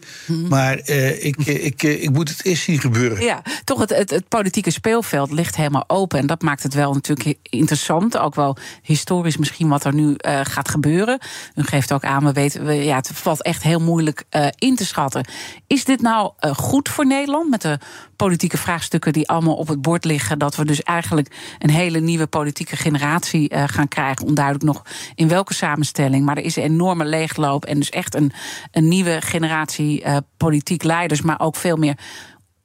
Maar 0.49 0.81
uh, 0.87 1.25
ik 1.25 1.37
ik, 1.47 1.83
ik 1.83 2.11
moet 2.11 2.29
het 2.29 2.45
eerst 2.45 2.63
zien 2.63 2.81
gebeuren. 2.81 3.25
Ja, 3.25 3.43
toch 3.65 3.81
het, 3.81 3.91
het, 3.91 4.11
het, 4.11 4.29
politieke 4.29 4.71
speelveld 4.71 5.33
ligt 5.33 5.57
helemaal 5.57 5.85
open. 5.87 6.19
En 6.19 6.27
dat 6.27 6.43
maakt 6.43 6.63
het 6.63 6.75
wel 6.75 6.93
natuurlijk 6.93 7.39
interessant. 7.43 8.19
Ook 8.19 8.35
wel 8.35 8.57
historisch 8.83 9.37
misschien 9.37 9.69
wat 9.69 9.85
er 9.85 9.95
nu 9.95 10.09
uh, 10.09 10.41
gaat 10.43 10.69
gebeuren. 10.69 11.19
U 11.55 11.63
geeft 11.63 11.93
ook 11.93 12.05
aan, 12.05 12.25
we 12.25 12.33
weten, 12.33 12.65
we, 12.65 12.73
ja, 12.73 12.97
het 12.97 13.11
valt 13.13 13.43
echt 13.43 13.63
heel 13.63 13.81
moeilijk 13.81 14.25
uh, 14.31 14.47
in 14.59 14.74
te 14.77 14.87
schatten. 14.87 15.27
Is 15.67 15.85
dit 15.85 16.01
nou 16.01 16.33
uh, 16.41 16.55
goed 16.55 16.89
voor 16.89 17.07
Nederland 17.07 17.51
met 17.51 17.63
de 17.63 17.79
politieke 18.17 18.59
vraagstukken 18.59 19.13
die 19.13 19.29
allemaal 19.29 19.55
op 19.55 19.69
het 19.69 19.83
bord 19.83 20.05
liggen? 20.05 20.39
Dat 20.39 20.57
we 20.57 20.65
dus 20.65 20.83
eigenlijk 20.83 21.57
een 21.59 21.71
hele 21.71 22.01
nieuwe 22.01 22.27
politieke 22.27 22.77
generatie 22.77 23.53
gaan 23.67 23.89
krijgen. 23.89 24.27
Onduidelijk 24.27 24.65
nog 24.65 24.83
in 25.15 25.29
welke 25.29 25.55
samenstelling. 25.55 26.25
Maar 26.25 26.37
er 26.37 26.45
is 26.45 26.57
een 26.57 26.63
enorme 26.63 27.05
leegloop 27.05 27.65
en 27.65 27.79
dus 27.79 27.91
echt 27.91 28.15
een, 28.15 28.33
een 28.71 28.89
nieuwe 28.89 29.21
generatie 29.21 30.05
politiek 30.37 30.83
leiders, 30.83 31.23
maar 31.23 31.41
ook 31.41 31.57
veel 31.57 31.77
meer 31.77 31.97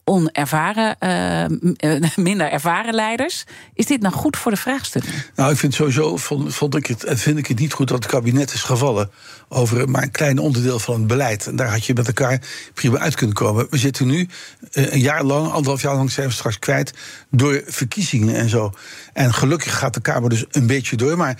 onervaren, 0.10 0.96
uh, 1.00 2.10
minder 2.16 2.52
ervaren 2.52 2.94
leiders. 2.94 3.44
Is 3.74 3.86
dit 3.86 4.02
nou 4.02 4.14
goed 4.14 4.38
voor 4.38 4.52
de 4.52 4.58
vraagstukken? 4.58 5.12
Nou, 5.36 5.52
ik 5.52 5.58
vind 5.58 5.74
sowieso, 5.74 6.18
vond, 6.18 6.56
vond 6.56 6.76
ik 6.76 6.88
het, 6.88 7.06
vind 7.08 7.38
ik 7.38 7.48
het 7.48 7.60
niet 7.60 7.74
goed 7.74 7.88
dat 7.88 8.04
het 8.04 8.12
kabinet 8.12 8.54
is 8.54 8.64
gevallen 8.64 9.10
over 9.50 9.90
maar 9.90 10.04
een 10.04 10.12
klein 10.12 10.40
onderdeel 10.40 10.80
van 10.80 10.94
het 10.94 11.08
beleid. 11.08 11.48
En 11.48 11.56
daar 11.56 11.70
had 11.70 11.86
je 11.86 11.94
met 11.94 12.08
elkaar 12.08 12.42
prima 12.74 12.98
uit 12.98 13.16
kunnen 13.16 13.36
komen. 13.36 13.68
We 13.70 13.78
zitten 13.78 14.08
nu 14.08 14.28
een 14.72 15.00
jaar 15.00 15.24
lang, 15.24 15.48
anderhalf 15.48 15.82
jaar 15.82 15.96
lang 15.96 16.12
zijn 16.12 16.28
we 16.28 16.34
straks 16.34 16.60
kwijt 16.60 16.94
door 17.32 17.62
verkiezingen 17.66 18.36
en 18.36 18.50
zo. 18.50 18.74
En 19.20 19.34
gelukkig 19.34 19.78
gaat 19.78 19.94
de 19.94 20.02
Kamer 20.02 20.30
dus 20.30 20.46
een 20.52 20.68
beetje 20.68 20.96
door, 20.96 21.18
maar 21.18 21.38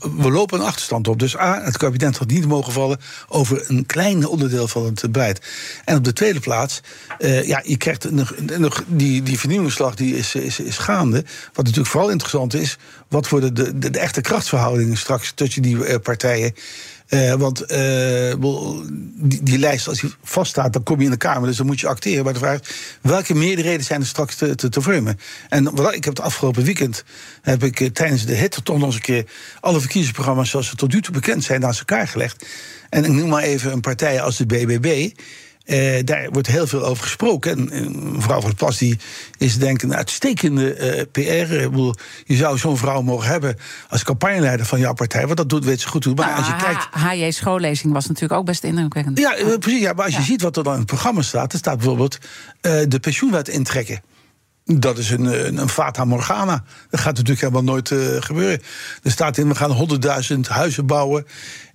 we, 0.00 0.30
lopen 0.30 0.60
een 0.60 0.66
achterstand 0.66 1.08
op. 1.08 1.18
Dus 1.18 1.38
A, 1.38 1.62
het 1.62 1.76
kabinet 1.76 2.16
had 2.16 2.28
niet 2.28 2.46
mogen 2.46 2.72
vallen 2.72 3.00
over 3.28 3.64
een 3.70 3.86
klein 3.86 4.26
onderdeel 4.26 4.68
van 4.68 4.84
het 4.84 5.12
beleid. 5.12 5.46
En 5.84 5.96
op 5.96 6.04
de 6.04 6.12
tweede 6.12 6.40
plaats, 6.40 6.80
uh, 7.18 7.46
ja, 7.46 7.62
je 7.64 7.76
krijgt 7.76 8.10
nog, 8.10 8.34
nog 8.58 8.84
die, 8.86 9.22
die 9.22 9.38
vernieuwingsslag 9.38 9.94
die 9.94 10.16
is, 10.16 10.34
is, 10.34 10.60
is 10.60 10.78
gaande. 10.78 11.24
Wat 11.52 11.64
natuurlijk 11.64 11.90
vooral 11.90 12.10
interessant 12.10 12.54
is, 12.54 12.76
wat 13.08 13.28
worden 13.28 13.54
de, 13.54 13.78
de, 13.78 13.90
de 13.90 13.98
echte 13.98 14.20
krachtsverhoudingen 14.20 14.96
straks 14.96 15.32
tussen 15.32 15.62
die 15.62 15.76
uh, 15.76 15.94
partijen. 16.02 16.54
Uh, 17.08 17.32
want 17.32 17.72
uh, 17.72 18.34
die, 19.16 19.42
die, 19.42 19.58
lijst, 19.58 19.88
als 19.88 20.00
die 20.00 20.12
vaststaat, 20.22 20.72
dan 20.72 20.82
kom 20.82 20.98
je 20.98 21.04
in 21.04 21.10
de 21.10 21.16
Kamer. 21.16 21.48
Dus 21.48 21.56
dan 21.56 21.66
moet 21.66 21.80
je 21.80 21.86
acteren. 21.86 22.24
Maar 22.24 22.32
de 22.32 22.38
vraag 22.38 22.60
welke 23.00 23.34
meerderheden 23.34 23.84
zijn 23.84 24.00
er 24.00 24.06
straks 24.06 24.36
te, 24.36 24.54
te, 24.54 24.80
vormen? 24.80 25.18
En 25.48 25.74
wat, 25.74 25.94
ik 25.94 26.04
heb 26.04 26.16
het 26.16 26.24
afgelopen 26.24 26.64
weekend, 26.64 27.04
heb 27.42 27.64
ik 27.64 27.80
uh, 27.80 27.88
tijdens 27.90 28.26
de 28.26 28.34
hitte 28.34 28.62
toch 28.62 28.76
nog 28.78 28.86
eens 28.86 28.94
een 28.94 29.00
keer... 29.00 29.24
alle 29.60 29.80
verkiezingsprogramma's 29.80 30.50
zoals 30.50 30.68
ze 30.68 30.76
tot 30.76 30.92
nu 30.92 31.02
toe 31.02 31.14
bekend 31.14 31.44
zijn, 31.44 31.60
naast 31.60 31.78
elkaar 31.78 32.08
gelegd. 32.08 32.46
En 32.90 33.04
ik 33.04 33.10
noem 33.10 33.28
maar 33.28 33.42
even 33.42 33.72
een 33.72 33.80
partij 33.80 34.22
als 34.22 34.36
de 34.36 34.46
BBB... 34.46 35.10
Uh, 35.64 35.98
daar 36.04 36.30
wordt 36.30 36.48
heel 36.48 36.66
veel 36.66 36.84
over 36.84 37.02
gesproken. 37.02 37.70
En 37.70 38.12
mevrouw 38.12 38.40
van 38.40 38.48
der 38.48 38.58
Plas 38.58 38.78
die 38.78 38.98
is 39.38 39.58
denk 39.58 39.82
ik 39.82 39.82
een 39.82 39.96
uitstekende 39.96 40.96
uh, 40.96 41.02
PR. 41.12 41.52
Je 42.24 42.36
zou 42.36 42.58
zo'n 42.58 42.76
vrouw 42.76 43.02
mogen 43.02 43.28
hebben 43.28 43.56
als 43.88 44.02
campagneleider 44.02 44.66
van 44.66 44.78
jouw 44.78 44.92
partij. 44.92 45.24
Want 45.24 45.36
dat 45.36 45.48
doet, 45.48 45.64
weet 45.64 45.80
ze 45.80 45.88
goed 45.88 46.04
hoe. 46.04 46.14
Maar 46.14 46.26
nou, 46.26 46.38
als 46.38 46.46
je 46.46 46.56
kijkt. 46.56 46.88
HJ 46.90 47.30
schoollezing 47.30 47.92
was 47.92 48.06
natuurlijk 48.06 48.40
ook 48.40 48.46
best 48.46 48.64
indrukwekkend. 48.64 49.18
Ja, 49.18 49.38
uh, 49.38 49.58
precies. 49.58 49.80
Ja, 49.80 49.92
maar 49.92 50.04
als 50.04 50.14
ja. 50.14 50.18
je 50.18 50.24
ziet 50.24 50.42
wat 50.42 50.56
er 50.56 50.62
dan 50.62 50.72
in 50.72 50.78
het 50.78 50.88
programma 50.88 51.22
staat, 51.22 51.52
er 51.52 51.58
staat 51.58 51.76
bijvoorbeeld 51.76 52.18
de 52.60 52.98
pensioenwet 53.00 53.48
intrekken. 53.48 54.02
Dat 54.64 54.98
is 54.98 55.10
een, 55.10 55.46
een, 55.46 55.56
een 55.56 55.68
fata 55.68 56.04
morgana. 56.04 56.64
Dat 56.90 57.00
gaat 57.00 57.16
natuurlijk 57.16 57.40
helemaal 57.40 57.62
nooit 57.62 57.94
gebeuren. 58.18 58.62
Er 59.02 59.10
staat 59.10 59.38
in, 59.38 59.48
we 59.48 59.54
gaan 59.54 59.88
100.000 60.34 60.40
huizen 60.40 60.86
bouwen 60.86 61.26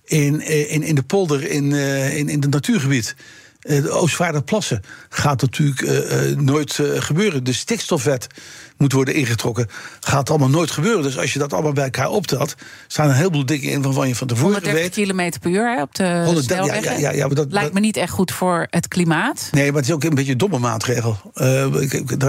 in, 0.04 0.41
in, 0.69 0.84
in 0.84 0.95
de 0.95 1.04
polder, 1.04 1.49
in, 1.49 1.71
in, 1.73 2.30
in 2.30 2.41
het 2.41 2.52
natuurgebied 2.52 3.15
de 3.60 3.89
Oostvaarderplassen 3.89 4.82
gaat 5.10 5.41
natuurlijk 5.41 5.82
uh, 5.82 6.30
uh, 6.30 6.38
nooit 6.38 6.78
uh, 6.78 7.02
gebeuren. 7.02 7.43
De 7.43 7.54
stikstofwet 7.54 8.28
moet 8.78 8.91
worden 8.91 9.13
ingetrokken. 9.13 9.67
Gaat 10.00 10.30
allemaal 10.30 10.50
nooit 10.50 10.72
gebeuren. 10.72 11.04
Dus 11.04 11.17
als 11.17 11.34
je 11.34 11.39
dat 11.39 11.54
allemaal 11.54 11.74
bij 11.74 11.84
elkaar 11.84 12.10
optelt, 12.10 12.56
staan 12.88 13.10
een 13.10 13.15
heleboel 13.15 13.45
dingen 13.45 13.69
in 13.69 13.82
waarvan 13.82 14.08
je 14.08 14.15
van 14.15 14.28
tevoren 14.28 14.54
130 14.54 14.95
weet. 14.95 15.08
km 15.08 15.39
per 15.39 15.52
uur 15.52 15.76
hè, 15.76 15.82
op 15.82 15.95
de 15.95 16.22
130, 16.26 16.84
ja, 16.84 16.98
ja, 16.98 17.12
ja, 17.12 17.26
maar 17.26 17.36
dat 17.36 17.52
lijkt 17.52 17.74
me 17.74 17.80
niet 17.80 17.98
echt 17.98 18.12
goed 18.12 18.32
voor 18.32 18.67
het 18.69 18.88
klimaat. 18.88 19.48
Nee, 19.52 19.65
maar 19.65 19.82
het 19.82 19.89
is 19.89 19.95
ook 19.95 20.04
een 20.04 20.15
beetje 20.15 20.32
een 20.32 20.38
domme 20.38 20.60
maatregel. 20.60 21.17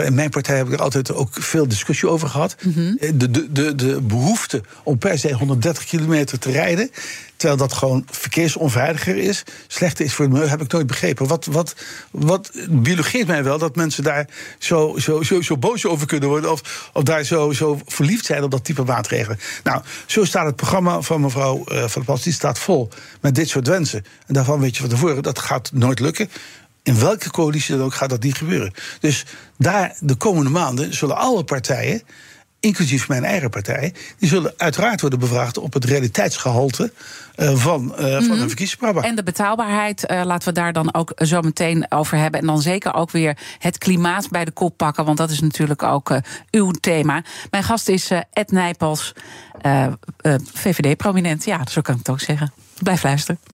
in 0.04 0.14
mijn 0.14 0.30
partij 0.30 0.56
heb 0.56 0.66
ik 0.66 0.72
er 0.72 0.82
altijd 0.82 1.12
ook 1.12 1.28
veel 1.32 1.68
discussie 1.68 2.08
over 2.08 2.28
gehad. 2.28 2.56
Mm 2.62 2.72
-hmm. 2.72 2.96
de, 3.14 3.30
de, 3.30 3.52
de, 3.52 3.74
de 3.74 4.00
behoefte 4.00 4.62
om 4.82 4.98
per 4.98 5.18
se 5.18 5.32
130 5.32 5.84
kilometer 5.84 6.38
te 6.38 6.50
rijden. 6.50 6.90
Terwijl 7.40 7.60
dat 7.60 7.72
gewoon 7.72 8.04
verkeersonveiliger 8.10 9.16
is, 9.16 9.42
slechter 9.66 10.04
is 10.04 10.14
voor 10.14 10.24
het 10.24 10.34
milieu, 10.34 10.48
heb 10.48 10.60
ik 10.60 10.72
nooit 10.72 10.86
begrepen. 10.86 11.26
Wat, 11.26 11.44
wat, 11.44 11.74
wat 12.10 12.50
biologeert 12.70 13.26
mij 13.26 13.44
wel 13.44 13.58
dat 13.58 13.76
mensen 13.76 14.02
daar 14.02 14.26
zo, 14.58 14.98
zo, 14.98 15.22
zo, 15.22 15.40
zo 15.40 15.56
boos 15.56 15.86
over 15.86 16.06
kunnen 16.06 16.28
worden. 16.28 16.52
Of, 16.52 16.90
of 16.92 17.02
daar 17.02 17.24
zo, 17.24 17.52
zo 17.52 17.80
verliefd 17.86 18.24
zijn 18.24 18.42
op 18.42 18.50
dat 18.50 18.64
type 18.64 18.84
maatregelen. 18.84 19.38
Nou, 19.64 19.82
zo 20.06 20.24
staat 20.24 20.46
het 20.46 20.56
programma 20.56 21.00
van 21.00 21.20
mevrouw 21.20 21.56
uh, 21.58 21.78
Van 21.78 21.88
der 21.92 22.04
Plas. 22.04 22.22
Die 22.22 22.32
staat 22.32 22.58
vol 22.58 22.88
met 23.20 23.34
dit 23.34 23.48
soort 23.48 23.66
wensen. 23.66 24.04
En 24.26 24.34
daarvan 24.34 24.60
weet 24.60 24.74
je 24.74 24.80
van 24.80 24.90
tevoren, 24.90 25.22
dat 25.22 25.38
gaat 25.38 25.70
nooit 25.72 26.00
lukken. 26.00 26.30
In 26.82 27.00
welke 27.00 27.30
coalitie 27.30 27.76
dan 27.76 27.84
ook 27.84 27.94
gaat 27.94 28.10
dat 28.10 28.22
niet 28.22 28.36
gebeuren. 28.36 28.72
Dus 29.00 29.24
daar 29.58 29.96
de 30.00 30.14
komende 30.14 30.50
maanden 30.50 30.94
zullen 30.94 31.16
alle 31.16 31.44
partijen 31.44 32.02
inclusief 32.60 33.08
mijn 33.08 33.24
eigen 33.24 33.50
partij, 33.50 33.94
die 34.18 34.28
zullen 34.28 34.54
uiteraard 34.56 35.00
worden 35.00 35.18
bevraagd 35.18 35.58
op 35.58 35.72
het 35.72 35.84
realiteitsgehalte 35.84 36.92
uh, 37.36 37.56
van, 37.56 37.94
uh, 37.98 38.18
mm 38.18 38.22
van 38.22 38.38
een 38.38 38.48
verkiezingsprogramma. 38.48 39.08
En 39.08 39.14
de 39.14 39.22
betaalbaarheid, 39.22 40.10
uh, 40.10 40.22
laten 40.24 40.48
we 40.48 40.54
daar 40.54 40.72
dan 40.72 40.94
ook 40.94 41.12
zo 41.16 41.40
meteen 41.40 41.86
over 41.88 42.18
hebben. 42.18 42.40
En 42.40 42.46
dan 42.46 42.62
zeker 42.62 42.94
ook 42.94 43.10
weer 43.10 43.36
het 43.58 43.78
klimaat 43.78 44.28
bij 44.28 44.44
de 44.44 44.50
kop 44.50 44.76
pakken, 44.76 45.04
want 45.04 45.18
dat 45.18 45.30
is 45.30 45.40
natuurlijk 45.40 45.82
ook 45.82 46.20
uw 46.50 46.70
thema. 46.70 47.22
Mijn 47.50 47.64
gast 47.64 47.88
is 47.88 48.10
Ed 48.32 48.50
Nijpels, 48.50 49.12
VVD-prominent. 50.52 51.44
Ja, 51.44 51.66
zo 51.70 51.80
kan 51.80 51.94
ik 51.94 52.00
het 52.00 52.10
ook 52.10 52.20
zeggen. 52.20 52.52
Blijf 52.82 53.02
luisteren. 53.02 53.59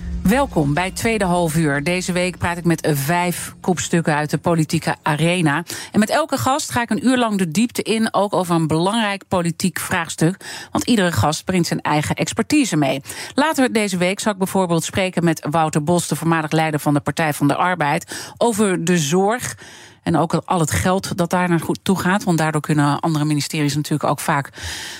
Welkom 0.23 0.73
bij 0.73 0.91
tweede 0.91 1.25
halfuur. 1.25 1.83
Deze 1.83 2.11
week 2.11 2.37
praat 2.37 2.57
ik 2.57 2.65
met 2.65 2.89
vijf 2.93 3.55
kopstukken 3.61 4.15
uit 4.15 4.29
de 4.29 4.37
politieke 4.37 4.95
arena. 5.01 5.63
En 5.91 5.99
met 5.99 6.09
elke 6.09 6.37
gast 6.37 6.71
ga 6.71 6.81
ik 6.81 6.89
een 6.89 7.05
uur 7.07 7.17
lang 7.17 7.37
de 7.37 7.51
diepte 7.51 7.81
in, 7.81 8.13
ook 8.13 8.33
over 8.33 8.55
een 8.55 8.67
belangrijk 8.67 9.23
politiek 9.27 9.79
vraagstuk. 9.79 10.45
Want 10.71 10.87
iedere 10.87 11.11
gast 11.11 11.45
brengt 11.45 11.67
zijn 11.67 11.81
eigen 11.81 12.15
expertise 12.15 12.77
mee. 12.77 13.01
Later 13.35 13.73
deze 13.73 13.97
week 13.97 14.19
zal 14.19 14.31
ik 14.31 14.37
bijvoorbeeld 14.37 14.83
spreken 14.83 15.23
met 15.23 15.47
Wouter 15.49 15.83
Bos, 15.83 16.07
de 16.07 16.15
voormalig 16.15 16.51
leider 16.51 16.79
van 16.79 16.93
de 16.93 16.99
Partij 16.99 17.33
van 17.33 17.47
de 17.47 17.55
Arbeid, 17.55 18.33
over 18.37 18.83
de 18.83 18.97
zorg. 18.97 19.55
En 20.03 20.17
ook 20.17 20.33
al 20.33 20.59
het 20.59 20.71
geld 20.71 21.17
dat 21.17 21.29
daar 21.29 21.49
naartoe 21.49 21.99
gaat. 21.99 22.23
Want 22.23 22.37
daardoor 22.37 22.61
kunnen 22.61 22.99
andere 22.99 23.25
ministeries 23.25 23.75
natuurlijk 23.75 24.09
ook 24.09 24.19
vaak 24.19 24.49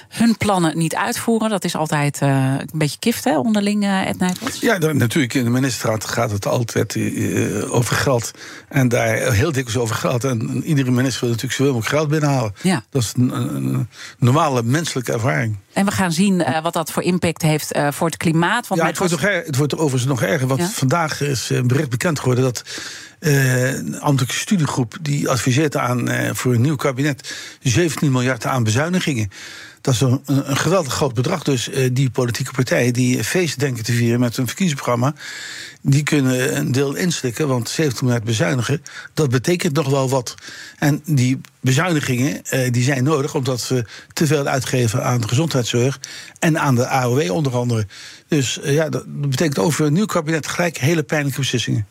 hun 0.09 0.37
plannen 0.37 0.77
niet 0.77 0.95
uitvoeren. 0.95 1.49
Dat 1.49 1.63
is 1.63 1.75
altijd 1.75 2.21
uh, 2.21 2.29
een 2.57 2.69
beetje 2.73 2.99
kift, 2.99 3.23
hè, 3.23 3.37
onderling, 3.37 3.83
uh, 3.83 4.07
Ed 4.07 4.19
Nijpels? 4.19 4.59
Ja, 4.59 4.79
dan, 4.79 4.97
natuurlijk. 4.97 5.33
In 5.33 5.43
de 5.43 5.49
ministerraad 5.49 6.05
gaat 6.05 6.31
het 6.31 6.47
altijd 6.47 6.95
uh, 6.95 7.73
over 7.73 7.95
geld. 7.95 8.31
En 8.67 8.87
daar 8.87 9.31
heel 9.33 9.51
dikwijls 9.51 9.81
over 9.81 9.95
geld. 9.95 10.23
En 10.23 10.63
iedere 10.63 10.91
minister 10.91 11.19
wil 11.19 11.29
natuurlijk 11.29 11.55
zoveel 11.55 11.73
mogelijk 11.73 11.95
geld 11.95 12.09
binnenhalen. 12.09 12.53
Ja. 12.61 12.83
Dat 12.89 13.01
is 13.01 13.13
een, 13.17 13.55
een 13.55 13.87
normale 14.17 14.63
menselijke 14.63 15.11
ervaring. 15.11 15.57
En 15.73 15.85
we 15.85 15.91
gaan 15.91 16.11
zien 16.11 16.39
uh, 16.39 16.61
wat 16.61 16.73
dat 16.73 16.91
voor 16.91 17.03
impact 17.03 17.41
heeft 17.41 17.75
uh, 17.75 17.91
voor 17.91 18.07
het 18.07 18.17
klimaat. 18.17 18.67
Want 18.67 18.81
ja, 18.81 18.87
het 18.87 18.97
wordt, 18.97 19.13
nog 19.13 19.23
er, 19.23 19.43
het 19.45 19.55
wordt 19.55 19.73
overigens 19.73 20.05
nog 20.05 20.21
erger. 20.21 20.47
Want 20.47 20.59
ja? 20.59 20.67
vandaag 20.67 21.21
is 21.21 21.49
een 21.49 21.67
bericht 21.67 21.89
bekend 21.89 22.19
geworden 22.19 22.43
dat 22.43 22.63
een 23.21 23.99
ambtelijke 23.99 24.35
studiegroep 24.35 24.97
die 25.01 25.29
adviseert 25.29 25.77
aan 25.77 26.09
voor 26.35 26.53
een 26.53 26.61
nieuw 26.61 26.75
kabinet 26.75 27.35
17 27.61 28.11
miljard 28.11 28.45
aan 28.45 28.63
bezuinigingen. 28.63 29.29
Dat 29.81 29.93
is 29.93 30.01
een, 30.01 30.21
een, 30.25 30.57
geweldig 30.57 30.93
groot 30.93 31.13
bedrag. 31.13 31.43
Dus 31.43 31.69
uh, 31.69 31.89
die 31.91 32.09
politieke 32.09 32.51
partijen 32.51 32.93
die 32.93 33.23
feest 33.23 33.59
denken 33.59 33.83
te 33.83 33.91
vieren 33.91 34.19
met 34.19 34.37
een 34.37 34.47
verkiezingsprogramma, 34.47 35.13
die 35.81 36.03
kunnen 36.03 36.57
een 36.57 36.71
deel 36.71 36.95
inslikken, 36.95 37.47
want 37.47 37.69
70 37.69 38.01
miljard 38.01 38.23
bezuinigen, 38.23 38.83
dat 39.13 39.29
betekent 39.29 39.75
nog 39.75 39.89
wel 39.89 40.09
wat. 40.09 40.35
En 40.77 41.01
die 41.05 41.41
bezuinigingen 41.59 42.41
die 42.71 42.83
zijn 42.83 43.03
nodig 43.03 43.35
omdat 43.35 43.67
we 43.67 43.85
te 44.13 44.27
veel 44.27 44.47
uitgeven 44.47 45.03
aan 45.03 45.29
gezondheidszorg 45.29 45.99
en 46.39 46.59
aan 46.59 46.75
de 46.75 46.87
AOW 46.87 47.31
onder 47.31 47.55
andere. 47.55 47.87
Dus 48.27 48.59
ja, 48.63 48.89
dat 48.89 49.03
betekent 49.07 49.59
over 49.59 49.85
een 49.85 49.93
nieuw 49.93 50.05
kabinet 50.05 50.47
gelijk 50.47 50.77
hele 50.77 51.03
pijnlijke 51.03 51.39
beslissingen. 51.39 51.87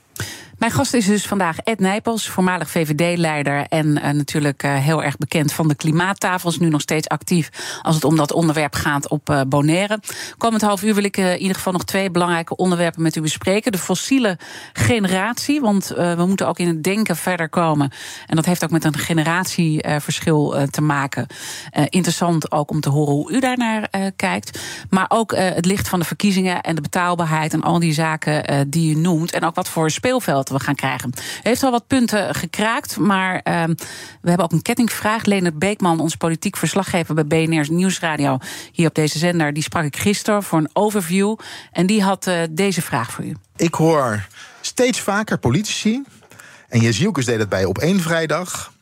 Mijn 0.60 0.72
gast 0.72 0.94
is 0.94 1.06
dus 1.06 1.26
vandaag 1.26 1.58
Ed 1.58 1.80
Nijpels, 1.80 2.28
voormalig 2.28 2.70
VVD-leider 2.70 3.66
en 3.68 3.86
uh, 3.86 4.10
natuurlijk 4.10 4.62
uh, 4.62 4.76
heel 4.76 5.02
erg 5.02 5.16
bekend 5.16 5.52
van 5.52 5.68
de 5.68 5.74
klimaattafels. 5.74 6.58
Nu 6.58 6.68
nog 6.68 6.80
steeds 6.80 7.08
actief 7.08 7.50
als 7.82 7.94
het 7.94 8.04
om 8.04 8.16
dat 8.16 8.32
onderwerp 8.32 8.74
gaat 8.74 9.08
op 9.08 9.30
uh, 9.30 9.40
Bonaire. 9.48 10.00
Komend 10.36 10.62
half 10.62 10.82
uur 10.82 10.94
wil 10.94 11.04
ik 11.04 11.16
in 11.16 11.38
ieder 11.38 11.56
geval 11.56 11.72
nog 11.72 11.84
twee 11.84 12.10
belangrijke 12.10 12.56
onderwerpen 12.56 13.02
met 13.02 13.16
u 13.16 13.20
bespreken. 13.20 13.72
De 13.72 13.78
fossiele 13.78 14.38
generatie, 14.72 15.60
want 15.60 15.86
we 15.86 16.24
moeten 16.26 16.48
ook 16.48 16.58
in 16.58 16.66
het 16.66 16.82
denken 16.82 17.16
verder 17.16 17.48
komen. 17.48 17.90
En 18.26 18.36
dat 18.36 18.44
heeft 18.44 18.64
ook 18.64 18.70
met 18.70 18.84
een 18.84 18.98
generatieverschil 18.98 20.66
te 20.70 20.80
maken. 20.80 21.26
interessant 21.88 22.52
ook 22.52 22.70
om 22.70 22.80
te 22.80 22.88
horen 22.88 23.12
hoe 23.12 23.32
u 23.32 23.40
daarnaar 23.40 23.88
kijkt. 24.16 24.58
Maar 24.90 25.06
ook 25.08 25.34
het 25.36 25.64
licht 25.64 25.88
van 25.88 25.98
de 25.98 26.04
verkiezingen 26.04 26.60
en 26.60 26.74
de 26.74 26.80
betaalbaarheid 26.80 27.52
en 27.52 27.62
al 27.62 27.78
die 27.78 27.92
zaken 27.92 28.70
die 28.70 28.96
u 28.96 28.98
noemt. 28.98 29.32
En 29.32 29.44
ook 29.44 29.54
wat 29.54 29.68
voor 29.68 29.90
speelveld 29.90 30.49
we 30.56 30.64
gaan 30.64 30.74
krijgen. 30.74 31.12
Heeft 31.42 31.62
al 31.62 31.70
wat 31.70 31.86
punten 31.86 32.34
gekraakt, 32.34 32.96
maar 32.96 33.34
uh, 33.34 33.64
we 34.20 34.28
hebben 34.28 34.44
ook 34.44 34.52
een 34.52 34.62
kettingvraag. 34.62 35.24
Leonard 35.24 35.58
Beekman, 35.58 36.00
onze 36.00 36.16
politiek 36.16 36.56
verslaggever 36.56 37.14
bij 37.14 37.26
BNR's 37.26 37.68
Nieuwsradio, 37.68 38.38
hier 38.72 38.88
op 38.88 38.94
deze 38.94 39.18
zender, 39.18 39.52
die 39.52 39.62
sprak 39.62 39.84
ik 39.84 39.96
gisteren 39.96 40.42
voor 40.42 40.58
een 40.58 40.70
overview. 40.72 41.36
En 41.72 41.86
die 41.86 42.02
had 42.02 42.26
uh, 42.26 42.42
deze 42.50 42.82
vraag 42.82 43.12
voor 43.12 43.24
u. 43.24 43.36
Ik 43.56 43.74
hoor 43.74 44.26
steeds 44.60 45.00
vaker 45.00 45.38
politici, 45.38 46.02
en 46.68 46.80
Jezielkes 46.80 47.24
deed 47.24 47.38
het 47.38 47.48
bij 47.48 47.64
op 47.64 47.78
één 47.78 48.00
vrijdag, 48.00 48.72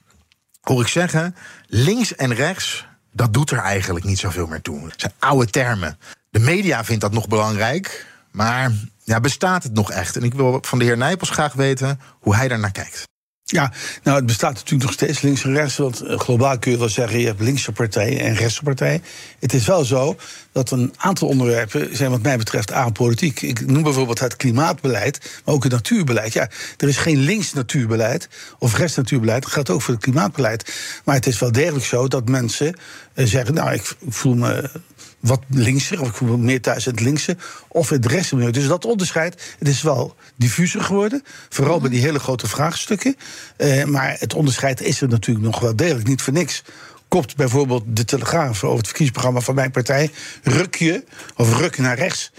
hoor 0.60 0.80
ik 0.80 0.88
zeggen: 0.88 1.36
links 1.66 2.14
en 2.14 2.34
rechts, 2.34 2.86
dat 3.12 3.32
doet 3.32 3.50
er 3.50 3.58
eigenlijk 3.58 4.04
niet 4.04 4.18
zoveel 4.18 4.46
meer 4.46 4.62
toe. 4.62 4.80
Dat 4.80 5.00
zijn 5.00 5.12
oude 5.18 5.46
termen. 5.50 5.98
De 6.30 6.38
media 6.38 6.84
vindt 6.84 7.00
dat 7.00 7.12
nog 7.12 7.28
belangrijk, 7.28 8.06
maar 8.30 8.72
ja, 9.08 9.20
bestaat 9.20 9.62
het 9.62 9.74
nog 9.74 9.90
echt? 9.90 10.16
En 10.16 10.22
ik 10.22 10.34
wil 10.34 10.58
van 10.60 10.78
de 10.78 10.84
heer 10.84 10.96
Nijpels 10.96 11.30
graag 11.30 11.52
weten 11.52 12.00
hoe 12.20 12.34
hij 12.34 12.48
daar 12.48 12.58
naar 12.58 12.72
kijkt. 12.72 13.06
Ja, 13.42 13.72
nou, 14.02 14.16
het 14.16 14.26
bestaat 14.26 14.54
natuurlijk 14.54 14.82
nog 14.82 14.92
steeds 14.92 15.20
links 15.20 15.44
en 15.44 15.52
rechts. 15.52 15.76
Want 15.76 16.00
eh, 16.00 16.18
globaal 16.18 16.58
kun 16.58 16.70
je 16.70 16.78
wel 16.78 16.88
zeggen, 16.88 17.18
je 17.18 17.26
hebt 17.26 17.40
linkse 17.40 17.72
partijen 17.72 18.20
en 18.20 18.34
rechtse 18.34 18.62
partijen. 18.62 19.02
Het 19.38 19.52
is 19.52 19.66
wel 19.66 19.84
zo 19.84 20.16
dat 20.52 20.70
een 20.70 20.92
aantal 20.96 21.28
onderwerpen 21.28 21.96
zijn 21.96 22.10
wat 22.10 22.22
mij 22.22 22.38
betreft 22.38 22.72
apolitiek. 22.72 23.42
Ik 23.42 23.66
noem 23.66 23.82
bijvoorbeeld 23.82 24.18
het 24.18 24.36
klimaatbeleid, 24.36 25.40
maar 25.44 25.54
ook 25.54 25.62
het 25.62 25.72
natuurbeleid. 25.72 26.32
Ja, 26.32 26.50
er 26.76 26.88
is 26.88 26.96
geen 26.96 27.18
links 27.18 27.52
natuurbeleid 27.52 28.28
of 28.58 28.76
rechts 28.76 28.96
natuurbeleid. 28.96 29.42
Dat 29.42 29.52
geldt 29.52 29.70
ook 29.70 29.82
voor 29.82 29.94
het 29.94 30.02
klimaatbeleid. 30.02 30.72
Maar 31.04 31.14
het 31.14 31.26
is 31.26 31.38
wel 31.38 31.52
degelijk 31.52 31.84
zo 31.84 32.08
dat 32.08 32.28
mensen 32.28 32.76
eh, 33.14 33.26
zeggen, 33.26 33.54
nou, 33.54 33.72
ik 33.72 33.96
voel 34.08 34.34
me 34.34 34.70
wat 35.20 35.40
linkser, 35.48 36.00
of 36.00 36.20
meer 36.20 36.60
thuis 36.60 36.86
in 36.86 36.92
het 36.92 37.00
linkse, 37.00 37.36
of 37.68 37.88
het 37.88 38.06
rechtse 38.06 38.50
Dus 38.50 38.66
dat 38.66 38.84
onderscheid, 38.84 39.54
het 39.58 39.68
is 39.68 39.82
wel 39.82 40.16
diffuser 40.36 40.80
geworden. 40.80 41.22
Vooral 41.48 41.80
bij 41.80 41.90
die 41.90 42.00
hele 42.00 42.18
grote 42.18 42.46
vraagstukken. 42.48 43.16
Uh, 43.58 43.84
maar 43.84 44.16
het 44.18 44.34
onderscheid 44.34 44.80
is 44.80 45.00
er 45.00 45.08
natuurlijk 45.08 45.46
nog 45.46 45.60
wel 45.60 45.76
degelijk, 45.76 46.06
niet 46.06 46.22
voor 46.22 46.32
niks 46.32 46.62
kopt 47.08 47.36
bijvoorbeeld 47.36 47.84
de 47.86 48.04
Telegraaf 48.04 48.64
over 48.64 48.76
het 48.76 48.86
verkiezingsprogramma 48.86 49.40
van 49.40 49.54
mijn 49.54 49.70
partij. 49.70 50.10
Ruk 50.42 50.74
je, 50.74 51.04
of 51.36 51.58
ruk 51.58 51.78
naar 51.78 51.96
rechts. 51.96 52.30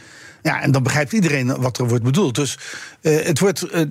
Ja, 0.42 0.62
en 0.62 0.72
dan 0.72 0.84
begrijpt 0.84 1.14
iedereen 1.14 1.62
wat 1.62 1.78
er 1.78 1.88
wordt 1.88 2.04
bedoeld. 2.04 2.36
Dus 2.36 2.58
uh, 3.02 3.26
het 3.26 3.40
wordt 3.40 3.74
uh, 3.74 3.82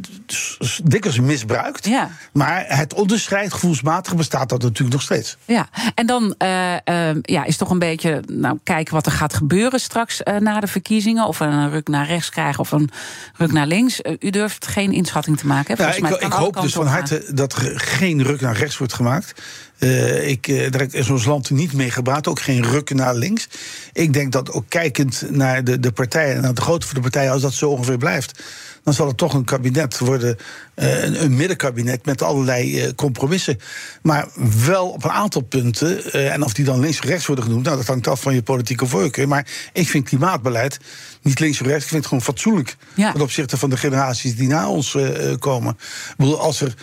dikwijls 0.84 1.20
misbruikt. 1.20 1.86
Ja. 1.86 2.10
Maar 2.32 2.64
het 2.66 2.94
onderscheid 2.94 3.52
gevoelsmatig 3.52 4.16
bestaat 4.16 4.48
dat 4.48 4.62
natuurlijk 4.62 4.92
nog 4.92 5.02
steeds. 5.02 5.36
Ja, 5.44 5.68
en 5.94 6.06
dan 6.06 6.34
uh, 6.38 6.76
ja, 7.22 7.44
is 7.44 7.56
toch 7.56 7.70
een 7.70 7.78
beetje 7.78 8.22
nou, 8.26 8.58
kijken 8.62 8.94
wat 8.94 9.06
er 9.06 9.12
gaat 9.12 9.34
gebeuren 9.34 9.80
straks 9.80 10.20
na 10.38 10.60
de 10.60 10.66
verkiezingen. 10.66 11.26
Of 11.26 11.38
we 11.38 11.44
een 11.44 11.70
ruk 11.70 11.88
naar 11.88 12.06
rechts 12.06 12.30
krijgen 12.30 12.60
of 12.60 12.72
een 12.72 12.90
ruk 13.34 13.52
naar 13.52 13.66
links. 13.66 14.00
u 14.20 14.30
durft 14.30 14.66
geen 14.66 14.92
inschatting 14.92 15.38
te 15.38 15.46
maken. 15.46 15.76
Hè? 15.76 15.84
Ja, 15.84 15.94
ik, 15.94 16.08
ik 16.08 16.32
hoop 16.32 16.60
dus 16.60 16.72
van 16.72 16.86
harte 16.86 17.30
dat 17.34 17.52
er 17.52 17.80
geen 17.80 18.22
ruk 18.22 18.40
naar 18.40 18.56
rechts 18.56 18.78
wordt 18.78 18.92
gemaakt. 18.92 19.42
Uh, 19.78 20.28
ik, 20.28 20.48
uh, 20.48 20.70
daar 20.70 20.86
is 20.90 21.10
ons 21.10 21.24
land 21.24 21.50
niet 21.50 21.72
mee 21.72 21.90
gebaat, 21.90 22.26
ook 22.26 22.40
geen 22.40 22.62
rukken 22.62 22.96
naar 22.96 23.14
links. 23.14 23.48
Ik 23.92 24.12
denk 24.12 24.32
dat 24.32 24.52
ook 24.52 24.64
kijkend 24.68 25.24
naar 25.30 25.64
de, 25.64 25.80
de 25.80 25.92
partijen 25.92 26.36
en 26.36 26.42
naar 26.42 26.54
de 26.54 26.60
grootte 26.60 26.86
van 26.86 26.94
de 26.94 27.00
partijen, 27.00 27.32
als 27.32 27.42
dat 27.42 27.52
zo 27.52 27.70
ongeveer 27.70 27.98
blijft, 27.98 28.42
dan 28.84 28.94
zal 28.94 29.06
het 29.06 29.16
toch 29.16 29.34
een 29.34 29.44
kabinet 29.44 29.98
worden, 29.98 30.36
uh, 30.74 31.04
een, 31.04 31.22
een, 31.22 31.36
middenkabinet 31.36 32.04
met 32.04 32.22
allerlei 32.22 32.94
compromissen. 32.94 33.58
Maar 34.02 34.28
wel 34.64 34.88
op 34.88 35.04
een 35.04 35.10
aantal 35.10 35.42
punten, 35.42 36.12
en 36.12 36.42
of 36.42 36.52
die 36.52 36.64
dan 36.64 36.80
links 36.80 36.98
of 36.98 37.04
rechts 37.04 37.26
worden 37.26 37.44
genoemd, 37.44 37.64
nou, 37.64 37.76
dat 37.76 37.86
hangt 37.86 38.08
af 38.08 38.20
van 38.20 38.34
je 38.34 38.42
politieke 38.42 38.86
voorkeur. 38.86 39.28
Maar 39.28 39.46
ik 39.72 39.88
vind 39.88 40.08
klimaatbeleid 40.08 40.78
niet 41.22 41.40
links 41.40 41.60
of 41.60 41.66
rechts, 41.66 41.82
ik 41.82 41.88
vind 41.88 42.00
het 42.00 42.08
gewoon 42.08 42.24
fatsoenlijk 42.24 42.76
ja. 42.94 43.12
ten 43.12 43.20
opzichte 43.20 43.56
van 43.56 43.70
de 43.70 43.76
generaties 43.76 44.36
die 44.36 44.48
na 44.48 44.68
ons 44.68 44.96
komen. 45.38 45.72
Ik 46.10 46.14
bedoel, 46.16 46.40
als 46.40 46.60
er 46.60 46.74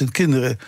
200.000 0.00 0.04
kinderen 0.10 0.58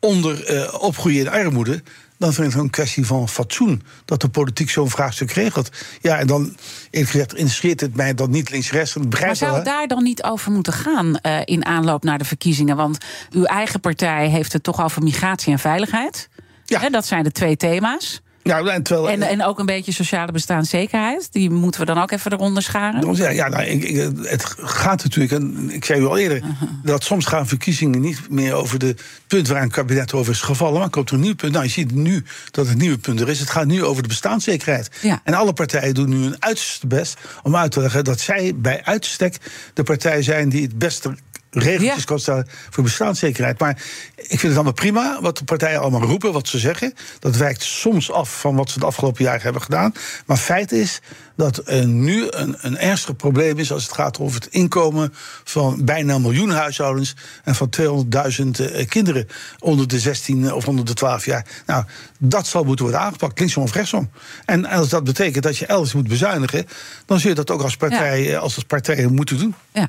onder 0.00 0.54
uh, 0.54 0.82
opgroeien 0.82 1.20
in 1.20 1.28
armoede. 1.30 1.82
Dan 2.18 2.32
vind 2.32 2.46
ik 2.46 2.52
het 2.52 2.62
een 2.62 2.70
kwestie 2.70 3.06
van 3.06 3.28
fatsoen 3.28 3.82
dat 4.04 4.20
de 4.20 4.28
politiek 4.28 4.70
zo'n 4.70 4.90
vraagstuk 4.90 5.30
regelt. 5.30 5.70
Ja, 6.00 6.18
en 6.18 6.26
dan, 6.26 6.56
eerlijk 6.90 7.10
gezegd, 7.10 7.34
interesseert 7.34 7.80
het 7.80 7.96
mij 7.96 8.14
dan 8.14 8.30
niet 8.30 8.50
links-rechts. 8.50 8.96
Maar 8.96 9.36
zou 9.36 9.54
het 9.54 9.64
daar 9.64 9.86
dan 9.86 10.02
niet 10.02 10.22
over 10.22 10.52
moeten 10.52 10.72
gaan 10.72 11.18
uh, 11.22 11.40
in 11.44 11.64
aanloop 11.64 12.04
naar 12.04 12.18
de 12.18 12.24
verkiezingen? 12.24 12.76
Want 12.76 12.98
uw 13.30 13.44
eigen 13.44 13.80
partij 13.80 14.28
heeft 14.28 14.52
het 14.52 14.62
toch 14.62 14.82
over 14.82 15.02
migratie 15.02 15.52
en 15.52 15.58
veiligheid. 15.58 16.28
Ja. 16.64 16.88
dat 16.88 17.06
zijn 17.06 17.24
de 17.24 17.32
twee 17.32 17.56
thema's. 17.56 18.20
Ja, 18.42 18.64
en, 18.64 18.82
terwijl, 18.82 19.10
en, 19.10 19.22
en, 19.22 19.44
ook 19.44 19.58
een 19.58 19.66
beetje 19.66 19.92
sociale 19.92 20.32
bestaanszekerheid. 20.32 21.32
Die 21.32 21.50
moeten 21.50 21.80
we 21.80 21.86
dan 21.86 21.98
ook 21.98 22.10
even 22.10 22.32
eronder 22.32 22.62
scharen. 22.62 23.14
Ja, 23.14 23.28
ja 23.28 23.48
nou, 23.48 23.64
ik, 23.64 23.82
ik, 23.82 23.96
het 24.22 24.44
gaat 24.58 25.02
natuurlijk, 25.02 25.32
en 25.32 25.70
ik 25.70 25.84
zei 25.84 26.00
u 26.00 26.06
al 26.06 26.18
eerder, 26.18 26.42
dat 26.82 27.04
soms 27.04 27.26
gaan 27.26 27.46
verkiezingen 27.46 28.00
niet 28.00 28.30
meer 28.30 28.54
over 28.54 28.78
de 28.78 28.94
punt 29.26 29.48
waar 29.48 29.62
een 29.62 29.70
kabinet 29.70 30.12
over 30.12 30.32
is 30.32 30.40
gevallen. 30.40 30.80
Maar 30.80 30.90
komt 30.90 31.08
er 31.08 31.14
een 31.14 31.20
nieuw 31.20 31.34
punt. 31.34 31.52
Nou, 31.52 31.64
je 31.64 31.70
ziet 31.70 31.94
nu 31.94 32.24
dat 32.50 32.66
het 32.66 32.78
nieuwe 32.78 32.98
punt 32.98 33.20
er 33.20 33.28
is. 33.28 33.40
Het 33.40 33.50
gaat 33.50 33.66
nu 33.66 33.84
over 33.84 34.02
de 34.02 34.08
bestaanszekerheid. 34.08 34.90
Ja. 35.00 35.20
En 35.24 35.34
alle 35.34 35.52
partijen 35.52 35.94
doen 35.94 36.08
nu 36.08 36.22
hun 36.22 36.36
uiterste 36.38 36.86
best 36.86 37.18
om 37.42 37.56
uit 37.56 37.72
te 37.72 37.80
leggen 37.80 38.04
dat 38.04 38.20
zij 38.20 38.52
bij 38.56 38.84
uitstek 38.84 39.36
de 39.74 39.82
partij 39.82 40.22
zijn 40.22 40.48
die 40.48 40.62
het 40.62 40.78
beste 40.78 41.14
regeltjes 41.50 41.96
ja. 41.96 42.04
kan 42.04 42.18
stellen 42.18 42.48
voor 42.70 42.84
bestaanszekerheid. 42.84 43.58
Maar 43.58 43.82
ik 44.16 44.28
vind 44.28 44.42
het 44.42 44.54
allemaal 44.54 44.72
prima 44.72 45.18
wat 45.20 45.38
de 45.38 45.44
partijen 45.44 45.80
allemaal 45.80 46.02
roepen, 46.02 46.32
wat 46.32 46.48
ze 46.48 46.58
zeggen. 46.58 46.94
Dat 47.18 47.36
wijkt 47.36 47.62
soms 47.62 48.12
af 48.12 48.40
van 48.40 48.56
wat 48.56 48.70
ze 48.70 48.78
de 48.78 48.86
afgelopen 48.86 49.24
jaren 49.24 49.42
hebben 49.42 49.62
gedaan. 49.62 49.92
Maar 50.26 50.36
feit 50.36 50.72
is 50.72 51.00
dat 51.36 51.62
er 51.64 51.86
nu 51.86 52.26
een, 52.30 52.56
een 52.60 52.78
ernstig 52.78 53.16
probleem 53.16 53.58
is 53.58 53.72
als 53.72 53.82
het 53.82 53.92
gaat 53.92 54.18
over 54.18 54.40
het 54.40 54.52
inkomen 54.52 55.14
van 55.44 55.84
bijna 55.84 56.14
een 56.14 56.22
miljoen 56.22 56.50
huishoudens 56.50 57.16
en 57.44 57.54
van 57.54 57.70
200.000 57.80 58.64
eh, 58.64 58.86
kinderen 58.86 59.28
onder 59.58 59.88
de 59.88 59.98
16 59.98 60.52
of 60.52 60.68
onder 60.68 60.84
de 60.84 60.94
12 60.94 61.24
jaar. 61.24 61.46
Nou, 61.66 61.84
dat 62.18 62.46
zal 62.46 62.64
moeten 62.64 62.84
worden 62.84 63.04
aangepakt, 63.04 63.38
linksom 63.38 63.62
of 63.62 63.72
rechtsom. 63.72 64.10
En 64.44 64.66
als 64.66 64.88
dat 64.88 65.04
betekent 65.04 65.44
dat 65.44 65.56
je 65.56 65.66
elders 65.66 65.92
moet 65.92 66.08
bezuinigen, 66.08 66.66
dan 67.06 67.20
zul 67.20 67.30
je 67.30 67.36
dat 67.36 67.50
ook 67.50 67.62
als 67.62 67.76
partij, 67.76 68.22
ja. 68.22 68.32
Eh, 68.32 68.40
als 68.40 68.58
partij 68.66 69.06
moeten 69.06 69.38
doen. 69.38 69.54
Ja. 69.72 69.88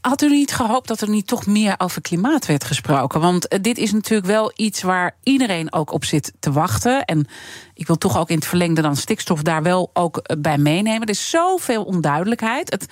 Had 0.00 0.22
u 0.22 0.28
niet 0.28 0.52
gehoopt 0.52 0.88
dat 0.88 1.00
er 1.00 1.08
niet 1.08 1.26
toch 1.26 1.46
meer 1.46 1.74
over 1.78 2.02
klimaat 2.02 2.46
werd 2.46 2.64
gesproken? 2.64 3.20
Want 3.20 3.48
eh, 3.48 3.58
dit 3.62 3.78
is 3.78 3.92
natuurlijk 3.92 4.28
wel 4.28 4.52
iets 4.56 4.82
waar 4.82 5.16
iedereen 5.22 5.72
ook 5.72 5.92
op 5.92 6.04
zit 6.04 6.32
te 6.38 6.52
wachten. 6.52 7.04
En 7.04 7.26
ik 7.74 7.86
wil 7.86 7.98
toch 7.98 8.18
ook 8.18 8.28
in 8.28 8.36
het 8.36 8.46
verlengde 8.46 8.82
dan 8.82 8.96
stikstof 8.96 9.42
daar 9.42 9.62
wel 9.62 9.90
ook 9.92 10.16
eh, 10.16 10.36
bij 10.40 10.58
meenemen. 10.58 11.02
Er 11.02 11.08
is 11.08 11.30
zoveel 11.30 11.84
onduidelijkheid. 11.84 12.70
Het, 12.70 12.86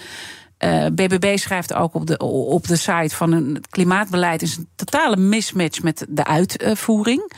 uh, 0.58 0.86
eh, 0.86 0.92
BBB 0.92 1.38
schrijft 1.38 1.74
ook 1.74 1.94
op 1.94 2.06
de, 2.06 2.18
op 2.18 2.66
de 2.66 2.76
site 2.76 3.16
van 3.16 3.32
het 3.32 3.68
klimaatbeleid 3.68 4.42
is 4.42 4.56
een 4.56 4.68
totale 4.74 5.16
mismatch 5.16 5.82
met 5.82 6.06
de 6.08 6.24
uitvoering. 6.24 7.32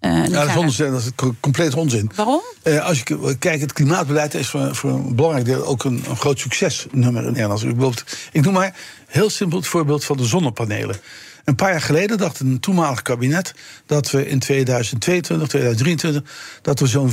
Uh, 0.00 0.26
ja, 0.26 0.40
dat 0.40 0.48
is, 0.48 0.56
onzin, 0.56 0.90
dat 0.90 1.00
is 1.00 1.32
compleet 1.40 1.74
onzin. 1.74 2.10
Waarom? 2.14 2.42
Uh, 2.64 2.86
als 2.86 2.98
je 2.98 3.36
kijkt, 3.38 3.60
het 3.60 3.72
klimaatbeleid 3.72 4.34
is 4.34 4.48
voor, 4.48 4.74
voor 4.74 4.90
een 4.90 5.14
belangrijk 5.14 5.46
deel 5.46 5.64
ook 5.64 5.84
een, 5.84 6.04
een 6.08 6.16
groot 6.16 6.38
succesnummer 6.38 7.26
in 7.26 7.32
Nederland. 7.32 8.04
Ik 8.32 8.44
noem 8.44 8.52
maar 8.52 8.76
heel 9.08 9.30
simpel 9.30 9.58
het 9.58 9.66
voorbeeld 9.66 10.04
van 10.04 10.16
de 10.16 10.24
zonnepanelen. 10.24 10.96
Een 11.44 11.54
paar 11.54 11.70
jaar 11.70 11.80
geleden 11.80 12.18
dacht 12.18 12.40
een 12.40 12.60
toenmalig 12.60 13.02
kabinet 13.02 13.54
dat 13.86 14.10
we 14.10 14.28
in 14.28 14.38
2022, 14.38 15.48
2023, 15.48 16.32
dat 16.62 16.80
we 16.80 16.86
zo'n 16.86 17.12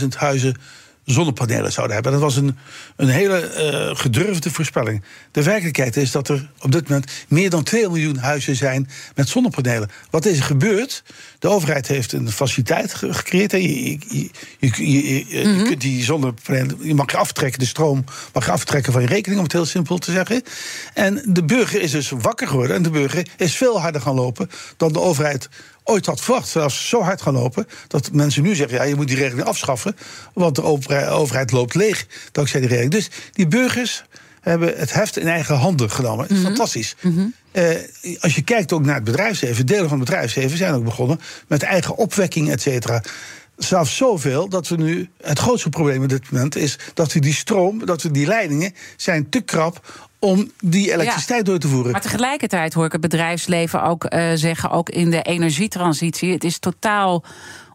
400.000 0.00 0.06
huizen 0.16 0.56
zonnepanelen 1.04 1.72
zouden 1.72 1.94
hebben. 1.94 2.12
Dat 2.12 2.20
was 2.20 2.36
een, 2.36 2.56
een 2.96 3.08
hele 3.08 3.52
uh, 3.90 3.96
gedurfde 3.96 4.50
voorspelling. 4.50 5.02
De 5.30 5.42
werkelijkheid 5.42 5.96
is 5.96 6.10
dat 6.10 6.28
er 6.28 6.50
op 6.60 6.72
dit 6.72 6.88
moment 6.88 7.12
meer 7.28 7.50
dan 7.50 7.62
2 7.62 7.88
miljoen 7.88 8.16
huizen 8.16 8.56
zijn 8.56 8.88
met 9.14 9.28
zonnepanelen. 9.28 9.90
Wat 10.10 10.24
is 10.24 10.38
er 10.38 10.44
gebeurd? 10.44 11.02
De 11.44 11.50
overheid 11.50 11.88
heeft 11.88 12.12
een 12.12 12.30
faciliteit 12.30 12.94
gecreëerd. 12.94 13.50
Je, 13.50 13.98
je, 14.08 14.30
je, 14.58 15.26
je 15.28 15.48
mhm. 15.48 15.64
kunt 15.64 15.80
die 15.80 16.04
zonnepanelen, 16.04 16.78
je 16.82 16.94
mag 16.94 17.10
je 17.10 17.16
aftrekken, 17.16 17.58
de 17.58 17.66
stroom 17.66 18.04
mag 18.32 18.44
je 18.44 18.52
aftrekken 18.52 18.92
van 18.92 19.02
je 19.02 19.08
rekening, 19.08 19.38
om 19.38 19.44
het 19.44 19.52
heel 19.52 19.64
simpel 19.64 19.98
te 19.98 20.12
zeggen. 20.12 20.42
En 20.94 21.22
de 21.26 21.44
burger 21.44 21.80
is 21.80 21.90
dus 21.90 22.10
wakker 22.10 22.48
geworden 22.48 22.76
en 22.76 22.82
de 22.82 22.90
burger 22.90 23.28
is 23.36 23.56
veel 23.56 23.80
harder 23.80 24.00
gaan 24.00 24.14
lopen 24.14 24.50
dan 24.76 24.92
de 24.92 25.00
overheid 25.00 25.48
ooit 25.82 26.06
had 26.06 26.20
verwacht. 26.20 26.48
Zelfs 26.48 26.88
zo 26.88 27.02
hard 27.02 27.22
gaan 27.22 27.34
lopen 27.34 27.66
dat 27.88 28.12
mensen 28.12 28.42
nu 28.42 28.54
zeggen: 28.54 28.76
ja, 28.76 28.82
je 28.82 28.94
moet 28.94 29.08
die 29.08 29.16
regeling 29.16 29.46
afschaffen. 29.46 29.96
Want 30.34 30.54
de 30.54 30.62
overheid 30.62 31.52
loopt 31.52 31.74
leeg 31.74 32.06
dankzij 32.32 32.60
die 32.60 32.68
regeling. 32.68 32.92
Dus 32.92 33.10
die 33.32 33.46
burgers 33.46 34.04
hebben 34.44 34.74
het 34.76 34.92
heft 34.92 35.18
in 35.18 35.26
eigen 35.26 35.56
handen 35.56 35.90
genomen. 35.90 36.26
Mhm. 36.30 36.42
Fantastisch. 36.42 36.96
Eh, 37.52 37.70
als 38.20 38.34
je 38.34 38.42
kijkt 38.42 38.72
ook 38.72 38.84
naar 38.84 38.94
het 38.94 39.04
bedrijfsleven, 39.04 39.66
delen 39.66 39.88
van 39.88 39.98
het 39.98 40.08
bedrijfsleven 40.08 40.56
zijn 40.56 40.74
ook 40.74 40.84
begonnen 40.84 41.20
met 41.48 41.62
eigen 41.62 41.96
opwekking, 41.96 42.50
et 42.50 42.62
cetera. 42.62 43.02
Zelfs 43.56 43.96
zoveel 43.96 44.48
dat 44.48 44.68
we 44.68 44.76
nu. 44.76 45.08
Het 45.22 45.38
grootste 45.38 45.68
probleem 45.68 46.02
op 46.02 46.08
dit 46.08 46.30
moment 46.30 46.56
is 46.56 46.78
dat 46.94 47.12
we 47.12 47.20
die 47.20 47.34
stroom, 47.34 47.86
dat 47.86 48.02
we 48.02 48.10
die 48.10 48.26
leidingen 48.26 48.74
zijn 48.96 49.28
te 49.28 49.40
krap 49.40 50.06
om 50.18 50.50
die 50.60 50.92
elektriciteit 50.92 51.46
door 51.46 51.58
te 51.58 51.68
voeren. 51.68 51.92
Maar 51.92 52.00
tegelijkertijd 52.00 52.74
hoor 52.74 52.84
ik 52.84 52.92
het 52.92 53.00
bedrijfsleven 53.00 53.82
ook 53.82 54.04
eh, 54.04 54.30
zeggen, 54.34 54.70
ook 54.70 54.88
in 54.88 55.10
de 55.10 55.22
energietransitie, 55.22 56.32
het 56.32 56.44
is 56.44 56.58
totaal 56.58 57.24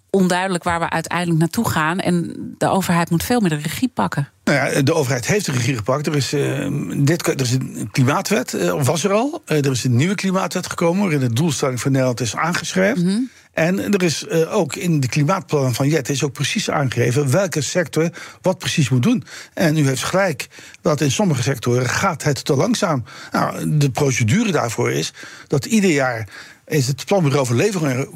onduidelijk 0.10 0.64
waar 0.64 0.80
we 0.80 0.90
uiteindelijk 0.90 1.40
naartoe 1.40 1.70
gaan. 1.70 2.00
En 2.00 2.36
de 2.58 2.68
overheid 2.68 3.10
moet 3.10 3.24
veel 3.24 3.40
meer 3.40 3.50
de 3.50 3.56
regie 3.56 3.92
pakken. 3.94 4.30
Nou 4.50 4.74
ja, 4.74 4.82
de 4.82 4.94
overheid 4.94 5.28
heeft 5.28 5.46
de 5.46 5.52
regie 5.52 5.76
gepakt. 5.76 6.08
Er 6.08 6.16
is, 6.16 6.34
eh, 6.34 6.68
dit, 6.98 7.28
er 7.28 7.42
is 7.42 7.52
een 7.52 7.90
klimaatwet, 7.92 8.54
eh, 8.54 8.74
of 8.74 8.88
was 8.88 9.04
er 9.04 9.12
al. 9.12 9.42
Eh, 9.46 9.58
er 9.58 9.72
is 9.72 9.84
een 9.84 9.96
nieuwe 9.96 10.16
klimaatwet 10.16 10.68
gekomen... 10.68 11.02
waarin 11.02 11.20
de 11.20 11.34
doelstelling 11.34 11.82
van 11.82 11.92
Nederland 11.92 12.20
is 12.20 12.36
aangeschreven. 12.36 13.32
En 13.54 13.94
er 13.94 14.04
is 14.04 14.30
ook 14.30 14.76
in 14.76 15.00
de 15.00 15.08
klimaatplannen 15.08 15.74
van 15.74 15.88
Jet... 15.88 16.10
is 16.10 16.24
ook 16.24 16.34
precies 16.34 16.70
aangegeven 16.70 17.32
welke 17.32 17.62
sector 17.62 18.10
wat 18.42 18.58
precies 18.58 18.90
moet 18.90 19.04
doen. 19.04 19.24
En 19.54 19.78
u 19.78 19.88
heeft 19.88 20.04
gelijk 20.04 20.48
dat 20.82 21.02
in 21.02 21.12
sommige 21.12 21.42
sectoren 21.42 21.90
gaat 21.90 22.24
het 22.24 22.46
te 22.46 22.56
langzaam. 22.56 23.04
Nou, 23.32 23.78
de 23.78 23.90
procedure 23.92 24.52
daarvoor 24.52 24.92
is 24.92 25.14
dat 25.48 25.66
ieder 25.66 25.90
jaar 25.90 26.28
is 26.70 26.88
het 26.88 27.06
Planbureau 27.06 27.46
voor 27.46 27.56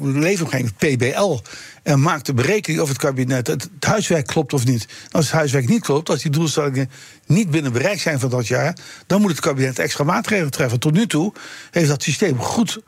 Leefomgeving, 0.00 0.76
PBL, 0.76 1.40
en 1.82 2.00
maakt 2.00 2.26
de 2.26 2.34
berekening 2.34 2.82
of 2.82 2.88
het 2.88 2.98
kabinet 2.98 3.46
het, 3.46 3.68
huiswerk 3.80 4.26
klopt 4.26 4.52
of 4.52 4.64
niet. 4.64 4.88
Als 5.10 5.24
het 5.24 5.34
huiswerk 5.34 5.68
niet 5.68 5.82
klopt, 5.82 6.08
als 6.08 6.22
die 6.22 6.30
doelstellingen 6.30 6.90
niet 7.26 7.50
binnen 7.50 7.72
bereik 7.72 8.00
zijn 8.00 8.20
van 8.20 8.30
dat 8.30 8.46
jaar, 8.46 8.76
dan 9.06 9.20
moet 9.20 9.30
het 9.30 9.40
kabinet 9.40 9.78
extra 9.78 10.04
maatregelen 10.04 10.50
treffen. 10.50 10.80
Tot 10.80 10.92
nu 10.92 11.06
toe 11.06 11.32
heeft 11.70 11.88
dat 11.88 12.02
systeem 12.02 12.38
goed 12.38 12.80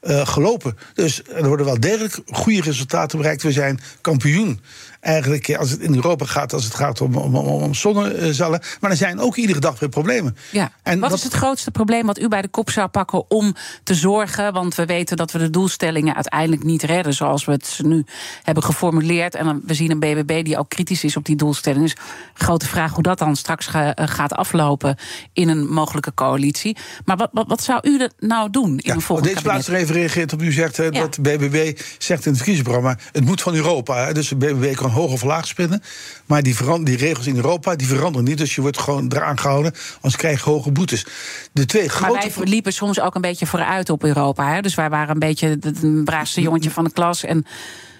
eh, 0.00 0.26
gelopen. 0.26 0.76
Dus 0.94 1.22
er 1.28 1.48
worden 1.48 1.66
wel 1.66 1.80
degelijk 1.80 2.20
goede 2.26 2.60
resultaten 2.60 3.18
bereikt. 3.18 3.42
We 3.42 3.52
zijn 3.52 3.80
kampioen. 4.00 4.60
Eigenlijk 5.04 5.48
eh, 5.48 5.58
als 5.58 5.70
het 5.70 5.80
in 5.80 5.94
Europa 5.94 6.24
gaat, 6.24 6.52
als 6.52 6.64
het 6.64 6.74
gaat 6.74 7.00
om, 7.00 7.16
om, 7.16 7.36
om, 7.36 7.74
zonnecellen. 7.74 8.60
Maar 8.80 8.90
er 8.90 8.96
zijn 8.96 9.20
ook 9.20 9.36
iedere 9.36 9.60
dag 9.60 9.78
weer 9.78 9.88
problemen. 9.88 10.36
Ja. 10.50 10.70
En 10.82 11.00
wat, 11.00 11.12
is 11.12 11.22
het 11.22 11.32
grootste 11.32 11.70
probleem 11.70 12.06
wat 12.06 12.18
u 12.18 12.28
bij 12.28 12.42
de 12.42 12.48
kop 12.48 12.70
zou 12.70 12.88
pakken 12.88 13.30
om 13.30 13.54
te 13.82 13.94
zorgen? 13.94 14.52
Want 14.52 14.74
we 14.74 14.86
weten 14.86 15.16
dat 15.16 15.32
we 15.32 15.38
de 15.38 15.50
doelstellingen 15.50 16.14
uiteindelijk 16.14 16.64
niet 16.64 16.82
redden 16.82 17.14
zoals 17.14 17.44
we 17.44 17.52
het 17.52 17.80
nu 17.82 18.04
hebben 18.42 18.62
geformuleerd. 18.62 19.34
En 19.34 19.62
we 19.66 19.74
zien 19.74 19.90
een 19.90 19.98
BBB 19.98 20.44
die 20.44 20.58
ook 20.58 20.68
kritisch 20.68 21.04
is 21.04 21.16
op 21.16 21.24
die 21.24 21.36
doelstelling. 21.36 21.82
Dus 21.82 21.96
grote 22.34 22.66
vraag 22.66 22.92
hoe 22.92 23.02
dat 23.02 23.18
dan 23.18 23.36
straks 23.36 23.66
eh, 23.66 23.90
gaat 23.94 24.32
aflopen 24.32 24.96
in 25.32 25.48
een 25.48 25.68
mogelijke 25.68 26.14
coalitie. 26.14 26.76
Maar 27.04 27.16
wat, 27.16 27.28
wat, 27.32 27.48
wat 27.48 27.62
zou 27.62 27.80
u 27.82 28.00
er 28.00 28.10
nou 28.18 28.50
doen 28.50 28.70
in 28.70 28.80
Ja, 28.82 28.94
een 28.94 29.00
volgende 29.00 29.30
deze 29.30 29.42
plaats 29.42 29.68
er 29.68 29.74
even 29.74 29.94
reageert 29.94 30.32
op 30.32 30.42
u 30.42 30.52
zegt 30.52 30.78
eh, 30.78 30.90
Ja. 30.90 31.00
dat 31.00 31.22
BBB 31.22 31.78
zegt 31.98 32.24
in 32.24 32.32
het 32.32 32.42
verkiezingsprogramma... 32.42 32.98
het 33.12 33.24
moet 33.24 33.42
van 33.42 33.54
Europa. 33.54 34.12
Dus 34.12 34.28
de 34.28 34.36
BBB 34.36 34.74
kan 34.74 34.90
hoog 34.94 35.12
of 35.12 35.22
laag 35.22 35.46
spinnen. 35.46 35.82
Maar 36.26 36.42
die, 36.42 36.82
die 36.82 36.96
regels 36.96 37.26
in 37.26 37.36
Europa 37.36 37.76
die 37.76 37.86
veranderen 37.86 38.24
niet. 38.24 38.38
Dus 38.38 38.54
je 38.54 38.60
wordt 38.60 38.78
gewoon 38.78 39.12
eraan 39.12 39.38
gehouden. 39.38 39.72
Anders 39.94 40.16
krijg 40.16 40.44
je 40.44 40.50
hoge 40.50 40.70
boetes. 40.70 41.06
De 41.52 41.64
twee 41.64 41.86
Maar 41.86 41.94
grote... 41.94 42.30
wij 42.34 42.46
liepen 42.46 42.72
soms 42.72 43.00
ook 43.00 43.14
een 43.14 43.20
beetje 43.20 43.46
vooruit 43.46 43.90
op 43.90 44.04
Europa. 44.04 44.52
Hè? 44.54 44.60
Dus 44.60 44.74
wij 44.74 44.90
waren 44.90 45.10
een 45.10 45.18
beetje 45.18 45.58
het 45.60 46.04
braafste 46.04 46.40
jongetje 46.40 46.70
van 46.70 46.84
de 46.84 46.92
klas. 46.92 47.24
En 47.24 47.46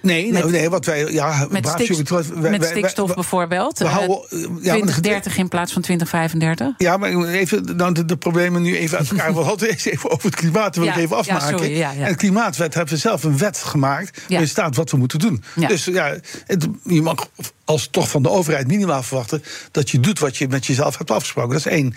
Nee, 0.05 0.23
nee, 0.23 0.43
met- 0.43 0.51
nee, 0.51 0.71
wat 0.71 0.85
wij... 0.85 1.13
Ja, 1.13 1.47
met, 1.51 1.69
stikst- 1.69 2.09
wij- 2.11 2.23
met 2.51 2.61
wij- 2.61 2.71
stikstof 2.71 3.15
bijvoorbeeld. 3.15 3.79
we 3.79 3.85
eh, 3.85 3.93
houden- 3.93 4.17
ja, 4.31 4.39
maar 4.49 4.59
de- 4.61 4.61
2030 4.61 5.37
in 5.37 5.49
plaats 5.49 5.73
van 5.73 5.83
2035. 5.83 6.87
Ja, 6.87 6.97
maar 6.97 7.11
even 7.29 7.77
dan 7.77 7.93
de, 7.93 8.05
de 8.05 8.17
problemen 8.17 8.63
nu 8.63 8.77
even 8.77 8.99
uit 8.99 9.11
elkaar. 9.11 9.35
We 9.35 9.41
hadden 9.41 9.69
eens 9.69 9.85
even 9.85 10.11
over 10.11 10.25
het 10.27 10.35
klimaat, 10.35 10.77
wil 10.77 10.85
ik 10.87 10.95
Ja, 10.95 11.01
even 11.01 11.17
afmaken. 11.17 11.71
ja, 11.71 11.91
ja. 11.91 11.99
En 11.99 12.05
het 12.05 12.17
klimaatwet 12.17 12.75
hebben 12.75 12.95
we 12.95 13.01
zelf 13.01 13.25
een 13.25 13.39
wet 13.39 13.59
gemaakt. 13.59 14.23
Waarin 14.29 14.49
staat 14.49 14.77
wat 14.77 14.91
we 14.91 14.97
moeten 14.97 15.19
doen. 15.19 15.43
Dus 15.69 15.85
ja, 15.85 16.15
het, 16.47 16.67
je 16.85 17.03
mag 17.03 17.27
als 17.65 17.89
toch 17.91 18.09
van 18.09 18.23
de 18.23 18.31
overheid 18.31 18.67
minimaal 18.67 19.03
verwachten 19.03 19.43
dat 19.71 19.91
je 19.91 20.01
doet 20.01 20.19
wat 20.19 20.37
je 20.37 20.49
met 20.49 20.67
jezelf 20.67 20.99
hebt 20.99 21.11
afgesproken. 21.11 21.51
Dat 21.51 21.67
is 21.67 21.73
één. 21.73 21.95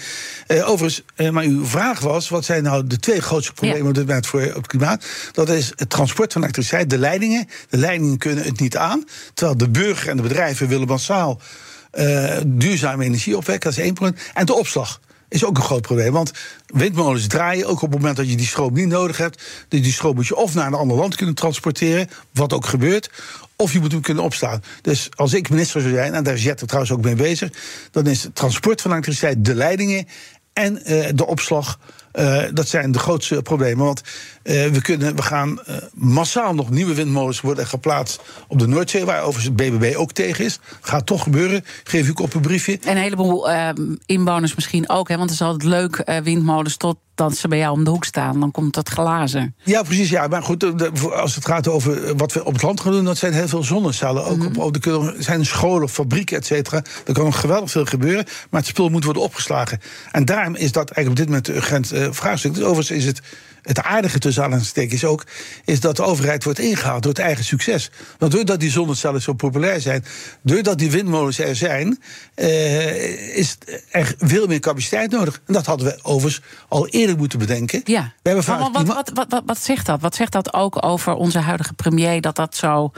Eh, 0.47 0.69
overigens, 0.69 1.03
eh, 1.15 1.29
maar 1.29 1.43
uw 1.43 1.65
vraag 1.65 1.99
was: 1.99 2.29
wat 2.29 2.45
zijn 2.45 2.63
nou 2.63 2.87
de 2.87 2.99
twee 2.99 3.21
grootste 3.21 3.53
problemen 3.53 3.83
Ja. 3.83 3.89
op 3.89 3.95
dit 3.95 4.05
moment 4.05 4.27
voor 4.27 4.41
het 4.41 4.67
klimaat? 4.67 5.05
Dat 5.31 5.49
is 5.49 5.71
het 5.75 5.89
transport 5.89 6.33
van 6.33 6.41
elektriciteit, 6.41 6.89
de 6.89 6.97
leidingen. 6.97 7.47
De 7.69 7.77
leidingen 7.77 8.17
kunnen 8.17 8.43
het 8.43 8.59
niet 8.59 8.77
aan. 8.77 9.03
Terwijl 9.33 9.57
de 9.57 9.69
burger 9.69 10.09
en 10.09 10.15
de 10.15 10.21
bedrijven 10.23 10.67
willen 10.67 10.87
massaal 10.87 11.41
eh, 11.91 12.37
duurzame 12.45 13.03
energie 13.03 13.37
opwekken. 13.37 13.69
Dat 13.69 13.79
is 13.79 13.85
één 13.85 13.93
probleem. 13.93 14.17
En 14.33 14.45
de 14.45 14.53
opslag 14.53 14.99
is 15.29 15.45
ook 15.45 15.57
een 15.57 15.63
groot 15.63 15.81
probleem. 15.81 16.11
Want 16.11 16.31
windmolens 16.65 17.27
draaien 17.27 17.67
ook 17.67 17.81
op 17.81 17.91
het 17.91 17.99
moment 17.99 18.17
dat 18.17 18.29
je 18.29 18.37
die 18.37 18.45
stroom 18.45 18.73
niet 18.73 18.87
nodig 18.87 19.17
hebt. 19.17 19.43
Dus 19.67 19.81
die 19.81 19.91
stroom 19.93 20.15
moet 20.15 20.27
je 20.27 20.35
of 20.35 20.53
naar 20.53 20.67
een 20.67 20.73
ander 20.73 20.97
land 20.97 21.15
kunnen 21.15 21.35
transporteren, 21.35 22.09
wat 22.33 22.53
ook 22.53 22.65
gebeurt. 22.65 23.09
Of 23.55 23.73
je 23.73 23.79
moet 23.79 23.91
hem 23.91 24.01
kunnen 24.01 24.23
opslaan. 24.23 24.63
Dus 24.81 25.09
als 25.15 25.33
ik 25.33 25.49
minister 25.49 25.81
zou 25.81 25.93
zijn, 25.93 26.13
en 26.13 26.23
daar 26.23 26.33
is 26.33 26.43
Jet 26.43 26.61
er 26.61 26.67
trouwens 26.67 26.93
ook 26.93 27.03
mee 27.03 27.15
bezig, 27.15 27.49
dan 27.91 28.07
is 28.07 28.23
het 28.23 28.35
transport 28.35 28.81
van 28.81 28.91
elektriciteit, 28.91 29.45
de 29.45 29.55
leidingen 29.55 30.07
en 30.53 30.83
eh, 30.83 31.07
de 31.15 31.25
opslag. 31.25 31.79
eh, 32.11 32.43
dat 32.53 32.67
zijn 32.67 32.91
de 32.91 32.99
grootste 32.99 33.41
problemen. 33.41 33.85
Want 33.85 34.01
we, 34.47 34.81
kunnen, 34.81 35.15
we 35.15 35.21
gaan 35.21 35.61
eh, 35.61 35.75
massaal 35.93 36.53
nog 36.53 36.69
nieuwe 36.69 36.93
windmolens 36.93 37.41
worden 37.41 37.67
geplaatst 37.67 38.21
op 38.47 38.59
de 38.59 38.67
Noordzee. 38.67 39.05
Waar 39.05 39.21
overigens 39.21 39.45
het 39.45 39.55
BBB 39.55 39.95
ook 39.95 40.11
tegen 40.11 40.45
is. 40.45 40.59
Gaat 40.81 41.05
toch 41.05 41.23
gebeuren. 41.23 41.65
Geef 41.83 42.07
ik 42.07 42.19
op 42.19 42.33
een 42.33 42.41
briefje. 42.41 42.79
En 42.83 42.95
een 42.95 43.01
heleboel 43.01 43.49
eh, 43.51 43.69
inwoners 44.05 44.55
misschien 44.55 44.89
ook. 44.89 45.09
Hè, 45.09 45.17
want 45.17 45.29
het 45.29 45.39
is 45.39 45.45
altijd 45.45 45.63
leuk, 45.63 45.95
eh, 45.95 46.17
windmolens, 46.17 46.77
totdat 46.77 47.37
ze 47.37 47.47
bij 47.47 47.57
jou 47.57 47.71
om 47.73 47.83
de 47.83 47.89
hoek 47.89 48.05
staan. 48.05 48.39
Dan 48.39 48.51
komt 48.51 48.73
dat 48.73 48.89
glazen. 48.89 49.55
Ja, 49.63 49.81
precies. 49.81 50.09
Ja. 50.09 50.27
Maar 50.27 50.43
goed, 50.43 50.91
als 51.11 51.35
het 51.35 51.45
gaat 51.45 51.67
over 51.67 52.03
eh, 52.03 52.13
wat 52.17 52.33
we 52.33 52.45
op 52.45 52.53
het 52.53 52.61
land 52.61 52.79
gaan 52.79 52.91
doen, 52.91 53.05
dat 53.05 53.17
zijn 53.17 53.33
heel 53.33 53.47
veel 53.47 53.63
zonnecellen. 53.63 54.25
Ook 54.25 54.45
op, 54.45 54.57
op, 54.57 54.75
er 54.75 54.81
kunnen- 54.81 55.23
zijn 55.23 55.45
scholen, 55.45 55.89
fabrieken, 55.89 56.37
et 56.37 56.45
cetera. 56.45 56.83
Er 57.05 57.13
kan 57.13 57.25
nog 57.25 57.39
geweldig 57.39 57.71
veel 57.71 57.85
gebeuren. 57.85 58.25
Maar 58.49 58.59
het 58.59 58.69
spul 58.69 58.89
moet 58.89 59.03
worden 59.03 59.21
opgeslagen. 59.23 59.79
En 60.11 60.25
daarom 60.25 60.55
is 60.55 60.71
dat 60.71 60.89
eigenlijk 60.89 61.09
op 61.09 61.15
dit 61.15 61.25
moment 61.25 61.47
een 61.47 61.55
urgent 61.55 61.91
eh, 61.91 62.07
vraagstuk. 62.11 62.53
Dus 62.53 62.63
overigens 62.63 62.97
is 62.97 63.05
het. 63.05 63.21
Het 63.67 63.81
aardige 63.81 64.19
tussen 64.19 64.43
aanhalingstekens 64.43 65.05
ook, 65.05 65.23
is 65.65 65.79
dat 65.79 65.95
de 65.95 66.03
overheid 66.03 66.43
wordt 66.43 66.59
ingehaald 66.59 67.03
door 67.03 67.11
het 67.11 67.21
eigen 67.21 67.45
succes. 67.45 67.89
Want 68.17 68.31
doordat 68.31 68.59
die 68.59 68.71
zonnecellen 68.71 69.21
zo 69.21 69.33
populair 69.33 69.81
zijn, 69.81 70.05
doordat 70.41 70.77
die 70.77 70.91
windmolens 70.91 71.39
er 71.39 71.55
zijn, 71.55 71.99
eh, 72.35 73.37
is 73.37 73.57
er 73.91 74.15
veel 74.19 74.47
meer 74.47 74.59
capaciteit 74.59 75.11
nodig. 75.11 75.41
En 75.45 75.53
dat 75.53 75.65
hadden 75.65 75.87
we 75.87 75.99
overigens 76.01 76.45
al 76.67 76.87
eerder 76.87 77.17
moeten 77.17 77.39
bedenken. 77.39 77.81
Ja. 77.83 78.01
We 78.21 78.29
hebben 78.29 78.43
vaak 78.43 78.85
wat, 78.85 79.11
wat, 79.13 79.41
wat, 79.45 79.59
zegt 79.59 79.85
dat? 79.85 80.01
Wat 80.01 80.15
zegt 80.15 80.31
dat 80.31 80.53
ook 80.53 80.85
over 80.85 81.13
onze 81.13 81.39
huidige 81.39 81.73
premier? 81.73 82.21
Dat 82.21 82.35
dat 82.35 82.55
zo. 82.55 82.91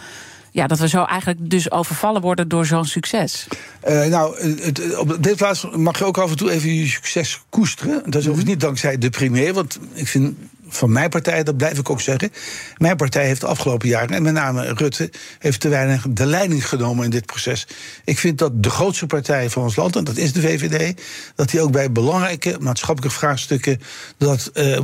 Ja, 0.52 0.68
dat 0.68 0.80
we 0.80 0.88
zo 0.88 1.04
eigenlijk 1.04 1.50
dus 1.50 1.72
overvallen 1.72 2.22
worden 2.22 2.48
door 2.48 2.66
zo'n 2.66 2.86
succes. 2.86 3.48
Eh, 3.82 4.06
nou, 4.06 4.40
het, 4.62 4.98
op 4.98 5.18
deze 5.24 5.36
plaats 5.36 5.68
mag 5.76 5.98
je 5.98 6.06
ook 6.06 6.18
af 6.18 6.30
en 6.30 6.38
toe 6.38 6.52
even 6.52 6.74
je 6.76 6.88
succes 6.88 7.42
koesteren. 7.50 7.94
Dat 7.94 8.06
is 8.06 8.12
Mhm. 8.12 8.18
overigens 8.18 8.46
niet 8.50 8.60
dankzij 8.60 8.98
de 8.98 9.10
premier, 9.10 9.54
want 9.54 9.80
ik 9.94 10.08
vind 10.08 10.36
van 10.70 10.92
mijn 10.92 11.10
partij, 11.10 11.44
dat 11.44 11.58
blijf 11.58 11.78
ik 11.78 11.90
ook 11.90 12.02
zeggen. 12.02 12.32
Mijn 12.78 12.96
partij 12.96 13.26
heeft 13.26 13.42
de 13.42 13.48
afgelopen 13.48 13.88
jaren, 13.88 14.10
en 14.10 14.24
met 14.24 14.34
name 14.34 14.74
Rutte, 14.74 15.10
heeft 15.40 15.60
te 15.60 15.70
weinig 15.70 16.06
de 16.10 16.26
leiding 16.26 16.68
genomen 16.68 17.04
in 17.04 17.10
dit 17.10 17.26
proces. 17.26 17.68
Ik 18.04 18.20
vind 18.20 18.38
dat 18.38 18.64
de 18.64 18.70
grootste 18.70 19.06
partij 19.06 19.50
van 19.50 19.64
ons 19.64 19.76
land, 19.76 19.96
en 19.96 20.04
dat 20.04 20.18
is 20.18 20.34
de 20.34 20.42
VVD, 20.42 21.02
dat 21.36 21.50
die 21.50 21.62
ook 21.62 21.72
bij 21.72 21.92
belangrijke 21.92 22.58
maatschappelijke 22.60 23.18
vraagstukken 23.18 23.82
dat 24.18 24.50
eh, 24.54 24.80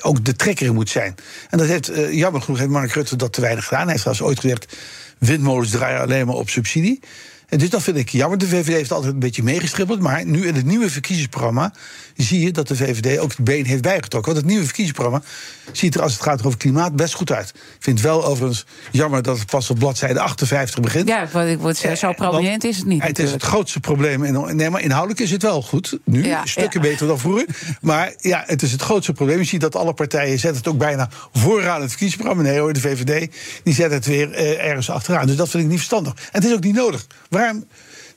ook 0.00 0.24
de 0.24 0.36
trekker 0.36 0.74
moet 0.74 0.90
zijn. 0.90 1.14
En 1.50 1.58
dat 1.58 1.66
heeft, 1.66 1.88
eh, 1.88 2.12
jammer 2.12 2.42
genoeg, 2.42 2.58
heeft 2.58 2.70
Mark 2.70 2.92
Rutte 2.92 3.16
dat 3.16 3.32
te 3.32 3.40
weinig 3.40 3.64
gedaan. 3.64 3.82
Hij 3.82 3.90
heeft 3.90 4.02
trouwens 4.02 4.28
ooit 4.28 4.40
gezegd: 4.40 4.76
windmolens 5.18 5.70
draaien 5.70 6.00
alleen 6.00 6.26
maar 6.26 6.36
op 6.36 6.48
subsidie. 6.48 7.00
En 7.48 7.58
dus 7.58 7.70
dat 7.70 7.82
vind 7.82 7.96
ik 7.96 8.08
jammer. 8.08 8.38
De 8.38 8.46
VVD 8.48 8.66
heeft 8.72 8.92
altijd 8.92 9.12
een 9.12 9.18
beetje 9.18 9.42
meegestribbeld. 9.42 10.00
Maar 10.00 10.24
nu 10.26 10.46
in 10.46 10.54
het 10.54 10.64
nieuwe 10.64 10.90
verkiezingsprogramma 10.90 11.72
zie 12.16 12.40
je 12.40 12.50
dat 12.52 12.68
de 12.68 12.76
VVD 12.76 13.18
ook 13.18 13.30
het 13.30 13.44
been 13.44 13.64
heeft 13.66 13.82
bijgetrokken. 13.82 14.32
Want 14.32 14.36
het 14.36 14.46
nieuwe 14.46 14.64
verkiezingsprogramma 14.64 15.26
ziet 15.72 15.94
er 15.94 16.02
als 16.02 16.12
het 16.12 16.22
gaat 16.22 16.44
over 16.44 16.58
klimaat 16.58 16.96
best 16.96 17.14
goed 17.14 17.32
uit. 17.32 17.48
Ik 17.48 17.60
vind 17.78 17.98
het 17.98 18.06
wel 18.08 18.24
overigens 18.26 18.64
jammer 18.90 19.22
dat 19.22 19.38
het 19.38 19.50
pas 19.50 19.70
op 19.70 19.78
bladzijde 19.78 20.20
58 20.20 20.80
begint. 20.80 21.08
Ja, 21.08 21.22
ik 21.22 21.28
word- 21.28 21.48
ik 21.48 21.58
word 21.58 21.76
zo 21.76 21.88
Eh, 21.88 22.14
prominent 22.14 22.64
is 22.64 22.76
het 22.76 22.86
niet. 22.86 23.02
Het 23.02 23.18
is 23.18 23.30
het 23.30 23.42
grootste 23.42 23.80
probleem. 23.80 24.24
in- 24.24 24.56
Nee, 24.56 24.70
maar 24.70 24.80
inhoudelijk 24.82 25.20
is 25.20 25.30
het 25.30 25.42
wel 25.42 25.62
goed. 25.62 25.98
Nu, 26.04 26.24
Ja, 26.26 26.46
stukken 26.46 26.82
ja. 26.82 26.88
beter 26.88 27.06
dan 27.06 27.18
vroeger. 27.18 27.46
Maar 27.80 28.12
ja, 28.20 28.42
het 28.46 28.62
is 28.62 28.72
het 28.72 28.82
grootste 28.82 29.12
probleem. 29.12 29.38
Je 29.38 29.44
ziet 29.44 29.60
dat 29.60 29.76
alle 29.76 29.94
partijen 29.94 30.38
zetten 30.38 30.58
het 30.58 30.68
ook 30.68 30.78
bijna 30.78 31.08
vooraan 31.32 31.80
het 31.80 31.90
verkiezingsprogramma. 31.90 32.50
Nee 32.50 32.58
hoor, 32.60 32.72
de 32.72 32.80
VVD 32.80 33.30
die 33.62 33.74
zet 33.74 33.90
het 33.90 34.06
weer 34.06 34.32
eh, 34.32 34.66
ergens 34.68 34.90
achteraan. 34.90 35.26
Dus 35.26 35.36
dat 35.36 35.48
vind 35.48 35.62
ik 35.62 35.68
niet 35.68 35.78
verstandig. 35.78 36.12
En 36.14 36.28
het 36.40 36.44
is 36.44 36.52
ook 36.54 36.64
niet 36.64 36.74
nodig. 36.74 37.06
Waarom, 37.38 37.64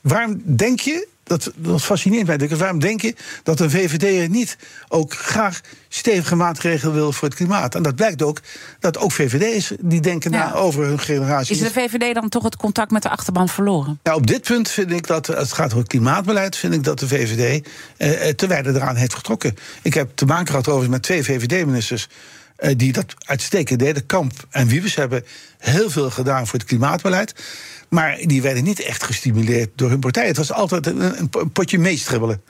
waarom 0.02 0.42
denk 0.46 0.80
je 0.80 1.08
dat, 1.24 1.52
dat 1.56 1.82
fascineert 1.84 2.28
mij. 2.28 2.38
Dus 2.38 2.52
waarom 2.52 2.80
denk 2.80 3.02
je 3.02 3.16
dat 3.44 3.60
een 3.60 3.70
VVD 3.70 4.30
niet 4.30 4.58
ook 4.88 5.14
graag 5.14 5.62
stevige 5.90 6.36
maatregelen 6.36 6.94
wil 6.94 7.12
voor 7.12 7.28
het 7.28 7.38
klimaat? 7.38 7.76
En 7.76 7.84
dat 7.84 7.96
blijkt 7.96 8.22
ook 8.22 8.40
dat 8.80 8.98
ook 8.98 9.12
VVD's 9.12 9.72
die 9.80 10.02
denken 10.02 10.32
Ja. 10.32 10.38
na 10.38 10.54
over 10.54 10.86
hun 10.86 11.00
generatie. 11.00 11.56
Is 11.56 11.62
de 11.62 11.72
VVD 11.72 12.14
dan 12.14 12.30
toch 12.30 12.44
het 12.44 12.56
contact 12.56 12.92
met 12.92 13.02
de 13.04 13.10
achterban 13.10 13.50
verloren? 13.50 14.00
Ja, 14.04 14.16
op 14.16 14.28
dit 14.28 14.42
punt 14.42 14.70
vind 14.70 14.92
ik 14.92 15.08
dat, 15.08 15.36
als 15.36 15.46
het 15.48 15.54
gaat 15.58 15.66
over 15.66 15.78
het 15.78 15.88
klimaatbeleid, 15.88 16.56
vind 16.56 16.74
ik 16.74 16.84
dat 16.84 17.00
de 17.00 17.08
VVD 17.08 17.68
eh, 17.98 18.28
eh, 18.30 18.36
te 18.36 18.48
weinig 18.48 18.76
eraan 18.76 18.96
heeft 18.96 19.14
getrokken. 19.16 19.56
Ik 19.82 19.94
heb 19.94 20.10
te 20.16 20.26
maken 20.26 20.48
gehad 20.48 20.68
overigens 20.68 20.94
met 20.94 21.04
twee 21.04 21.24
VVD-ministers. 21.24 22.08
eh, 22.56 22.74
die 22.78 22.92
dat 22.92 23.14
uitstekend 23.26 23.80
deden. 23.80 24.06
Kamp 24.06 24.34
en 24.50 24.68
Wiebes 24.68 24.96
hebben 24.96 25.26
heel 25.58 25.90
veel 25.90 26.10
gedaan 26.10 26.48
voor 26.48 26.60
het 26.60 26.68
klimaatbeleid. 26.68 27.34
Maar 27.94 28.18
die 28.26 28.42
werden 28.42 28.64
niet 28.64 28.80
echt 28.80 29.04
gestimuleerd 29.04 29.70
door 29.76 29.90
hun 29.90 30.00
partij. 30.00 30.28
Het 30.28 30.38
was 30.38 30.52
altijd 30.52 30.86
een, 30.86 31.30
potje 31.54 31.80
meestribbelen. 31.80 32.42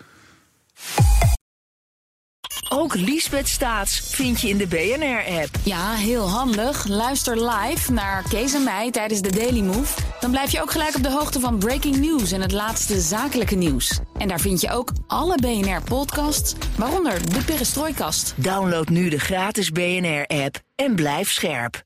Ook 2.69 2.95
Liesbeth 2.95 3.47
Staats 3.47 3.99
vind 3.99 4.41
je 4.41 4.49
in 4.49 4.57
de 4.57 4.67
BNR-app. 4.67 5.49
Ja, 5.63 5.93
heel 5.93 6.29
handig. 6.29 6.87
Luister 6.87 7.49
live 7.49 7.91
naar 7.91 8.23
Kees 8.29 8.53
en 8.53 8.63
mij 8.63 8.91
tijdens 8.91 9.21
de 9.21 9.31
Daily 9.31 9.61
Move. 9.61 10.01
Dan 10.19 10.31
blijf 10.31 10.51
je 10.51 10.61
ook 10.61 10.71
gelijk 10.71 10.95
op 10.95 11.03
de 11.03 11.11
hoogte 11.11 11.39
van 11.39 11.59
breaking 11.59 11.97
news 11.97 12.31
en 12.31 12.41
het 12.41 12.51
laatste 12.51 12.99
zakelijke 12.99 13.55
nieuws. 13.55 13.99
En 14.17 14.27
daar 14.27 14.39
vind 14.39 14.61
je 14.61 14.71
ook 14.71 14.91
alle 15.07 15.35
BNR-podcasts, 15.35 16.55
waaronder 16.77 17.33
de 17.33 17.43
Perestrooikast. 17.43 18.33
Download 18.37 18.89
nu 18.89 19.09
de 19.09 19.19
gratis 19.19 19.69
BNR-app 19.69 20.59
en 20.75 20.95
blijf 20.95 21.31
scherp. 21.31 21.83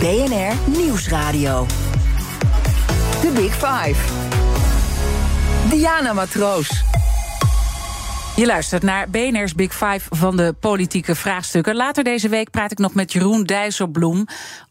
BNR 0.00 0.78
Nieuwsradio. 0.78 1.66
The 3.20 3.30
Big 3.34 3.52
Five. 3.52 3.94
Diana 5.70 6.12
Matroos. 6.12 6.84
Je 8.36 8.46
luistert 8.46 8.82
naar 8.82 9.10
BNR's 9.10 9.54
Big 9.54 9.72
Five 9.72 10.00
van 10.08 10.36
de 10.36 10.54
politieke 10.60 11.14
vraagstukken. 11.14 11.76
Later 11.76 12.04
deze 12.04 12.28
week 12.28 12.50
praat 12.50 12.70
ik 12.70 12.78
nog 12.78 12.94
met 12.94 13.12
Jeroen 13.12 13.44
Dijsselbloem. 13.44 14.26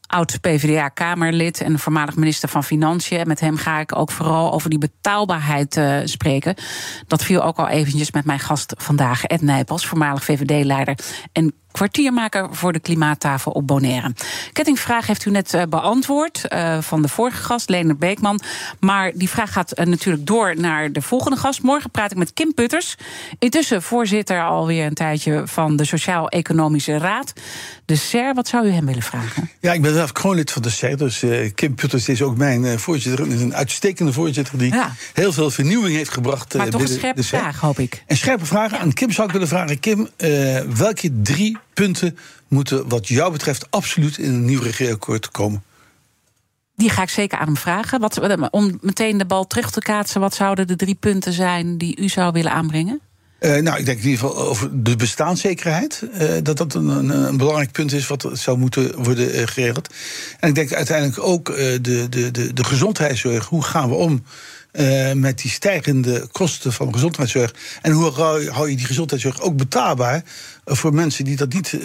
Oud 0.08 0.42
PvdA-Kamerlid 0.42 1.62
en 1.62 1.80
voormalig 1.80 2.16
minister 2.16 2.50
van 2.50 2.64
Financiën. 2.64 3.20
En 3.20 3.28
met 3.28 3.40
hem 3.40 3.58
ga 3.58 3.80
ik 3.80 3.96
ook 3.96 4.12
vooral 4.12 4.54
over 4.54 4.70
die 4.70 4.80
betaalbaarheid 4.80 5.78
eh, 5.78 5.98
spreken. 6.04 6.56
Dat 7.08 7.24
viel 7.24 7.44
ook 7.44 7.58
al 7.58 7.68
eventjes 7.68 8.12
met 8.12 8.26
mijn 8.26 8.40
gast 8.40 8.74
vandaag, 8.78 9.24
Ed 9.24 9.42
Nijpels, 9.42 9.86
voormalig 9.86 10.24
VVD-leider 10.24 10.98
en 11.32 11.54
kwartiermaker 11.80 12.48
voor 12.52 12.74
de 12.74 12.80
klimaattafel 12.80 13.52
op 13.52 13.68
Bonaire. 13.68 14.14
Kettingvraag 14.54 15.08
heeft 15.08 15.26
u 15.26 15.32
net 15.32 15.54
eh, 15.54 15.62
beantwoord 15.70 16.48
eh, 16.48 16.82
van 16.82 17.02
de 17.02 17.08
vorige 17.08 17.44
gast, 17.44 17.70
Leonard 17.70 18.00
Beekman. 18.00 18.40
Maar 18.80 19.12
die 19.16 19.30
vraag 19.30 19.52
gaat 19.52 19.72
eh, 19.72 19.86
natuurlijk 19.86 20.26
door 20.26 20.54
naar 20.58 20.92
de 20.92 21.02
volgende 21.02 21.38
gast. 21.38 21.62
Morgen 21.62 21.90
praat 21.90 22.12
ik 22.12 22.18
met 22.18 22.34
Kim 22.34 22.54
Putters. 22.54 22.96
Intussen 23.38 23.82
voorzitter 23.82 24.44
alweer 24.44 24.86
een 24.86 24.94
tijdje 24.94 25.42
van 25.46 25.76
de 25.76 25.86
Sociaal-Economische 25.86 26.98
Raad. 26.98 27.34
De 27.86 27.96
SER, 27.96 28.34
wat 28.34 28.48
zou 28.48 28.68
u 28.68 28.72
hem 28.72 28.86
willen 28.86 29.02
vragen? 29.02 29.50
Ja, 29.60 29.74
ik 29.74 29.82
ben 29.82 29.94
zelf 29.94 30.12
gewoon 30.14 30.36
lid 30.36 30.52
van 30.52 30.62
de 30.62 30.70
SER. 30.70 30.98
Dus 30.98 31.24
Kim 31.56 31.76
Putters 31.76 32.10
is 32.10 32.22
ook 32.22 32.38
mijn 32.38 32.80
voorzitter. 32.80 33.28
Is 33.28 33.42
een 33.42 33.56
uitstekende 33.56 34.14
voorzitter 34.14 34.58
die 34.58 34.74
Ja. 34.74 34.94
heel 35.14 35.34
veel 35.34 35.52
vernieuwing 35.52 35.96
heeft 35.96 36.12
gebracht. 36.14 36.54
Maar 36.54 36.70
toch 36.70 36.82
een 36.82 36.88
scherpe 36.88 37.24
vraag, 37.24 37.60
hoop 37.60 37.80
ik. 37.80 38.04
En 38.08 38.18
scherpe 38.18 38.46
vragen. 38.46 38.80
Aan 38.80 38.94
Kim 38.94 39.12
zou 39.12 39.28
ik 39.28 39.34
willen 39.34 39.48
vragen. 39.48 39.80
Kim, 39.80 40.10
welke 40.76 41.22
drie 41.22 41.58
punten 41.82 42.18
moeten 42.48 42.88
wat 42.88 43.08
jou 43.08 43.32
betreft 43.32 43.66
absoluut 43.70 44.18
in 44.18 44.34
een 44.34 44.46
nieuw 44.46 44.62
regeerakkoord 44.62 45.32
komen? 45.32 45.64
Die 46.76 46.90
ga 46.90 47.02
ik 47.02 47.10
zeker 47.10 47.38
aan 47.38 47.46
hem 47.46 47.58
vragen. 47.58 48.00
Wat, 48.00 48.50
om 48.52 48.78
meteen 48.82 49.18
de 49.18 49.26
bal 49.26 49.48
terug 49.48 49.72
te 49.72 49.80
kaatsen, 49.80 50.22
wat 50.22 50.36
zouden 50.36 50.68
de 50.68 50.76
drie 50.76 50.96
punten 50.96 51.34
zijn 51.34 51.78
die 51.78 51.98
u 52.00 52.10
zou 52.10 52.32
willen 52.32 52.52
aanbrengen? 52.52 53.00
Eh, 53.40 53.62
nou, 53.62 53.80
ik 53.80 53.86
denk 53.86 54.00
in 54.00 54.10
ieder 54.10 54.20
geval 54.20 54.48
over 54.48 54.84
de 54.84 54.96
bestaanszekerheid. 54.96 56.04
eh, 56.14 56.30
dat 56.44 56.58
dat 56.58 56.74
een, 56.74 56.88
een, 56.88 57.10
een 57.10 57.38
belangrijk 57.38 57.72
punt 57.72 57.92
is 57.92 58.08
wat 58.08 58.30
zou 58.34 58.58
moeten 58.58 59.04
worden 59.04 59.34
eh, 59.34 59.48
geregeld. 59.48 59.94
En 60.40 60.50
ik 60.50 60.56
denk 60.56 60.74
uiteindelijk 60.74 61.20
ook 61.20 61.50
eh, 61.50 61.56
de, 61.58 62.10
de, 62.10 62.32
de, 62.32 62.54
de 62.54 62.64
gezondheidszorg. 62.64 63.46
Hoe 63.46 63.64
gaan 63.64 63.90
we 63.90 63.96
om 63.96 64.24
eh, 64.72 65.12
met 65.14 65.40
die 65.42 65.52
stijgende 65.52 66.28
kosten 66.32 66.74
van 66.74 66.94
gezondheidszorg? 66.94 67.54
En 67.82 67.92
hoe 67.92 68.12
hou 68.12 68.44
je, 68.44 68.52
hou 68.52 68.70
je 68.70 68.76
die 68.76 68.86
gezondheidszorg 68.86 69.42
ook 69.42 69.58
betaalbaar 69.58 70.16
eh, 70.16 70.22
voor 70.70 70.94
mensen 70.94 71.26
die 71.26 71.36
dat 71.36 71.54
niet 71.54 71.74
eh, 71.74 71.82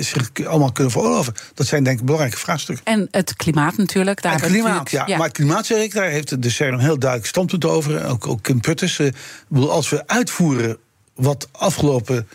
zich 0.00 0.30
allemaal 0.44 0.72
kunnen 0.72 0.92
veroorloven? 0.92 1.34
Dat 1.54 1.66
zijn 1.66 1.84
denk 1.84 1.98
ik 1.98 2.04
belangrijke 2.04 2.38
vraagstukken. 2.38 2.84
En 2.84 3.08
het 3.10 3.36
klimaat 3.36 3.76
natuurlijk. 3.76 4.22
Daar 4.22 4.32
Het 4.32 4.50
klimaat, 4.50 4.90
ja. 4.90 5.04
Maar 5.06 5.26
het 5.26 5.32
klimaat, 5.36 5.66
zeg 5.66 5.82
ik, 5.82 5.92
daar 5.92 6.08
heeft 6.08 6.42
de 6.42 6.50
CERN 6.50 6.72
een 6.72 6.80
heel 6.80 6.98
duidelijk 6.98 7.30
standpunt 7.30 7.64
over. 7.64 8.06
Ook, 8.06 8.26
ook 8.26 8.42
Kim 8.42 8.60
Putters. 8.60 9.00
Bedoel, 9.48 9.70
als 9.70 9.88
we 9.88 10.06
uitvoeren 10.06 10.76
wat 11.14 11.48
afgelopen 11.52 12.28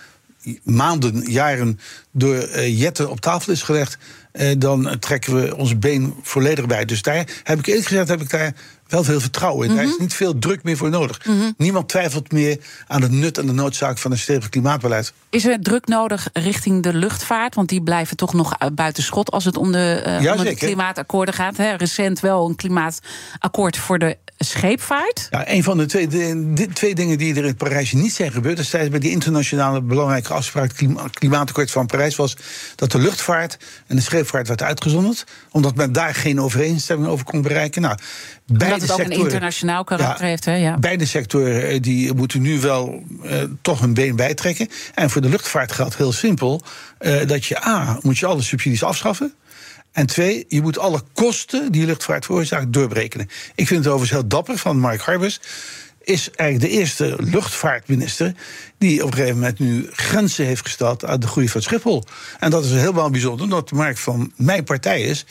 maanden, 0.63 1.31
jaren 1.31 1.79
door 2.11 2.35
eh, 2.35 2.79
Jetten 2.79 3.09
op 3.09 3.19
tafel 3.19 3.51
is 3.51 3.61
gelegd, 3.61 3.97
dan 4.57 4.99
trekken 4.99 5.35
we 5.35 5.55
ons 5.55 5.79
been 5.79 6.13
volledig 6.21 6.65
bij. 6.65 6.85
Dus 6.85 7.01
daar 7.01 7.27
heb 7.43 7.59
ik 7.59 7.65
eerlijk 7.65 7.87
gezegd 7.87 8.07
heb 8.07 8.21
ik 8.21 8.29
daar 8.29 8.53
wel 8.87 9.03
veel 9.03 9.19
vertrouwen 9.19 9.67
in. 9.69 9.75
Daar 9.75 9.83
Mhm. 9.83 9.93
is 9.93 9.99
niet 9.99 10.13
veel 10.13 10.39
druk 10.39 10.63
meer 10.63 10.77
voor 10.77 10.89
nodig. 10.89 11.21
Niemand 11.57 11.89
twijfelt 11.89 12.31
meer 12.31 12.59
aan 12.87 13.01
het 13.01 13.11
nut 13.11 13.37
en 13.37 13.45
de 13.45 13.51
noodzaak 13.53 13.97
van 13.97 14.11
een 14.11 14.17
stevig 14.17 14.49
klimaatbeleid. 14.49 15.13
Is 15.29 15.45
er 15.45 15.59
druk 15.61 15.87
nodig 15.87 16.27
richting 16.33 16.83
de 16.83 16.93
luchtvaart? 16.93 17.55
Want 17.55 17.69
die 17.69 17.81
blijven 17.83 18.17
toch 18.17 18.33
nog 18.33 18.53
uh, 18.63 18.67
buiten 18.73 19.03
schot 19.03 19.31
als 19.31 19.45
het 19.45 19.57
om 19.57 19.71
de, 19.71 20.03
uh, 20.21 20.31
om 20.31 20.37
de 20.37 20.43
zeker. 20.43 20.57
klimaatakkoorden 20.67 21.33
gaat. 21.33 21.57
Hè? 21.57 21.71
Recent 21.75 22.19
wel 22.19 22.47
een 22.49 22.55
klimaatakkoord 22.55 23.77
voor 23.77 23.99
de 23.99 24.17
scheepvaart. 24.37 25.27
Ja, 25.29 25.49
een 25.49 25.63
van 25.63 25.77
de 25.77 25.85
twee, 25.85 26.07
de, 26.07 26.53
de 26.53 26.67
twee 26.67 26.95
dingen 26.95 27.17
die 27.17 27.35
er 27.35 27.45
in 27.45 27.55
Parijs 27.55 27.91
niet 27.91 28.13
zijn 28.13 28.31
gebeurd, 28.31 28.57
destijds 28.57 28.89
bij 28.89 28.99
die 28.99 29.11
internationale 29.11 29.81
belangrijke 29.81 30.33
afspraak, 30.33 30.67
het 30.67 30.73
klima- 30.73 31.07
klimaatakkoord 31.13 31.71
van 31.71 31.85
Parijs, 31.85 32.15
was 32.15 32.37
dat 32.75 32.91
de 32.91 32.99
luchtvaart 32.99 33.57
en 33.87 33.95
de 33.95 34.01
scheepvaart 34.01 34.47
werd 34.47 34.61
uitgezonderd, 34.61 35.23
omdat 35.51 35.75
men 35.75 35.91
daar 35.91 36.15
geen 36.15 36.41
overeenstemming 36.41 37.09
over 37.09 37.25
kon 37.25 37.41
bereiken. 37.41 37.81
Nou, 37.81 37.97
beide 38.45 38.81
het 38.81 38.91
ook 38.91 38.99
een 38.99 39.11
internationaal 39.11 39.83
karakter 39.83 40.23
Ja, 40.23 40.29
heeft. 40.29 40.45
Hè? 40.45 40.55
Ja. 40.55 40.77
Beide 40.77 41.05
sectoren 41.05 41.67
eh, 41.67 41.81
die 41.81 42.13
moeten 42.13 42.41
nu 42.41 42.59
wel 42.59 43.03
eh, 43.23 43.43
toch 43.61 43.79
hun 43.79 43.93
been 43.93 44.15
bijtrekken. 44.15 44.69
En 44.93 45.09
voor 45.09 45.21
de 45.21 45.29
luchtvaart 45.29 45.71
geldt 45.71 45.97
heel 45.97 46.11
simpel 46.11 46.61
eh, 46.97 47.27
dat 47.27 47.45
je 47.45 47.65
A, 47.65 47.99
moet 48.01 48.17
je 48.17 48.25
alle 48.25 48.41
subsidies 48.41 48.83
afschaffen. 48.83 49.33
En 49.95 50.05
twee, 50.05 50.45
je 50.47 50.61
moet 50.61 50.77
alle 50.77 51.01
kosten 51.13 51.71
die 51.71 51.85
luchtvaart 51.85 52.25
veroorzaakt 52.25 52.73
doorberekenen. 52.73 53.29
Ik 53.55 53.67
vind 53.67 53.83
het 53.83 53.93
overigens 53.93 54.19
heel 54.19 54.27
dapper 54.27 54.57
van 54.57 54.79
Mark 54.79 55.01
Harbers. 55.01 55.39
Is 56.01 56.31
eigenlijk 56.31 56.71
de 56.71 56.79
eerste 56.79 57.15
luchtvaartminister 57.19 58.33
die 58.77 59.03
op 59.03 59.07
een 59.07 59.15
gegeven 59.15 59.35
moment 59.39 59.59
nu 59.59 59.87
grenzen 59.91 60.45
heeft 60.45 60.61
gesteld 60.61 61.05
aan 61.05 61.19
de 61.19 61.27
groei 61.27 61.49
van 61.49 61.61
Schiphol. 61.61 62.03
En 62.39 62.49
dat 62.49 62.65
is 62.65 62.71
helemaal 62.71 63.09
bijzonder, 63.09 63.43
omdat 63.43 63.71
Mark 63.71 63.97
van 63.97 64.31
mijn 64.35 64.63
partij 64.63 65.01
is. 65.01 65.25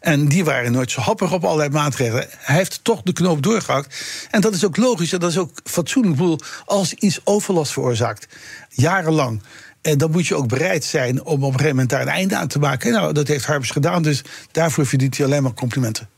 En 0.00 0.28
die 0.28 0.44
waren 0.44 0.72
nooit 0.72 0.90
zo 0.90 1.00
happig 1.00 1.32
op 1.32 1.44
allerlei 1.44 1.70
maatregelen. 1.70 2.26
Hij 2.38 2.56
heeft 2.56 2.80
toch 2.84 3.02
de 3.02 3.12
knoop 3.12 3.42
doorgehakt. 3.42 3.94
En 4.30 4.40
dat 4.40 4.54
is 4.54 4.64
ook 4.64 4.76
logisch 4.76 5.12
en 5.12 5.20
dat 5.20 5.30
is 5.30 5.38
ook 5.38 5.60
fatsoenlijk. 5.64 6.14
Ik 6.14 6.20
bedoel, 6.20 6.40
als 6.64 6.94
iets 6.94 7.20
overlast 7.24 7.72
veroorzaakt, 7.72 8.26
jarenlang. 8.70 9.42
En 9.82 9.98
dan 9.98 10.10
moet 10.10 10.26
je 10.26 10.34
ook 10.34 10.48
bereid 10.48 10.84
zijn 10.84 11.24
om 11.24 11.34
op 11.34 11.42
een 11.42 11.52
gegeven 11.52 11.68
moment 11.68 11.90
daar 11.90 12.00
een 12.00 12.08
einde 12.08 12.36
aan 12.36 12.48
te 12.48 12.58
maken. 12.58 12.92
Nou, 12.92 13.12
dat 13.12 13.28
heeft 13.28 13.46
Harbers 13.46 13.70
gedaan, 13.70 14.02
dus 14.02 14.22
daarvoor 14.50 14.86
verdient 14.86 15.16
hij 15.16 15.26
alleen 15.26 15.42
maar 15.42 15.54
complimenten. 15.54 16.08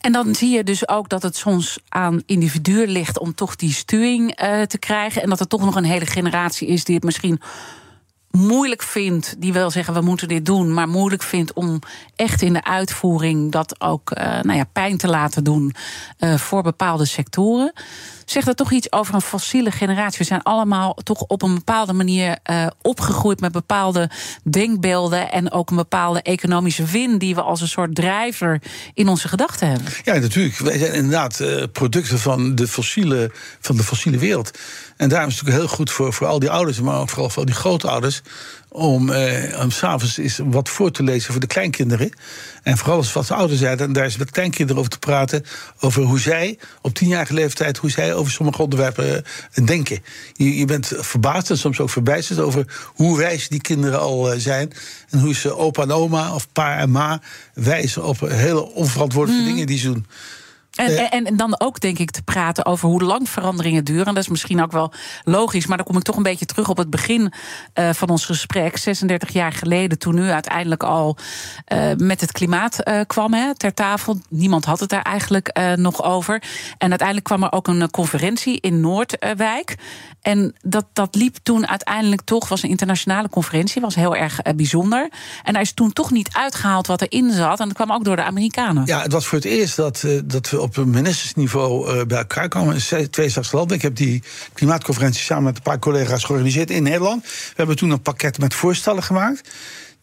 En 0.00 0.12
dan 0.12 0.34
zie 0.34 0.50
je 0.50 0.64
dus 0.64 0.88
ook 0.88 1.08
dat 1.08 1.22
het 1.22 1.36
soms 1.36 1.78
aan 1.88 2.22
individuen 2.26 2.88
ligt 2.88 3.18
om 3.18 3.34
toch 3.34 3.56
die 3.56 3.72
sturing 3.72 4.34
eh, 4.34 4.62
te 4.62 4.78
krijgen. 4.78 5.22
En 5.22 5.28
dat 5.28 5.40
er 5.40 5.46
toch 5.46 5.64
nog 5.64 5.74
een 5.74 5.84
hele 5.84 6.06
generatie 6.06 6.68
is 6.68 6.84
die 6.84 6.94
het 6.94 7.04
misschien 7.04 7.40
moeilijk 8.30 8.82
vindt, 8.82 9.34
die 9.38 9.52
wel 9.52 9.70
zeggen 9.70 9.94
we 9.94 10.00
moeten 10.00 10.28
dit 10.28 10.46
doen, 10.46 10.74
maar 10.74 10.88
moeilijk 10.88 11.22
vindt 11.22 11.52
om 11.52 11.78
echt 12.16 12.42
in 12.42 12.52
de 12.52 12.64
uitvoering 12.64 13.52
dat 13.52 13.80
ook 13.80 14.10
eh, 14.10 14.26
nou 14.26 14.58
ja, 14.58 14.64
pijn 14.72 14.96
te 14.96 15.08
laten 15.08 15.44
doen 15.44 15.74
eh, 16.18 16.34
voor 16.34 16.62
bepaalde 16.62 17.04
sectoren. 17.04 17.72
Zegt 18.24 18.46
dat 18.46 18.56
toch 18.56 18.72
iets 18.72 18.92
over 18.92 19.14
een 19.14 19.20
fossiele 19.20 19.70
generatie? 19.70 20.18
We 20.18 20.24
zijn 20.24 20.42
allemaal 20.42 20.94
toch 21.02 21.20
op 21.20 21.42
een 21.42 21.54
bepaalde 21.54 21.92
manier 21.92 22.38
eh, 22.42 22.66
opgegroeid 22.82 23.40
met 23.40 23.52
bepaalde 23.52 24.10
denkbeelden 24.42 25.32
en 25.32 25.52
ook 25.52 25.70
een 25.70 25.76
bepaalde 25.76 26.22
economische 26.22 26.84
win 26.84 27.18
die 27.18 27.34
we 27.34 27.42
als 27.42 27.60
een 27.60 27.68
soort 27.68 27.94
drijver 27.94 28.62
in 28.94 29.08
onze 29.08 29.28
gedachten 29.28 29.68
hebben. 29.68 29.92
Ja, 30.04 30.18
natuurlijk. 30.18 30.56
Wij 30.56 30.78
zijn 30.78 30.92
inderdaad 30.92 31.40
eh, 31.40 31.62
producten 31.72 32.18
van 32.18 32.54
de, 32.54 32.68
fossiele, 32.68 33.30
van 33.60 33.76
de 33.76 33.82
fossiele 33.82 34.18
wereld. 34.18 34.58
En 34.96 35.08
daarom 35.08 35.28
is 35.28 35.34
het 35.34 35.44
natuurlijk 35.44 35.68
heel 35.68 35.76
goed 35.76 35.90
voor, 35.90 36.12
voor 36.12 36.26
al 36.26 36.38
die 36.38 36.50
ouders, 36.50 36.80
maar 36.80 37.00
ook 37.00 37.10
vooral 37.10 37.30
voor 37.30 37.38
al 37.38 37.44
die 37.44 37.54
grootouders. 37.54 38.22
Om, 38.76 39.10
eh, 39.10 39.60
om 39.60 39.70
s'avonds 39.70 40.18
eens 40.18 40.40
wat 40.44 40.68
voor 40.68 40.90
te 40.90 41.02
lezen 41.02 41.32
voor 41.32 41.40
de 41.40 41.46
kleinkinderen. 41.46 42.10
En 42.62 42.78
vooral 42.78 42.96
als 42.96 43.12
wat 43.12 43.30
ouders 43.30 43.60
zijn, 43.60 43.78
en 43.78 43.92
daar 43.92 44.06
is 44.06 44.16
met 44.16 44.30
kleinkinderen 44.30 44.78
over 44.78 44.90
te 44.90 44.98
praten. 44.98 45.44
Over 45.80 46.02
hoe 46.02 46.20
zij 46.20 46.58
op 46.82 46.94
tienjarige 46.94 47.34
leeftijd, 47.34 47.76
hoe 47.76 47.90
zij 47.90 48.14
over 48.14 48.32
sommige 48.32 48.62
onderwerpen 48.62 49.24
eh, 49.24 49.64
denken. 49.64 50.02
Je, 50.32 50.56
je 50.56 50.64
bent 50.64 50.92
verbaasd 50.96 51.50
en 51.50 51.58
soms 51.58 51.80
ook 51.80 51.90
verbijsterd 51.90 52.38
over 52.38 52.90
hoe 52.94 53.18
wijs 53.18 53.48
die 53.48 53.60
kinderen 53.60 54.00
al 54.00 54.32
eh, 54.32 54.38
zijn. 54.38 54.72
En 55.10 55.18
hoe 55.18 55.34
ze 55.34 55.56
opa 55.56 55.82
en 55.82 55.92
oma 55.92 56.34
of 56.34 56.48
pa 56.52 56.78
en 56.78 56.90
ma 56.90 57.20
wijzen 57.54 58.04
op 58.04 58.20
hele 58.20 58.72
onverantwoordelijke 58.72 59.48
dingen 59.48 59.66
die 59.66 59.78
ze 59.78 59.92
doen. 59.92 60.06
En, 60.74 61.10
en, 61.10 61.24
en, 61.24 61.36
dan 61.36 61.60
ook, 61.60 61.80
denk 61.80 61.98
ik, 61.98 62.10
te 62.10 62.22
praten 62.22 62.66
over 62.66 62.88
hoe 62.88 63.02
lang 63.02 63.28
veranderingen 63.30 63.84
duren. 63.84 64.06
En 64.06 64.14
dat 64.14 64.22
is 64.22 64.28
misschien 64.28 64.62
ook 64.62 64.72
wel 64.72 64.92
logisch. 65.24 65.66
Maar 65.66 65.76
dan 65.76 65.86
kom 65.86 65.96
ik 65.96 66.02
toch 66.02 66.16
een 66.16 66.22
beetje 66.22 66.46
terug 66.46 66.68
op 66.68 66.76
het 66.76 66.90
begin 66.90 67.32
uh, 67.74 67.90
van 67.92 68.08
ons 68.08 68.24
gesprek. 68.24 68.76
36 68.76 69.32
jaar 69.32 69.52
geleden, 69.52 69.98
toen 69.98 70.18
u 70.18 70.30
uiteindelijk 70.30 70.82
al 70.82 71.16
uh, 71.72 71.90
met 71.96 72.20
het 72.20 72.32
klimaat 72.32 72.88
uh, 72.88 73.00
kwam 73.06 73.34
hè, 73.34 73.54
ter 73.54 73.74
tafel. 73.74 74.20
Niemand 74.28 74.64
had 74.64 74.80
het 74.80 74.88
daar 74.88 75.02
eigenlijk 75.02 75.58
nog 75.76 76.02
over. 76.02 76.42
En 76.78 76.88
uiteindelijk 76.88 77.26
kwam 77.26 77.42
er 77.42 77.52
ook 77.52 77.68
een 77.68 77.90
conferentie 77.90 78.60
in 78.60 78.80
Noordwijk. 78.80 79.76
En 80.20 80.54
dat, 80.62 80.86
dat 80.92 81.14
liep 81.14 81.36
toen 81.42 81.68
uiteindelijk 81.68 82.22
toch, 82.22 82.48
was 82.48 82.62
een 82.62 82.68
internationale 82.68 83.28
conferentie, 83.28 83.80
was 83.80 83.94
heel 83.94 84.16
erg 84.16 84.40
bijzonder. 84.56 85.08
En 85.42 85.52
hij 85.52 85.62
is 85.62 85.72
toen 85.72 85.92
toch 85.92 86.10
niet 86.10 86.28
uitgehaald 86.32 86.86
wat 86.86 87.02
erin 87.02 87.32
zat. 87.32 87.60
En 87.60 87.66
dat 87.66 87.76
kwam 87.76 87.92
ook 87.92 88.04
door 88.04 88.16
de 88.16 88.22
Amerikanen. 88.22 88.86
Ja, 88.86 89.02
het 89.02 89.12
was 89.12 89.26
voor 89.26 89.38
het 89.38 89.46
eerst 89.46 89.76
dat, 89.76 90.04
dat 90.24 90.50
we 90.50 90.63
op 90.64 90.76
ministersniveau 90.76 91.96
uh, 91.96 92.04
bij 92.04 92.18
elkaar 92.18 92.48
kwamen. 92.48 93.10
Twee 93.10 93.32
landen. 93.50 93.76
Ik 93.76 93.82
heb 93.82 93.96
die 93.96 94.22
klimaatconferentie 94.52 95.22
samen 95.22 95.44
met 95.44 95.56
een 95.56 95.62
paar 95.62 95.78
collega's 95.78 96.24
georganiseerd 96.24 96.70
in 96.70 96.82
Nederland. 96.82 97.22
We 97.24 97.52
hebben 97.54 97.76
toen 97.76 97.90
een 97.90 98.02
pakket 98.02 98.38
met 98.38 98.54
voorstellen 98.54 99.02
gemaakt. 99.02 99.48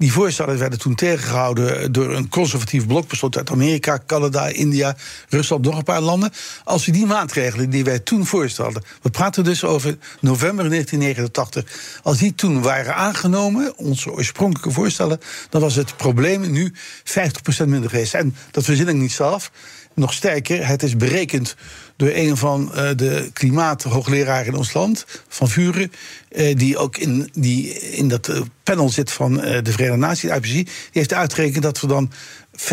Die 0.01 0.11
voorstellen 0.11 0.57
werden 0.57 0.79
toen 0.79 0.95
tegengehouden 0.95 1.91
door 1.91 2.15
een 2.15 2.29
conservatief 2.29 2.87
blok, 2.87 3.07
bestond 3.07 3.37
uit 3.37 3.51
Amerika, 3.51 3.99
Canada, 4.05 4.47
India, 4.47 4.95
Rusland, 5.29 5.65
nog 5.65 5.77
een 5.77 5.83
paar 5.83 6.01
landen. 6.01 6.31
Als 6.63 6.85
we 6.85 6.91
die 6.91 7.05
maatregelen 7.05 7.69
die 7.69 7.83
wij 7.83 7.99
toen 7.99 8.25
voorstelden, 8.25 8.83
we 9.01 9.09
praten 9.09 9.43
dus 9.43 9.63
over 9.63 9.97
november 10.19 10.69
1989, 10.69 11.99
als 12.03 12.17
die 12.17 12.35
toen 12.35 12.61
waren 12.61 12.95
aangenomen, 12.95 13.77
onze 13.77 14.11
oorspronkelijke 14.11 14.71
voorstellen, 14.71 15.19
dan 15.49 15.61
was 15.61 15.75
het 15.75 15.97
probleem 15.97 16.51
nu 16.51 16.73
50% 17.03 17.13
minder 17.65 17.89
geweest. 17.89 18.13
En 18.13 18.35
dat 18.51 18.63
verzin 18.63 18.87
ik 18.87 18.95
niet 18.95 19.11
zelf. 19.11 19.51
Nog 19.93 20.13
sterker, 20.13 20.67
het 20.67 20.83
is 20.83 20.95
berekend 20.95 21.55
door 21.95 22.09
een 22.13 22.37
van 22.37 22.71
uh, 22.75 22.89
de 22.95 23.29
klimaathoogleraren 23.33 24.45
in 24.45 24.55
ons 24.55 24.73
land, 24.73 25.05
Van 25.27 25.49
Vuren, 25.49 25.91
uh, 26.31 26.55
die 26.55 26.77
ook 26.77 26.97
in, 26.97 27.29
die 27.33 27.79
in 27.79 28.07
dat 28.07 28.27
eh, 28.27 28.41
panel 28.63 28.89
zit 28.89 29.11
van 29.11 29.33
de 29.33 29.71
Verenigde 29.71 29.97
Naties, 29.97 30.29
de 30.29 30.35
IPCC, 30.35 30.51
die 30.51 30.67
heeft 30.91 31.13
uitgerekend 31.13 31.63
dat 31.63 31.79
we 31.79 31.87
dan 31.87 32.11
50% 32.51 32.63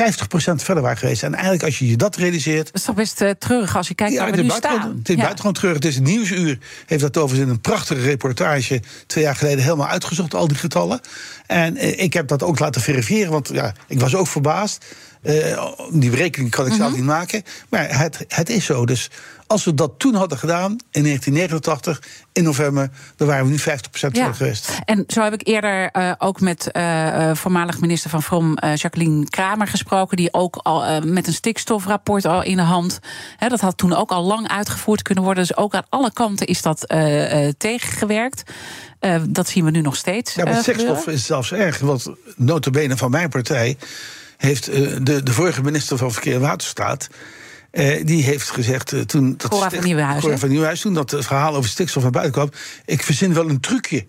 verder 0.55 0.83
waren 0.83 0.99
geweest. 0.99 1.23
En 1.23 1.33
eigenlijk, 1.33 1.64
als 1.64 1.79
je 1.79 1.89
je 1.89 1.97
dat 1.97 2.16
realiseert. 2.16 2.66
Dat 2.66 2.75
is 2.75 2.83
toch 2.83 2.95
best 2.95 3.21
uh, 3.21 3.31
treurig 3.31 3.77
als 3.77 3.89
je 3.89 3.95
kijkt 3.95 4.12
ja, 4.12 4.21
waar 4.21 4.33
we 4.33 4.43
nu 4.43 4.49
staan. 4.51 4.97
Het 4.99 5.09
is 5.09 5.14
ja. 5.14 5.21
buitengewoon 5.21 5.53
treurig. 5.53 5.83
Het 5.83 5.93
is 5.93 5.99
Nieuwsuur 5.99 6.59
heeft 6.87 7.03
dat 7.03 7.16
overigens 7.16 7.49
in 7.49 7.55
een 7.55 7.61
prachtige 7.61 8.01
reportage 8.01 8.83
twee 9.07 9.25
jaar 9.25 9.37
geleden 9.37 9.64
helemaal 9.64 9.89
uitgezocht, 9.89 10.35
al 10.35 10.49
die 10.49 10.57
getallen. 10.57 11.01
En 11.47 11.77
uh, 11.77 12.01
ik 12.01 12.12
heb 12.12 12.29
dat 12.29 12.43
ook 12.43 12.59
laten 12.59 12.81
verifiëren, 12.81 13.33
want 13.33 13.51
ja, 13.53 13.73
ik 13.89 14.01
was 14.01 14.14
ook 14.14 14.27
verbaasd. 14.27 14.85
Uh, 15.23 15.64
die 15.93 16.11
berekening 16.11 16.51
kan 16.51 16.66
ik 16.66 16.73
zelf 16.73 16.89
mm 16.89 16.97
-hmm. 16.97 17.05
niet 17.05 17.11
maken. 17.11 17.43
Maar 17.69 17.99
het, 17.99 18.25
het 18.29 18.51
is 18.51 18.64
zo. 18.64 18.87
Dus 18.87 19.11
als 19.49 19.64
we 19.64 19.75
dat 19.75 19.93
toen 19.99 20.14
hadden 20.14 20.39
gedaan, 20.39 20.71
in 20.71 21.03
1989, 21.03 22.03
in 22.33 22.45
november, 22.45 22.91
dan 23.16 23.27
waren 23.27 23.45
we 23.45 23.51
nu 23.51 23.59
50% 23.59 24.11
ja. 24.11 24.33
geweest. 24.33 24.79
En 24.85 25.05
zo 25.07 25.23
heb 25.23 25.33
ik 25.33 25.47
eerder 25.47 25.91
uh, 25.93 26.12
ook 26.19 26.41
met 26.41 26.69
uh, 26.73 27.35
voormalig 27.35 27.81
minister 27.81 28.11
van 28.11 28.23
Vrom, 28.23 28.59
Jacqueline 28.75 29.29
Kramer, 29.29 29.66
gesproken, 29.66 30.16
die 30.16 30.33
ook 30.33 30.57
al 30.57 31.01
met 31.01 31.27
een 31.27 31.33
stikstofrapport 31.33 32.25
al 32.25 32.43
in 32.43 32.57
de 32.57 32.62
hand. 32.62 32.99
Hè, 33.37 33.49
dat 33.49 33.61
had 33.61 33.77
toen 33.77 33.93
ook 33.93 34.11
al 34.11 34.25
lang 34.25 34.49
uitgevoerd 34.49 35.03
kunnen 35.03 35.25
worden. 35.25 35.47
Dus 35.47 35.57
ook 35.57 35.75
aan 35.75 35.87
alle 35.89 36.12
kanten 36.12 36.47
is 36.47 36.62
dat 36.62 36.87
tegengewerkt. 37.59 38.43
dat 39.29 39.49
zien 39.49 39.64
we 39.64 39.71
nu 39.71 39.81
nog 39.81 39.97
steeds. 39.97 40.35
Ja, 40.35 40.45
maar 40.45 40.62
stikstof 40.62 41.07
is 41.07 41.27
zelfs 41.27 41.53
erg. 41.53 41.79
Want 41.79 42.07
notabene 42.37 42.97
van 42.97 43.11
mijn 43.11 43.29
partij 43.29 43.77
heeft 44.39 44.68
uh, 44.68 44.97
de, 45.03 45.22
de 45.22 45.32
vorige 45.32 45.62
minister 45.62 45.99
van 45.99 46.12
Verkeer 46.12 46.34
en 46.34 46.41
Waterstaat. 46.41 47.09
Uh, 47.72 48.05
die 48.05 48.22
heeft 48.22 48.51
gezegd 48.51 48.93
uh, 48.93 49.01
toen. 49.01 49.34
Dat 49.36 49.51
Cora 49.51 49.70
van 49.70 49.84
Nieuwenhuis. 49.84 50.22
Cora 50.22 50.39
van 50.39 50.49
Nieuwenhuis, 50.49 50.80
toen 50.80 50.95
dat 50.95 51.16
verhaal 51.18 51.55
over 51.55 51.70
stikstof 51.70 52.03
naar 52.03 52.12
buiten 52.12 52.34
kwam. 52.34 52.51
Ik 52.84 53.03
verzin 53.03 53.34
wel 53.34 53.49
een 53.49 53.61
trucje. 53.61 54.07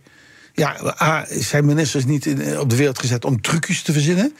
Ja, 0.54 0.96
A, 1.02 1.26
zijn 1.30 1.66
ministers 1.66 2.06
niet 2.06 2.26
in, 2.26 2.60
op 2.60 2.70
de 2.70 2.76
wereld 2.76 3.00
gezet 3.00 3.26
om 3.26 3.42
trucjes 3.42 3.82
te 3.82 3.94
verzinnen. 3.94 4.36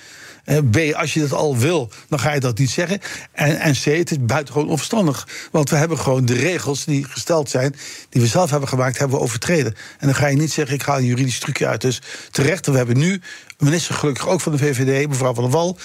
B, 0.72 0.94
als 0.94 1.14
je 1.14 1.20
dat 1.20 1.34
al 1.34 1.58
wil, 1.58 1.90
dan 2.08 2.20
ga 2.20 2.34
je 2.34 2.40
dat 2.40 2.58
niet 2.58 2.70
zeggen. 2.70 3.00
En, 3.32 3.60
en 3.60 3.74
C, 3.74 3.84
het 3.84 4.12
is 4.12 4.26
buitengewoon 4.26 4.70
onverstandig. 4.70 5.28
Want 5.52 5.70
we 5.70 5.76
hebben 5.76 6.00
gewoon 6.00 6.26
de 6.26 6.34
regels 6.34 6.86
die 6.86 7.06
gesteld 7.06 7.50
zijn, 7.50 7.76
die 8.10 8.22
we 8.22 8.28
zelf 8.28 8.50
hebben 8.50 8.70
gemaakt, 8.70 8.98
hebben 8.98 9.18
we 9.18 9.24
overtreden. 9.24 9.76
En 10.00 10.08
dan 10.08 10.16
ga 10.16 10.28
je 10.28 10.38
niet 10.38 10.52
zeggen, 10.52 10.76
ik 10.76 10.82
haal 10.82 10.98
een 10.98 11.06
juridisch 11.06 11.40
trucje 11.40 11.68
uit. 11.68 11.82
Dus 11.82 12.02
terecht, 12.32 12.66
we 12.66 12.78
hebben 12.78 12.98
nu 12.98 13.12
een 13.12 13.22
minister, 13.58 13.96
gelukkig 13.96 14.28
ook 14.28 14.42
van 14.42 14.52
de 14.52 14.58
VVD, 14.58 15.08
mevrouw 15.08 15.34
Van 15.34 15.44
der 15.44 15.54
Wal 15.54 15.78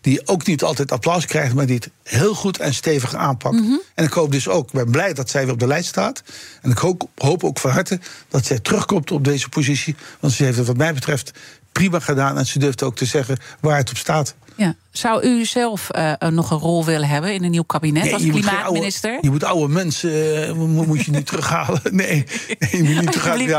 die 0.00 0.26
ook 0.26 0.46
niet 0.46 0.62
altijd 0.62 0.92
applaus 0.92 1.26
krijgt, 1.26 1.54
maar 1.54 1.66
die 1.66 1.74
het 1.74 1.90
heel 2.02 2.34
goed 2.34 2.58
en 2.58 2.74
stevig 2.74 3.14
aanpakt. 3.14 3.56
Mm 3.56 3.64
-hmm. 3.64 3.80
En 3.94 4.04
ik 4.04 4.12
hoop 4.12 4.32
dus 4.32 4.48
ook, 4.48 4.66
ik 4.66 4.72
ben 4.72 4.90
blij 4.90 5.12
dat 5.12 5.30
zij 5.30 5.44
weer 5.44 5.52
op 5.52 5.58
de 5.58 5.66
lijst 5.66 5.88
staat. 5.88 6.22
En 6.62 6.70
ik 6.70 6.78
hoop, 6.78 7.08
hoop 7.16 7.44
ook 7.44 7.58
van 7.58 7.70
harte 7.70 8.00
dat 8.28 8.46
zij 8.46 8.58
terugkomt 8.58 9.10
op 9.10 9.24
deze 9.24 9.48
positie. 9.48 9.96
Want 10.20 10.32
ze 10.32 10.44
heeft 10.44 10.56
het 10.56 10.66
wat 10.66 10.76
mij 10.76 10.94
betreft 10.94 11.32
prima 11.72 11.98
gedaan. 11.98 12.38
En 12.38 12.46
ze 12.46 12.58
durft 12.58 12.82
ook 12.82 12.96
te 12.96 13.04
zeggen 13.04 13.38
waar 13.60 13.76
het 13.76 13.90
op 13.90 13.96
staat. 13.96 14.34
Ja. 14.56 14.74
Zou 14.92 15.22
u 15.22 15.44
zelf 15.44 15.88
uh, 15.96 16.12
nog 16.30 16.50
een 16.50 16.58
rol 16.58 16.84
willen 16.84 17.08
hebben 17.08 17.34
in 17.34 17.44
een 17.44 17.50
nieuw 17.50 17.62
kabinet 17.62 18.02
nee, 18.02 18.12
als 18.12 18.22
klimaatminister? 18.22 19.12
Je, 19.12 19.18
je 19.20 19.30
moet 19.30 19.44
oude 19.44 19.72
mensen 19.72 20.10
uh, 20.48 20.86
moet 20.86 21.04
je 21.04 21.10
niet 21.10 21.26
terughalen. 21.30 21.80
Nee, 21.90 22.24
nee, 22.58 22.82
je 22.82 22.82
moet 22.82 23.00
niet 23.00 23.12
terughalen. 23.22 23.48
Ja, 23.48 23.58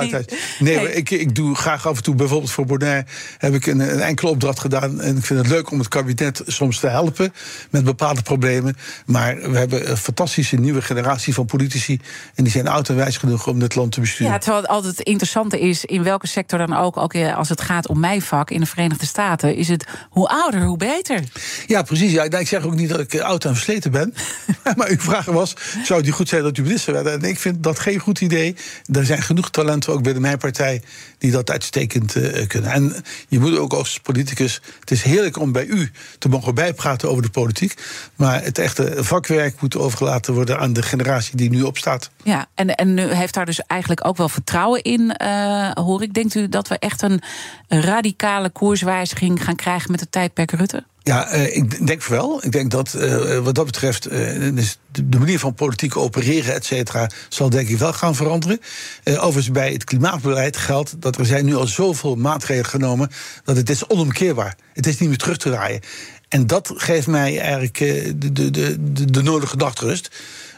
nee, 0.59 0.77
nee. 0.77 0.93
Ik, 0.93 1.09
ik 1.09 1.35
doe 1.35 1.55
graag 1.55 1.87
af 1.87 1.97
en 1.97 2.03
toe, 2.03 2.15
bijvoorbeeld 2.15 2.51
voor 2.51 2.65
Bonaire, 2.65 3.05
heb 3.37 3.53
ik 3.53 3.65
een, 3.65 3.79
een 3.79 3.99
enkele 3.99 4.29
opdracht 4.29 4.59
gedaan. 4.59 5.01
En 5.01 5.17
ik 5.17 5.25
vind 5.25 5.39
het 5.39 5.47
leuk 5.49 5.71
om 5.71 5.79
het 5.79 5.87
kabinet 5.87 6.41
soms 6.47 6.79
te 6.79 6.87
helpen 6.87 7.33
met 7.69 7.83
bepaalde 7.83 8.21
problemen. 8.21 8.77
Maar 9.05 9.51
we 9.51 9.57
hebben 9.57 9.89
een 9.89 9.97
fantastische 9.97 10.55
nieuwe 10.55 10.81
generatie 10.81 11.33
van 11.33 11.45
politici. 11.45 11.99
En 12.35 12.43
die 12.43 12.53
zijn 12.53 12.67
oud 12.67 12.89
en 12.89 12.95
wijs 12.95 13.17
genoeg 13.17 13.47
om 13.47 13.59
dit 13.59 13.75
land 13.75 13.91
te 13.91 13.99
besturen. 13.99 14.33
Ja, 14.33 14.39
terwijl 14.39 14.61
het 14.61 14.71
altijd 14.71 14.99
interessante 14.99 15.59
is, 15.59 15.85
in 15.85 16.03
welke 16.03 16.27
sector 16.27 16.59
dan 16.59 16.73
ook, 16.73 16.97
ook 16.97 17.15
als 17.15 17.49
het 17.49 17.61
gaat 17.61 17.87
om 17.87 17.99
mijn 17.99 18.21
vak 18.21 18.49
in 18.49 18.59
de 18.59 18.65
Verenigde 18.65 19.05
Staten, 19.05 19.55
is 19.55 19.67
het 19.67 19.85
hoe 20.09 20.27
ouder, 20.27 20.63
hoe 20.63 20.77
beter. 20.77 21.20
Ja, 21.67 21.81
precies. 21.81 22.11
Ja, 22.11 22.23
ik 22.23 22.47
zeg 22.47 22.63
ook 22.63 22.75
niet 22.75 22.89
dat 22.89 22.99
ik 22.99 23.19
oud 23.19 23.45
en 23.45 23.53
versleten 23.53 23.91
ben. 23.91 24.13
maar 24.77 24.89
uw 24.89 24.99
vraag 24.99 25.25
was: 25.25 25.53
zou 25.83 26.01
het 26.01 26.09
goed 26.09 26.29
zijn 26.29 26.43
dat 26.43 26.57
u 26.57 26.61
minister 26.61 26.93
werd? 26.93 27.07
En 27.07 27.29
ik 27.29 27.39
vind 27.39 27.63
dat 27.63 27.79
geen 27.79 27.99
goed 27.99 28.21
idee. 28.21 28.55
Er 28.91 29.05
zijn 29.05 29.21
genoeg 29.21 29.49
talenten 29.49 29.93
ook 29.93 30.03
binnen 30.03 30.21
mijn 30.21 30.37
partij 30.37 30.81
die 31.17 31.31
dat 31.31 31.51
uitstekend 31.51 32.15
uh, 32.15 32.47
kunnen. 32.47 32.71
En 32.71 32.95
je 33.27 33.39
moet 33.39 33.57
ook 33.57 33.73
als 33.73 33.99
politicus. 33.99 34.61
Het 34.79 34.91
is 34.91 35.03
heerlijk 35.03 35.37
om 35.37 35.51
bij 35.51 35.65
u 35.65 35.91
te 36.17 36.29
mogen 36.29 36.55
bijpraten 36.55 37.09
over 37.09 37.23
de 37.23 37.29
politiek. 37.29 37.73
Maar 38.15 38.43
het 38.43 38.57
echte 38.57 38.93
vakwerk 38.97 39.61
moet 39.61 39.77
overgelaten 39.77 40.33
worden 40.33 40.59
aan 40.59 40.73
de 40.73 40.81
generatie 40.81 41.35
die 41.37 41.49
nu 41.49 41.61
opstaat. 41.61 42.09
Ja, 42.23 42.45
en, 42.55 42.75
en 42.75 42.97
u 42.97 43.13
heeft 43.13 43.33
daar 43.33 43.45
dus 43.45 43.61
eigenlijk 43.67 44.05
ook 44.05 44.17
wel 44.17 44.29
vertrouwen 44.29 44.81
in, 44.81 45.15
uh, 45.21 45.71
hoor 45.71 46.01
ik. 46.01 46.13
Denkt 46.13 46.35
u 46.35 46.49
dat 46.49 46.67
we 46.67 46.79
echt 46.79 47.01
een 47.01 47.21
radicale 47.67 48.49
koerswijziging 48.49 49.43
gaan 49.43 49.55
krijgen 49.55 49.91
met 49.91 49.99
het 49.99 50.11
tijdperk 50.11 50.51
Rutte? 50.51 50.83
Ja, 51.03 51.35
uh, 51.35 51.55
ik 51.55 51.87
denk 51.87 52.03
wel. 52.03 52.45
Ik 52.45 52.51
denk 52.51 52.71
dat 52.71 52.93
uh, 52.97 53.37
wat 53.37 53.55
dat 53.55 53.65
betreft 53.65 54.11
uh, 54.11 54.55
dus 54.55 54.77
de 54.91 55.17
manier 55.17 55.39
van 55.39 55.53
politiek 55.53 55.97
opereren, 55.97 56.53
et 56.53 56.65
cetera, 56.65 57.09
zal 57.29 57.49
denk 57.49 57.69
ik 57.69 57.77
wel 57.77 57.93
gaan 57.93 58.15
veranderen. 58.15 58.59
overigens, 59.05 59.51
bij 59.51 59.71
het 59.71 59.83
klimaatbeleid 59.83 60.57
geldt 60.57 61.01
dat 61.01 61.17
er 61.17 61.25
zijn 61.25 61.45
nu 61.45 61.55
al 61.55 61.67
zoveel 61.67 62.15
maatregelen 62.15 62.69
genomen 62.69 63.11
dat 63.43 63.55
het 63.55 63.69
is 63.69 63.87
onomkeerbaar. 63.87 64.55
Het 64.73 64.87
is 64.87 64.97
niet 64.97 65.09
meer 65.09 65.17
terug 65.17 65.37
te 65.37 65.49
draaien. 65.49 65.81
En 66.29 66.47
dat 66.47 66.71
geeft 66.75 67.07
mij 67.07 67.39
eigenlijk 67.39 67.77
de, 67.77 68.31
de, 68.31 68.51
de, 68.51 69.05
de 69.05 69.23
nodige 69.23 69.55
nachtrust. 69.55 70.09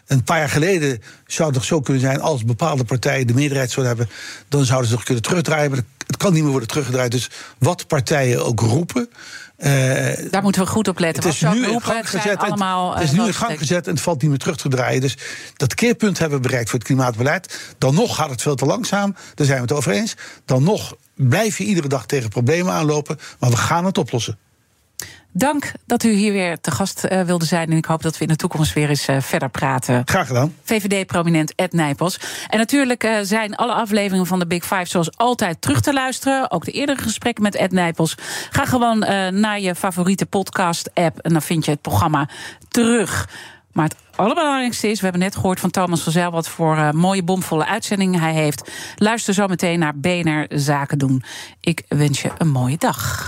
Een 0.07 0.23
paar 0.23 0.37
jaar 0.37 0.49
geleden 0.49 1.01
zou 1.27 1.49
het 1.49 1.57
toch 1.57 1.67
zo 1.67 1.81
kunnen 1.81 2.01
zijn... 2.01 2.21
als 2.21 2.45
bepaalde 2.45 2.83
partijen 2.83 3.27
de 3.27 3.33
meerderheid 3.33 3.71
zouden 3.71 3.97
hebben... 3.97 4.15
dan 4.49 4.65
zouden 4.65 4.89
ze 4.89 4.95
toch 4.95 5.05
kunnen 5.05 5.23
terugdraaien. 5.23 5.71
Maar 5.71 5.79
het 6.07 6.17
kan 6.17 6.33
niet 6.33 6.41
meer 6.41 6.51
worden 6.51 6.69
teruggedraaid. 6.69 7.11
Dus 7.11 7.29
wat 7.57 7.87
partijen 7.87 8.45
ook 8.45 8.59
roepen... 8.59 9.09
Uh, 9.63 10.31
Daar 10.31 10.41
moeten 10.41 10.61
we 10.61 10.67
goed 10.67 10.87
op 10.87 10.99
letten. 10.99 11.23
Het 11.23 11.33
is 11.33 11.41
nu 11.41 11.67
in 11.67 11.81
gang 11.81 12.09
gezet. 12.09 12.37
allemaal, 12.37 12.93
het 12.93 13.03
is 13.03 13.11
nu 13.11 13.25
in 13.25 13.33
gang 13.33 13.57
gezet 13.57 13.87
en 13.87 13.93
het 13.93 14.01
valt 14.01 14.21
niet 14.21 14.29
meer 14.29 14.39
terug 14.39 14.57
te 14.57 14.69
draaien. 14.69 15.01
Dus 15.01 15.17
dat 15.55 15.73
keerpunt 15.73 16.19
hebben 16.19 16.41
we 16.41 16.47
bereikt 16.47 16.69
voor 16.69 16.79
het 16.79 16.87
klimaatbeleid. 16.87 17.73
Dan 17.77 17.95
nog 17.95 18.15
gaat 18.15 18.29
het 18.29 18.41
veel 18.41 18.55
te 18.55 18.65
langzaam. 18.65 19.15
Daar 19.35 19.47
zijn 19.47 19.57
we 19.57 19.63
het 19.63 19.73
over 19.77 19.91
eens. 19.91 20.15
Dan 20.45 20.63
nog 20.63 20.95
blijf 21.15 21.57
je 21.57 21.63
iedere 21.63 21.87
dag 21.87 22.05
tegen 22.05 22.29
problemen 22.29 22.73
aanlopen. 22.73 23.19
Maar 23.39 23.49
we 23.49 23.57
gaan 23.57 23.85
het 23.85 23.97
oplossen. 23.97 24.37
Dank 25.35 25.71
dat 25.85 26.03
u 26.03 26.11
hier 26.11 26.31
weer 26.31 26.59
te 26.59 26.71
gast 26.71 27.05
uh, 27.09 27.21
wilde 27.21 27.45
zijn. 27.45 27.71
En 27.71 27.77
ik 27.77 27.85
hoop 27.85 28.01
dat 28.01 28.17
we 28.17 28.21
in 28.23 28.27
de 28.27 28.35
toekomst 28.35 28.73
weer 28.73 28.89
eens 28.89 29.09
uh, 29.09 29.17
verder 29.19 29.49
praten. 29.49 30.01
Graag 30.05 30.27
gedaan. 30.27 30.55
VVD-prominent 30.63 31.55
Ed 31.55 31.73
Nijpels. 31.73 32.19
En 32.49 32.57
natuurlijk 32.57 33.03
uh, 33.03 33.17
zijn 33.21 33.55
alle 33.55 33.73
afleveringen 33.73 34.25
van 34.25 34.39
de 34.39 34.47
Big 34.47 34.63
Five 34.63 34.85
zoals 34.85 35.17
altijd 35.17 35.61
terug 35.61 35.81
te 35.81 35.93
luisteren. 35.93 36.51
Ook 36.51 36.65
de 36.65 36.71
eerdere 36.71 37.01
gesprekken 37.01 37.43
met 37.43 37.55
Ed 37.55 37.71
Nijpels. 37.71 38.15
Ga 38.49 38.65
gewoon 38.65 38.99
naar 39.39 39.59
je 39.59 39.75
favoriete 39.75 40.25
podcast-app 40.25 41.19
en 41.19 41.31
dan 41.31 41.41
vind 41.41 41.65
je 41.65 41.71
het 41.71 41.81
programma 41.81 42.29
terug. 42.67 43.27
Maar 43.73 43.83
het 43.83 43.95
allerbelangrijkste 44.15 44.87
is, 44.87 44.97
we 44.97 45.03
hebben 45.03 45.21
net 45.21 45.35
gehoord 45.35 45.59
van 45.59 45.69
Thomas 45.69 46.01
van 46.01 46.11
Zel... 46.11 46.31
wat 46.31 46.49
voor 46.49 46.77
uh, 46.77 46.91
mooie, 46.91 47.23
bomvolle 47.23 47.65
uitzending 47.65 48.19
hij 48.19 48.33
heeft. 48.33 48.71
Luister 48.95 49.33
zo 49.33 49.47
meteen 49.47 49.79
naar 49.79 49.97
BNR 49.97 50.45
Zaken 50.49 50.97
doen. 50.97 51.23
Ik 51.59 51.83
wens 51.87 52.21
je 52.21 52.31
een 52.37 52.49
mooie 52.49 52.77
dag. 52.77 53.27